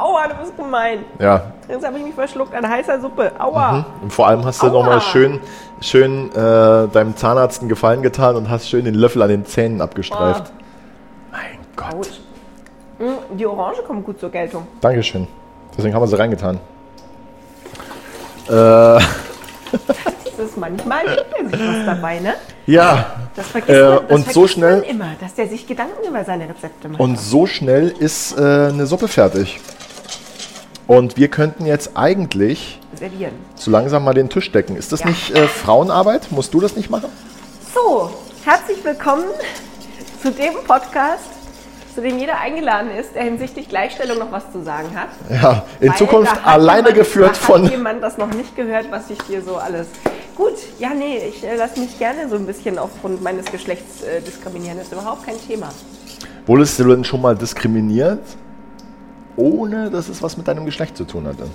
Aua, 0.00 0.28
du 0.28 0.34
bist 0.36 0.56
gemein. 0.56 1.04
Ja. 1.18 1.52
Jetzt 1.68 1.84
habe 1.86 1.98
ich 1.98 2.04
mich 2.04 2.14
verschluckt 2.14 2.54
an 2.54 2.66
heißer 2.68 3.00
Suppe. 3.00 3.32
Aua. 3.38 3.84
Und 4.02 4.12
vor 4.12 4.26
allem 4.28 4.44
hast 4.44 4.62
du 4.62 4.66
nochmal 4.68 5.00
schön, 5.00 5.40
schön 5.80 6.30
äh, 6.32 6.88
deinem 6.88 7.16
Zahnarzt 7.16 7.60
einen 7.60 7.68
Gefallen 7.68 8.02
getan 8.02 8.36
und 8.36 8.48
hast 8.48 8.68
schön 8.68 8.84
den 8.84 8.94
Löffel 8.94 9.20
an 9.22 9.28
den 9.28 9.44
Zähnen 9.44 9.80
abgestreift. 9.80 10.52
Mein 11.30 11.58
Gott. 11.76 12.20
Mm, 12.98 13.36
Die 13.36 13.46
Orange 13.46 13.82
kommt 13.86 14.04
gut 14.04 14.18
zur 14.18 14.30
Geltung. 14.30 14.66
Dankeschön. 14.80 15.26
Deswegen 15.76 15.94
haben 15.94 16.02
wir 16.02 16.06
sie 16.08 16.18
reingetan. 16.18 16.58
Äh, 18.48 18.52
Das 18.52 20.48
ist 20.48 20.56
manchmal 20.56 21.02
sich 21.08 21.60
was 21.60 21.86
dabei, 21.86 22.18
ne? 22.20 22.34
ja. 22.66 23.04
Das 23.36 23.46
vergisst 23.48 23.70
Äh, 23.78 23.82
man, 23.82 23.92
das 24.08 24.10
und 24.10 24.24
so 24.26 24.32
vergisst 24.32 24.54
schnell- 24.54 24.76
man 24.80 24.82
immer, 24.84 25.08
dass 25.20 25.34
der 25.34 25.46
sich 25.48 25.66
Gedanken 25.66 26.08
über 26.08 26.24
seine 26.24 26.48
Rezepte 26.48 26.88
macht. 26.88 27.00
Und 27.00 27.18
so 27.20 27.46
schnell 27.46 27.88
ist 27.90 28.36
äh, 28.38 28.68
eine 28.70 28.86
Suppe 28.86 29.06
fertig. 29.06 29.60
Und 30.90 31.16
wir 31.16 31.28
könnten 31.28 31.66
jetzt 31.66 31.92
eigentlich 31.94 32.80
Servieren. 32.98 33.30
so 33.54 33.70
langsam 33.70 34.02
mal 34.02 34.12
den 34.12 34.28
Tisch 34.28 34.50
decken. 34.50 34.74
Ist 34.74 34.90
das 34.90 34.98
Ja. 34.98 35.06
nicht 35.06 35.30
äh, 35.30 35.46
Frauenarbeit? 35.46 36.32
Musst 36.32 36.52
du 36.52 36.58
das 36.58 36.74
nicht 36.74 36.90
machen? 36.90 37.10
So, 37.72 38.10
herzlich 38.44 38.84
willkommen 38.84 39.22
zu 40.20 40.32
dem 40.32 40.52
Podcast, 40.66 41.28
zu 41.94 42.00
dem 42.00 42.18
jeder 42.18 42.40
eingeladen 42.40 42.90
ist, 42.90 43.14
der 43.14 43.22
hinsichtlich 43.22 43.68
Gleichstellung 43.68 44.18
noch 44.18 44.32
was 44.32 44.50
zu 44.50 44.64
sagen 44.64 44.88
hat. 44.96 45.10
Ja, 45.30 45.62
in 45.78 45.90
Weil 45.90 45.96
Zukunft 45.96 46.44
alleine 46.44 46.88
jemand, 46.88 46.96
geführt 46.96 47.30
da 47.30 47.34
von. 47.34 47.62
Hat 47.66 47.70
jemand 47.70 48.02
das 48.02 48.18
noch 48.18 48.34
nicht 48.34 48.56
gehört, 48.56 48.90
was 48.90 49.10
ich 49.10 49.18
hier 49.28 49.42
so 49.42 49.58
alles. 49.58 49.86
Gut, 50.34 50.54
ja, 50.80 50.88
nee, 50.92 51.18
ich 51.28 51.44
äh, 51.44 51.54
lasse 51.54 51.78
mich 51.78 52.00
gerne 52.00 52.28
so 52.28 52.34
ein 52.34 52.46
bisschen 52.46 52.80
aufgrund 52.80 53.22
meines 53.22 53.46
Geschlechts 53.46 54.02
äh, 54.02 54.20
diskriminieren. 54.22 54.76
Das 54.78 54.88
ist 54.88 54.92
überhaupt 54.92 55.24
kein 55.24 55.40
Thema. 55.40 55.68
Wurdest 56.46 56.80
du 56.80 56.84
denn 56.88 57.04
schon 57.04 57.22
mal 57.22 57.36
diskriminiert, 57.36 58.18
ohne 59.40 59.90
dass 59.90 60.08
es 60.08 60.22
was 60.22 60.36
mit 60.36 60.46
deinem 60.46 60.66
Geschlecht 60.66 60.96
zu 60.96 61.04
tun 61.04 61.26
hatte? 61.26 61.46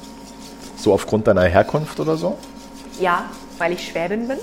So 0.75 0.93
aufgrund 0.93 1.27
deiner 1.27 1.43
Herkunft 1.43 1.99
oder 1.99 2.17
so? 2.17 2.37
Ja, 2.99 3.25
weil 3.57 3.73
ich 3.73 3.87
Schwäbin 3.87 4.27
bin. 4.27 4.37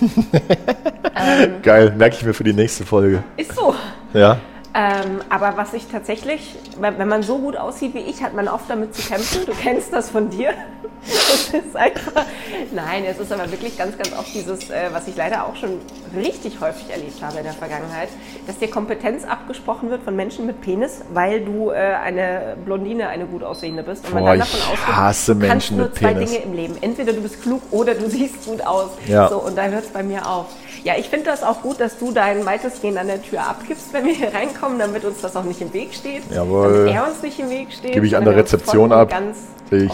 Geil, 1.62 1.92
merke 1.96 2.16
ich 2.16 2.24
mir 2.24 2.32
für 2.32 2.44
die 2.44 2.52
nächste 2.52 2.86
Folge. 2.86 3.22
Ist 3.36 3.54
so. 3.54 3.74
Ja. 4.14 4.38
Ähm, 4.72 5.20
aber 5.28 5.56
was 5.56 5.74
ich 5.74 5.88
tatsächlich, 5.88 6.56
wenn, 6.78 7.08
man 7.08 7.22
so 7.22 7.38
gut 7.38 7.56
aussieht 7.56 7.94
wie 7.94 7.98
ich, 7.98 8.22
hat 8.22 8.34
man 8.34 8.46
oft 8.46 8.70
damit 8.70 8.94
zu 8.94 9.02
kämpfen. 9.02 9.44
Du 9.46 9.52
kennst 9.52 9.92
das 9.92 10.10
von 10.10 10.30
dir. 10.30 10.54
es 11.02 11.48
ist 11.48 11.76
einfach, 11.76 12.26
nein, 12.72 13.04
es 13.04 13.18
ist 13.18 13.32
aber 13.32 13.50
wirklich 13.50 13.76
ganz, 13.78 13.96
ganz 13.96 14.12
oft 14.12 14.32
dieses, 14.34 14.70
äh, 14.70 14.90
was 14.92 15.08
ich 15.08 15.16
leider 15.16 15.46
auch 15.46 15.56
schon 15.56 15.80
richtig 16.14 16.60
häufig 16.60 16.90
erlebt 16.90 17.22
habe 17.22 17.38
in 17.38 17.44
der 17.44 17.54
Vergangenheit, 17.54 18.10
dass 18.46 18.58
dir 18.58 18.68
Kompetenz 18.68 19.24
abgesprochen 19.24 19.90
wird 19.90 20.02
von 20.02 20.14
Menschen 20.14 20.46
mit 20.46 20.60
Penis, 20.60 21.00
weil 21.12 21.40
du 21.40 21.70
äh, 21.70 21.74
eine 21.74 22.56
Blondine, 22.64 23.08
eine 23.08 23.26
gut 23.26 23.42
aussehende 23.42 23.82
bist. 23.82 24.06
Und 24.06 24.14
man 24.14 24.22
Boah, 24.24 24.30
dann 24.30 24.40
davon 24.40 24.58
ich 24.58 24.66
ausgeht, 24.66 24.96
hasse 24.96 25.34
du 25.34 25.40
kannst 25.40 25.52
Menschen 25.52 25.76
nur 25.78 25.86
mit 25.86 25.96
zwei 25.96 26.12
Penis. 26.14 26.30
Dinge 26.30 26.44
im 26.44 26.52
Leben. 26.52 26.76
Entweder 26.80 27.12
du 27.12 27.22
bist 27.22 27.42
klug 27.42 27.62
oder 27.70 27.94
du 27.94 28.06
siehst 28.08 28.44
gut 28.44 28.64
aus. 28.64 28.90
Ja. 29.06 29.28
So, 29.28 29.38
und 29.38 29.56
da 29.56 29.64
hört 29.64 29.84
es 29.84 29.90
bei 29.90 30.02
mir 30.02 30.28
auf. 30.28 30.46
Ja, 30.84 30.94
ich 30.98 31.08
finde 31.08 31.26
das 31.26 31.42
auch 31.42 31.62
gut, 31.62 31.80
dass 31.80 31.98
du 31.98 32.12
dein 32.12 32.44
weitestgehend 32.46 32.98
an 32.98 33.06
der 33.06 33.22
Tür 33.22 33.40
abgibst, 33.40 33.92
wenn 33.92 34.04
wir 34.06 34.14
hier 34.14 34.32
reinkommen, 34.34 34.78
damit 34.78 35.04
uns 35.04 35.20
das 35.20 35.36
auch 35.36 35.44
nicht 35.44 35.60
im 35.60 35.72
Weg 35.72 35.94
steht. 35.94 36.22
Jawohl. 36.34 36.86
Damit 36.86 36.94
er 36.94 37.06
uns 37.08 37.22
nicht 37.22 37.38
im 37.38 37.50
Weg 37.50 37.72
steht. 37.72 37.92
Gebe 37.92 38.06
ich 38.06 38.16
an 38.16 38.24
der 38.24 38.34
wir 38.34 38.42
Rezeption 38.42 38.92
ab. 38.92 39.12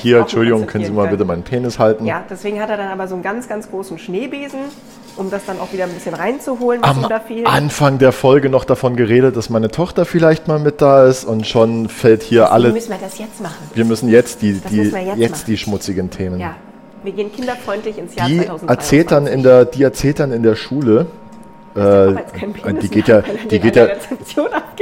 Hier, 0.01 0.21
Entschuldigung, 0.21 0.67
können 0.67 0.85
Sie 0.85 0.91
mal 0.91 1.03
konzentrieren 1.03 1.11
bitte 1.11 1.17
können. 1.19 1.29
meinen 1.29 1.43
Penis 1.43 1.79
halten? 1.79 2.07
Ja, 2.07 2.25
deswegen 2.29 2.61
hat 2.61 2.71
er 2.71 2.79
dann 2.79 2.89
aber 2.89 3.09
so 3.09 3.15
einen 3.15 3.23
ganz, 3.23 3.47
ganz 3.47 3.69
großen 3.71 3.99
Schneebesen, 3.99 4.61
um 5.17 5.31
das 5.31 5.45
dann 5.45 5.61
auch 5.61 5.71
wieder 5.73 5.85
ein 5.85 5.93
bisschen 5.93 6.15
reinzuholen, 6.15 6.81
was 6.81 6.91
Am 6.91 7.03
ihm 7.03 7.09
da 7.09 7.21
fehlt. 7.21 7.47
Anfang 7.47 7.99
der 7.99 8.13
Folge 8.13 8.49
noch 8.49 8.65
davon 8.65 8.97
geredet, 8.97 9.37
dass 9.37 9.51
meine 9.51 9.71
Tochter 9.71 10.07
vielleicht 10.07 10.49
mal 10.49 10.59
mit 10.59 10.81
da 10.81 11.07
ist 11.07 11.25
und 11.25 11.47
schon 11.47 11.89
fällt 11.91 12.23
hier 12.23 12.43
Deswegen 12.43 12.53
alle. 12.55 12.73
müssen 12.73 12.91
wir 12.91 12.99
das 12.99 13.19
jetzt 13.19 13.41
machen. 13.43 13.57
Wir 13.75 13.85
müssen 13.85 14.09
jetzt 14.09 14.41
die, 14.41 14.61
Das 14.61 14.71
die, 14.71 14.93
wir 14.93 15.03
jetzt 15.03 15.19
jetzt 15.19 15.49
die 15.49 15.59
schmutzigen 15.59 16.11
Themen. 16.11 16.41
Ja, 16.41 16.55
wir 17.07 17.13
gehen 17.13 17.33
kinderfreundlich 17.33 17.97
ins 17.97 18.15
Jahr 18.15 18.27
Die 18.27 18.37
2023. 18.45 18.69
erzählt 18.69 19.11
dann 19.13 19.27
in 19.27 19.43
der, 19.43 19.65
die 19.65 19.83
erzählt 19.83 20.21
dann 20.21 20.33
in 20.33 20.43
der 20.43 20.57
Schule. 20.57 21.07
Äh, 21.75 22.15
die 22.81 22.89
geht 22.89 23.07
ja, 23.07 23.23
die 23.51 23.61
geht 23.61 23.77
ja, 23.77 23.87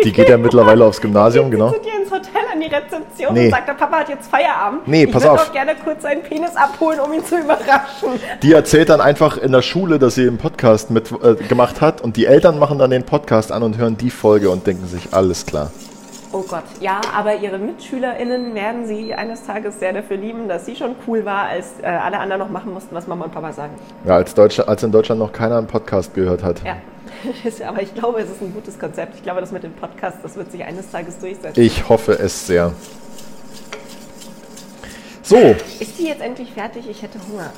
die 0.04 0.12
geht 0.12 0.28
ja 0.28 0.38
mittlerweile 0.38 0.84
aufs 0.84 1.00
Gymnasium, 1.00 1.50
genau. 1.50 1.72
zu 1.72 1.80
dir 1.80 2.00
ins 2.00 2.08
Hotel 2.10 2.42
an 2.52 2.60
die 2.60 2.66
Rezeption 2.68 3.34
Nee. 3.34 3.46
und 3.46 3.50
sagt, 3.50 3.68
der 3.68 3.72
Papa 3.74 3.98
hat 3.98 4.08
jetzt 4.08 4.30
Feierabend. 4.30 4.86
Nee, 4.86 5.04
ich 5.04 5.10
pass 5.10 5.24
würde 5.24 5.32
auf. 5.32 5.46
doch 5.46 5.52
gerne 5.52 5.72
kurz 5.82 6.02
seinen 6.02 6.22
Penis 6.22 6.54
abholen, 6.54 7.00
um 7.00 7.12
ihn 7.12 7.24
zu 7.24 7.36
überraschen. 7.36 8.10
Die 8.42 8.52
erzählt 8.52 8.90
dann 8.90 9.00
einfach 9.00 9.36
in 9.38 9.50
der 9.50 9.62
Schule, 9.62 9.98
dass 9.98 10.14
sie 10.14 10.26
einen 10.28 10.38
Podcast 10.38 10.90
mit 10.92 11.10
äh, 11.10 11.34
gemacht 11.34 11.80
hat 11.80 12.00
und 12.00 12.16
die 12.16 12.26
Eltern 12.26 12.60
machen 12.60 12.78
dann 12.78 12.90
den 12.90 13.02
Podcast 13.04 13.50
an 13.50 13.64
und 13.64 13.76
hören 13.76 13.96
die 13.96 14.10
Folge 14.10 14.48
und 14.50 14.64
denken 14.66 14.86
sich, 14.86 15.08
alles 15.12 15.46
klar. 15.46 15.72
Oh 16.34 16.42
Gott, 16.42 16.64
ja, 16.80 17.00
aber 17.16 17.36
ihre 17.36 17.58
MitschülerInnen 17.58 18.56
werden 18.56 18.86
sie 18.86 19.14
eines 19.14 19.44
Tages 19.44 19.78
sehr 19.78 19.92
dafür 19.92 20.16
lieben, 20.16 20.48
dass 20.48 20.66
sie 20.66 20.74
schon 20.74 20.96
cool 21.06 21.24
war, 21.24 21.44
als 21.46 21.78
äh, 21.80 21.86
alle 21.86 22.18
anderen 22.18 22.40
noch 22.40 22.50
machen 22.50 22.72
mussten, 22.74 22.92
was 22.92 23.06
Mama 23.06 23.26
und 23.26 23.32
Papa 23.32 23.52
sagen. 23.52 23.74
Ja, 24.04 24.16
als, 24.16 24.34
Deutsche, 24.34 24.66
als 24.66 24.82
in 24.82 24.90
Deutschland 24.90 25.20
noch 25.20 25.32
keiner 25.32 25.58
einen 25.58 25.68
Podcast 25.68 26.12
gehört 26.12 26.42
hat. 26.42 26.60
Ja, 26.64 26.78
aber 27.68 27.82
ich 27.82 27.94
glaube, 27.94 28.18
es 28.20 28.30
ist 28.30 28.42
ein 28.42 28.52
gutes 28.52 28.76
Konzept. 28.76 29.14
Ich 29.14 29.22
glaube, 29.22 29.42
das 29.42 29.52
mit 29.52 29.62
dem 29.62 29.74
Podcast, 29.74 30.16
das 30.24 30.34
wird 30.34 30.50
sich 30.50 30.64
eines 30.64 30.90
Tages 30.90 31.20
durchsetzen. 31.20 31.60
Ich 31.62 31.88
hoffe 31.88 32.18
es 32.18 32.48
sehr. 32.48 32.72
So, 35.22 35.36
Ist 35.78 36.00
die 36.00 36.08
jetzt 36.08 36.20
endlich 36.20 36.52
fertig? 36.52 36.90
Ich 36.90 37.00
hätte 37.00 37.20
Hunger. 37.30 37.52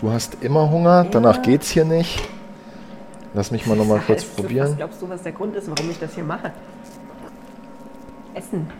du 0.00 0.10
hast 0.10 0.38
immer 0.40 0.70
Hunger, 0.70 1.06
danach 1.10 1.42
geht's 1.42 1.68
hier 1.68 1.84
nicht. 1.84 2.26
Lass 3.34 3.50
mich 3.50 3.66
mal 3.66 3.76
nochmal 3.76 4.00
kurz 4.06 4.22
Was 4.22 4.30
probieren. 4.30 4.76
glaubst 4.78 5.02
du, 5.02 5.10
was 5.10 5.22
der 5.22 5.32
Grund 5.32 5.54
ist, 5.56 5.68
warum 5.68 5.90
ich 5.90 5.98
das 5.98 6.14
hier 6.14 6.24
mache? 6.24 6.52
Essen. 8.34 8.70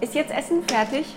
Ist 0.00 0.14
jetzt 0.14 0.30
Essen 0.30 0.62
fertig? 0.66 1.16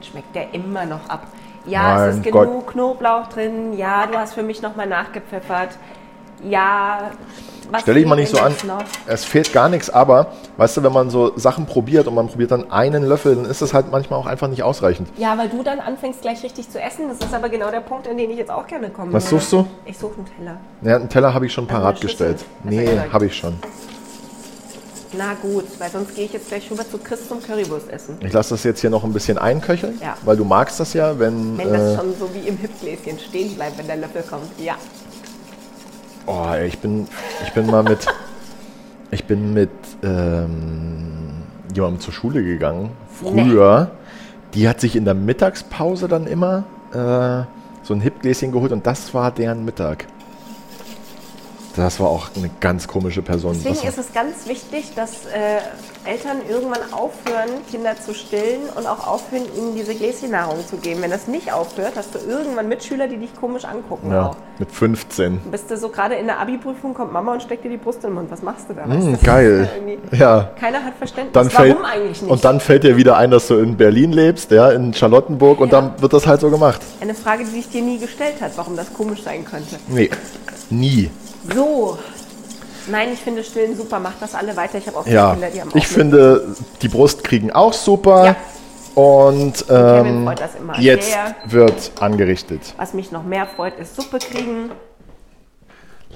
Schmeckt 0.00 0.34
der 0.34 0.52
immer 0.52 0.84
noch 0.84 1.08
ab. 1.08 1.26
Ja, 1.66 2.06
es 2.06 2.16
ist 2.16 2.24
Mein 2.24 2.32
genug 2.32 2.66
Gott. 2.66 2.72
Knoblauch 2.72 3.26
drin. 3.28 3.72
Ja, 3.76 4.06
du 4.06 4.16
hast 4.18 4.34
für 4.34 4.42
mich 4.42 4.62
nochmal 4.62 4.86
nachgepfeffert. 4.86 5.70
Ja, 6.44 7.10
was 7.70 7.82
Stell 7.82 7.94
dich 7.94 8.06
mal 8.06 8.14
nicht 8.14 8.28
so 8.28 8.38
an. 8.38 8.54
Noch? 8.66 8.84
Es 9.06 9.24
fehlt 9.24 9.52
gar 9.52 9.68
nichts, 9.68 9.90
aber 9.90 10.28
weißt 10.56 10.76
du, 10.76 10.82
wenn 10.84 10.92
man 10.92 11.10
so 11.10 11.36
Sachen 11.36 11.66
probiert 11.66 12.06
und 12.06 12.14
man 12.14 12.28
probiert 12.28 12.52
dann 12.52 12.70
einen 12.70 13.04
Löffel, 13.04 13.34
dann 13.34 13.44
ist 13.46 13.62
das 13.62 13.74
halt 13.74 13.90
manchmal 13.90 14.20
auch 14.20 14.26
einfach 14.26 14.46
nicht 14.48 14.62
ausreichend. 14.62 15.08
Ja, 15.16 15.36
weil 15.36 15.48
du 15.48 15.62
dann 15.62 15.80
anfängst 15.80 16.22
gleich 16.22 16.42
richtig 16.44 16.70
zu 16.70 16.80
essen. 16.80 17.08
Das 17.08 17.18
ist 17.18 17.34
aber 17.34 17.48
genau 17.48 17.70
der 17.70 17.80
Punkt, 17.80 18.06
an 18.06 18.16
den 18.16 18.30
ich 18.30 18.36
jetzt 18.36 18.50
auch 18.50 18.66
gerne 18.66 18.90
komme. 18.90 19.12
Was 19.12 19.28
suchst 19.28 19.52
du? 19.52 19.66
Ich 19.84 19.98
suche 19.98 20.14
einen 20.16 20.26
Teller. 20.36 20.56
Ja, 20.82 20.96
einen 20.96 21.08
Teller 21.08 21.34
habe 21.34 21.46
ich 21.46 21.52
schon 21.52 21.66
parat 21.66 22.00
gestellt. 22.00 22.44
Nee, 22.62 23.00
habe 23.12 23.26
ich 23.26 23.36
schon. 23.36 23.54
Na 25.12 25.34
gut, 25.34 25.64
weil 25.78 25.90
sonst 25.90 26.14
gehe 26.14 26.24
ich 26.24 26.32
jetzt 26.32 26.48
gleich 26.48 26.70
rüber 26.70 26.88
zu 26.88 26.98
Chris 26.98 27.28
zum 27.28 27.42
Currywurst 27.42 27.90
essen. 27.90 28.16
Ich 28.20 28.32
lasse 28.32 28.50
das 28.54 28.64
jetzt 28.64 28.80
hier 28.80 28.90
noch 28.90 29.04
ein 29.04 29.12
bisschen 29.12 29.38
einköcheln, 29.38 29.98
Ja. 30.02 30.16
weil 30.24 30.36
du 30.36 30.44
magst 30.44 30.80
das 30.80 30.92
ja, 30.94 31.18
wenn. 31.18 31.56
Wenn 31.58 31.72
das 31.72 31.94
äh, 31.94 31.96
schon 31.96 32.14
so 32.18 32.28
wie 32.34 32.46
im 32.48 32.60
Hüpfgläschen 32.60 33.18
stehen 33.18 33.54
bleibt, 33.54 33.78
wenn 33.78 33.86
der 33.86 33.96
Löffel 33.96 34.22
kommt. 34.22 34.48
Ja. 34.58 34.74
oh, 36.26 36.44
ey, 36.50 36.66
ich 36.66 36.78
bin, 36.78 37.06
ich 37.44 37.52
bin 37.52 37.66
mal 37.66 37.82
mit, 37.82 38.06
ich 39.10 39.24
bin 39.24 39.54
mit 39.54 39.70
ähm, 40.02 41.34
jemandem 41.74 42.00
zur 42.00 42.12
Schule 42.12 42.42
gegangen. 42.42 42.90
Früher. 43.20 43.90
Die 44.54 44.68
hat 44.68 44.80
sich 44.80 44.96
in 44.96 45.04
der 45.04 45.14
Mittagspause 45.14 46.08
dann 46.08 46.26
immer 46.26 46.64
äh, 46.92 47.44
so 47.84 47.94
ein 47.94 48.00
Hipgläschen 48.00 48.52
geholt 48.52 48.72
und 48.72 48.86
das 48.86 49.12
war 49.14 49.30
deren 49.30 49.64
Mittag. 49.64 50.06
Das 51.76 52.00
war 52.00 52.08
auch 52.08 52.28
eine 52.36 52.50
ganz 52.60 52.88
komische 52.88 53.22
Person. 53.22 53.52
Deswegen 53.54 53.74
Das- 53.86 53.98
ist 53.98 53.98
es 54.08 54.12
ganz 54.14 54.46
wichtig, 54.48 54.92
dass 54.96 55.26
äh, 55.26 55.58
Eltern 56.10 56.38
irgendwann 56.48 56.80
aufhören, 56.92 57.50
Kinder 57.70 57.94
zu 58.00 58.14
stillen 58.14 58.62
und 58.74 58.86
auch 58.86 59.06
aufhören, 59.06 59.42
ihnen 59.56 59.74
diese 59.74 59.94
Gläschennahrung 59.94 60.66
zu 60.66 60.76
geben. 60.78 61.02
Wenn 61.02 61.10
das 61.10 61.26
nicht 61.28 61.52
aufhört, 61.52 61.92
hast 61.96 62.14
du 62.14 62.18
irgendwann 62.18 62.68
Mitschüler, 62.68 63.08
die 63.08 63.18
dich 63.18 63.34
komisch 63.36 63.64
angucken. 63.64 64.10
ja, 64.10 64.28
Auch. 64.30 64.36
mit 64.58 64.70
15. 64.72 65.40
Bist 65.50 65.70
du 65.70 65.76
so 65.76 65.88
gerade 65.90 66.14
in 66.14 66.26
der 66.26 66.38
Abi-Prüfung, 66.40 66.94
kommt 66.94 67.12
Mama 67.12 67.34
und 67.34 67.42
steckt 67.42 67.64
dir 67.64 67.70
die 67.70 67.76
Brust 67.76 67.98
in 68.04 68.10
den 68.10 68.14
Mund. 68.14 68.30
Was 68.30 68.42
machst 68.42 68.70
du 68.70 68.74
da? 68.74 68.86
Mm, 68.86 68.90
Weißt 68.92 69.06
du, 69.08 69.12
das 69.12 69.22
geil. 69.22 69.68
Ja. 70.12 70.50
Keiner 70.58 70.82
hat 70.82 70.94
Verständnis. 70.96 71.32
Dann 71.34 71.52
Warum 71.52 71.66
fällt, 71.82 71.84
eigentlich 71.84 72.22
nicht? 72.22 72.30
Und 72.30 72.44
dann 72.44 72.60
fällt 72.60 72.84
dir 72.84 72.96
wieder 72.96 73.16
ein, 73.18 73.30
dass 73.30 73.48
du 73.48 73.54
in 73.58 73.76
Berlin 73.76 74.12
lebst, 74.12 74.50
ja, 74.50 74.70
in 74.70 74.94
Charlottenburg 74.94 75.60
und 75.60 75.72
Ja. 75.72 75.80
dann 75.82 76.00
wird 76.00 76.12
das 76.14 76.26
halt 76.26 76.40
so 76.40 76.48
gemacht. 76.50 76.80
Eine 77.00 77.14
Frage, 77.14 77.44
die 77.44 77.50
sich 77.50 77.68
dir 77.68 77.82
nie 77.82 77.98
gestellt 77.98 78.40
hat, 78.40 78.52
warum 78.56 78.76
das 78.76 78.92
komisch 78.94 79.22
sein 79.22 79.44
könnte. 79.44 79.76
Nee, 79.88 80.08
nie. 80.70 81.10
So. 81.54 81.98
Nein, 82.88 83.08
ich 83.12 83.20
finde 83.20 83.42
Stillen 83.42 83.76
super. 83.76 83.98
Macht 83.98 84.20
das 84.20 84.34
alle 84.34 84.56
weiter. 84.56 84.78
Ich 84.78 84.86
habe 84.86 84.98
auch 84.98 85.06
Ja, 85.06 85.32
Kinder, 85.32 85.50
die 85.50 85.60
haben 85.60 85.70
auch 85.70 85.76
ich 85.76 85.88
finde, 85.88 86.54
die 86.82 86.88
Brust 86.88 87.24
kriegen 87.24 87.50
auch 87.50 87.72
super. 87.72 88.24
Ja. 88.24 88.36
Und 88.94 89.66
ähm, 89.68 90.30
jetzt 90.78 91.10
sehr. 91.10 91.36
wird 91.44 91.92
angerichtet. 92.00 92.74
Was 92.78 92.94
mich 92.94 93.12
noch 93.12 93.24
mehr 93.24 93.46
freut, 93.46 93.78
ist 93.78 93.94
Suppe 93.94 94.18
kriegen. 94.18 94.70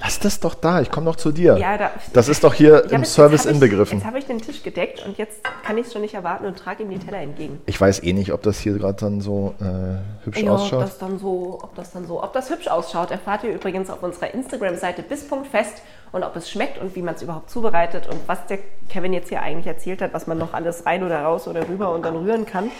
Lass 0.01 0.19
das 0.19 0.39
doch 0.39 0.55
da, 0.55 0.81
ich 0.81 0.89
komme 0.89 1.05
doch 1.05 1.15
zu 1.15 1.31
dir. 1.31 1.57
Ja, 1.57 1.77
da- 1.77 1.91
das 2.13 2.27
ist 2.27 2.43
doch 2.43 2.53
hier 2.53 2.85
Ich 2.85 2.91
im 2.91 3.05
Service 3.05 3.45
ich- 3.45 3.51
inbegriffen. 3.51 3.99
Jetzt 3.99 4.07
habe 4.07 4.17
ich 4.19 4.25
den 4.25 4.41
Tisch 4.41 4.63
gedeckt 4.63 5.05
und 5.05 5.17
jetzt 5.17 5.41
kann 5.63 5.77
ich 5.77 5.85
es 5.87 5.93
schon 5.93 6.01
nicht 6.01 6.15
erwarten 6.15 6.45
und 6.45 6.57
trage 6.57 6.83
ihm 6.83 6.89
die 6.89 6.97
Teller 6.99 7.19
entgegen. 7.19 7.61
Ich 7.67 7.79
weiß 7.79 8.01
eh 8.03 8.13
nicht, 8.13 8.33
ob 8.33 8.41
das 8.41 8.59
hier 8.59 8.73
gerade 8.73 8.95
dann 8.99 9.21
so 9.21 9.53
äh, 9.61 10.25
hübsch 10.25 10.39
Ja, 10.41 10.53
ob 10.53 10.59
ausschaut. 10.59 10.81
das 10.83 10.97
dann 10.97 11.19
so, 11.19 11.59
ob 11.61 11.75
das 11.75 11.91
dann 11.91 12.07
so, 12.07 12.23
ob 12.23 12.33
das 12.33 12.49
hübsch 12.49 12.67
ausschaut, 12.67 13.11
erfahrt 13.11 13.43
ihr 13.43 13.53
übrigens 13.53 13.89
auf 13.89 14.01
unserer 14.03 14.33
Instagram-Seite 14.33 15.03
bis.fest 15.03 15.81
und 16.11 16.23
ob 16.23 16.35
es 16.35 16.49
schmeckt 16.49 16.79
und 16.81 16.95
wie 16.95 17.01
man 17.01 17.15
es 17.15 17.21
überhaupt 17.21 17.49
zubereitet 17.49 18.07
und 18.07 18.19
was 18.27 18.45
der 18.47 18.57
Kevin 18.89 19.13
jetzt 19.13 19.29
hier 19.29 19.41
eigentlich 19.41 19.67
erzählt 19.67 20.01
hat, 20.01 20.13
was 20.13 20.25
man 20.27 20.37
noch 20.37 20.53
alles 20.53 20.85
rein 20.85 21.03
oder 21.03 21.21
raus 21.21 21.47
oder 21.47 21.67
rüber 21.69 21.91
und 21.93 22.03
dann 22.05 22.15
rühren 22.15 22.45
kann. 22.45 22.71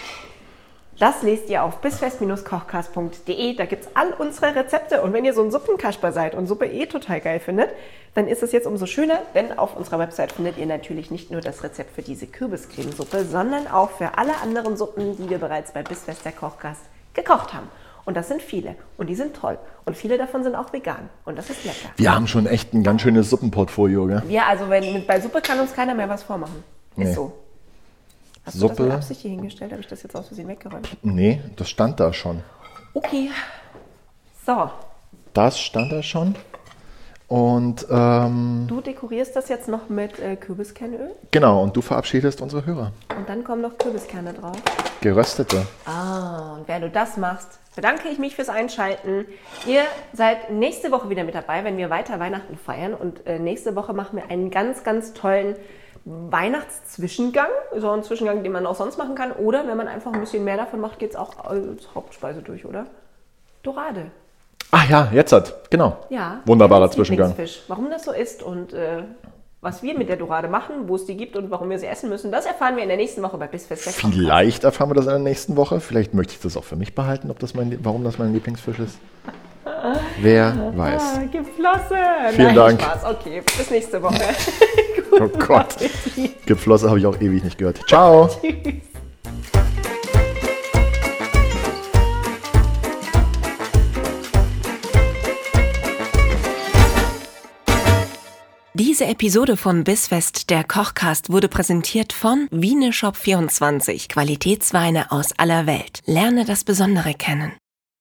Das 1.01 1.23
lest 1.23 1.49
ihr 1.49 1.63
auf 1.63 1.81
bisfest-kochkast.de. 1.81 3.55
Da 3.55 3.65
gibt 3.65 3.85
es 3.85 3.89
all 3.95 4.13
unsere 4.19 4.53
Rezepte. 4.53 5.01
Und 5.01 5.13
wenn 5.13 5.25
ihr 5.25 5.33
so 5.33 5.41
ein 5.41 5.49
Suppenkasper 5.49 6.11
seid 6.11 6.35
und 6.35 6.45
Suppe 6.45 6.67
eh 6.67 6.85
total 6.85 7.19
geil 7.21 7.39
findet, 7.39 7.71
dann 8.13 8.27
ist 8.27 8.43
es 8.43 8.51
jetzt 8.51 8.67
umso 8.67 8.85
schöner, 8.85 9.17
denn 9.33 9.57
auf 9.57 9.75
unserer 9.75 9.97
Website 9.97 10.31
findet 10.31 10.59
ihr 10.59 10.67
natürlich 10.67 11.09
nicht 11.09 11.31
nur 11.31 11.41
das 11.41 11.63
Rezept 11.63 11.95
für 11.95 12.03
diese 12.03 12.27
Kürbiscremesuppe, 12.27 13.25
sondern 13.25 13.65
auch 13.65 13.89
für 13.89 14.15
alle 14.19 14.33
anderen 14.43 14.77
Suppen, 14.77 15.17
die 15.17 15.27
wir 15.27 15.39
bereits 15.39 15.71
bei 15.71 15.81
Bisfest 15.81 16.23
der 16.23 16.33
Kochkast 16.33 16.81
gekocht 17.15 17.55
haben. 17.55 17.67
Und 18.05 18.15
das 18.15 18.27
sind 18.27 18.43
viele. 18.43 18.75
Und 18.99 19.07
die 19.07 19.15
sind 19.15 19.35
toll. 19.35 19.57
Und 19.85 19.97
viele 19.97 20.19
davon 20.19 20.43
sind 20.43 20.53
auch 20.53 20.71
vegan. 20.71 21.09
Und 21.25 21.35
das 21.35 21.49
ist 21.49 21.65
lecker. 21.65 21.89
Wir 21.97 22.13
haben 22.13 22.27
schon 22.27 22.45
echt 22.45 22.75
ein 22.75 22.83
ganz 22.83 23.01
schönes 23.01 23.27
Suppenportfolio, 23.31 24.05
gell? 24.05 24.21
Ja, 24.29 24.45
also 24.49 24.69
wenn, 24.69 25.03
bei 25.07 25.19
Suppe 25.19 25.41
kann 25.41 25.59
uns 25.59 25.73
keiner 25.73 25.95
mehr 25.95 26.09
was 26.09 26.21
vormachen. 26.21 26.63
Ist 26.95 27.07
Nee. 27.07 27.13
so. 27.13 27.33
Hast 28.45 28.55
du 28.61 28.67
das 28.67 28.77
Suppe. 28.77 28.83
mit 28.83 28.91
Absicht 28.93 29.21
hier 29.21 29.31
hingestellt? 29.31 29.71
Habe 29.71 29.81
ich 29.81 29.87
das 29.87 30.03
jetzt 30.03 30.15
aus 30.15 30.27
Versehen 30.27 30.47
weggeräumt? 30.47 30.89
Nee, 31.03 31.41
das 31.55 31.69
stand 31.69 31.99
da 31.99 32.11
schon. 32.13 32.43
Okay. 32.93 33.29
So, 34.45 34.69
Das 35.33 35.59
stand 35.59 35.91
da 35.91 36.01
schon. 36.01 36.35
Und 37.27 37.85
ähm, 37.89 38.65
du 38.67 38.81
dekorierst 38.81 39.33
das 39.37 39.47
jetzt 39.47 39.69
noch 39.69 39.87
mit 39.87 40.19
äh, 40.19 40.35
Kürbiskernöl 40.35 41.11
genau, 41.31 41.63
und 41.63 41.77
du 41.77 41.81
verabschiedest 41.81 42.41
unsere 42.41 42.65
Hörer. 42.65 42.91
und 43.17 43.29
dann 43.29 43.45
kommen 43.45 43.61
noch 43.61 43.77
Kürbiskerne 43.77 44.33
drauf. 44.33 44.57
Geröstete. 44.99 45.65
Ah, 45.85 46.55
und 46.57 46.67
während 46.67 46.83
du 46.83 46.89
das 46.89 47.15
machst, 47.15 47.59
bedanke 47.73 48.09
ich 48.09 48.19
mich 48.19 48.35
fürs 48.35 48.49
Einschalten. 48.49 49.25
Ihr 49.65 49.83
seid 50.11 50.51
nächste 50.51 50.91
Woche 50.91 51.09
wieder 51.09 51.23
mit 51.23 51.33
dabei, 51.33 51.63
wenn 51.63 51.77
wir 51.77 51.89
weiter 51.89 52.19
Weihnachten 52.19 52.57
feiern. 52.57 52.93
Und 52.93 53.25
äh, 53.25 53.39
nächste 53.39 53.77
Woche 53.77 53.93
machen 53.93 54.17
wir 54.17 54.29
einen 54.29 54.51
ganz, 54.51 54.83
ganz 54.83 55.13
tollen 55.13 55.55
Weihnachtszwischengang. 56.05 57.49
So 57.77 57.91
ein 57.91 58.03
Zwischengang, 58.03 58.43
den 58.43 58.51
man 58.51 58.65
auch 58.65 58.75
sonst 58.75 58.97
machen 58.97 59.15
kann. 59.15 59.31
Oder 59.31 59.67
wenn 59.67 59.77
man 59.77 59.87
einfach 59.87 60.11
ein 60.13 60.19
bisschen 60.19 60.43
mehr 60.43 60.57
davon 60.57 60.79
macht, 60.79 60.99
geht 60.99 61.11
es 61.11 61.15
auch 61.15 61.45
als 61.45 61.87
Hauptspeise 61.93 62.41
durch, 62.41 62.65
oder? 62.65 62.87
Dorade. 63.63 64.07
Ach 64.71 64.89
ja, 64.89 65.09
jetzt 65.13 65.31
hat. 65.33 65.69
Genau. 65.69 65.97
Ja. 66.09 66.39
Wunderbarer 66.45 66.89
Zwischengang. 66.89 67.35
Warum 67.67 67.89
das 67.89 68.03
so 68.05 68.11
ist 68.11 68.41
und 68.41 68.73
äh, 68.73 69.03
Was 69.63 69.83
wir 69.83 69.95
mit 69.95 70.09
der 70.09 70.15
Dorade 70.17 70.47
machen, 70.47 70.87
wo 70.87 70.95
es 70.95 71.05
die 71.05 71.15
gibt 71.15 71.35
und 71.35 71.51
warum 71.51 71.69
wir 71.69 71.77
sie 71.77 71.85
essen 71.85 72.09
müssen, 72.09 72.31
das 72.31 72.47
erfahren 72.47 72.75
wir 72.75 72.81
in 72.81 72.89
der 72.89 72.97
nächsten 72.97 73.21
Woche 73.21 73.37
bei 73.37 73.45
Bissfest. 73.45 73.83
Vielleicht 73.89 74.63
erfahren 74.63 74.89
wir 74.89 74.95
das 74.95 75.05
in 75.05 75.11
der 75.11 75.19
nächsten 75.19 75.55
Woche. 75.55 75.79
Vielleicht 75.79 76.15
möchte 76.15 76.33
ich 76.33 76.39
das 76.39 76.57
auch 76.57 76.63
für 76.63 76.75
mich 76.75 76.95
behalten, 76.95 77.29
ob 77.29 77.37
das 77.37 77.53
mein, 77.53 77.77
warum 77.83 78.03
das 78.03 78.17
mein 78.17 78.33
Lieblingsfisch 78.33 78.79
ist. 78.79 78.97
Wer 80.19 80.55
weiß. 80.75 81.01
Ah, 81.01 81.19
Geflosse. 81.31 81.95
Vielen 82.31 82.47
Nein, 82.47 82.55
Dank. 82.55 82.81
Spaß. 82.81 83.05
Okay, 83.05 83.43
bis 83.57 83.69
nächste 83.69 84.01
Woche. 84.01 84.15
Oh 85.11 85.27
Gott. 85.27 85.75
Geflosse 86.45 86.89
habe 86.89 86.99
ich 86.99 87.05
auch 87.05 87.19
ewig 87.19 87.43
nicht 87.43 87.57
gehört. 87.57 87.81
Ciao. 87.87 88.29
Diese 98.73 99.05
Episode 99.05 99.57
von 99.57 99.83
Bissfest, 99.83 100.49
der 100.49 100.63
Kochcast, 100.63 101.31
wurde 101.31 101.47
präsentiert 101.47 102.13
von 102.13 102.47
Wieneshop24, 102.49 104.09
Qualitätsweine 104.09 105.11
aus 105.11 105.33
aller 105.37 105.67
Welt. 105.67 105.99
Lerne 106.05 106.45
das 106.45 106.63
Besondere 106.63 107.13
kennen. 107.13 107.51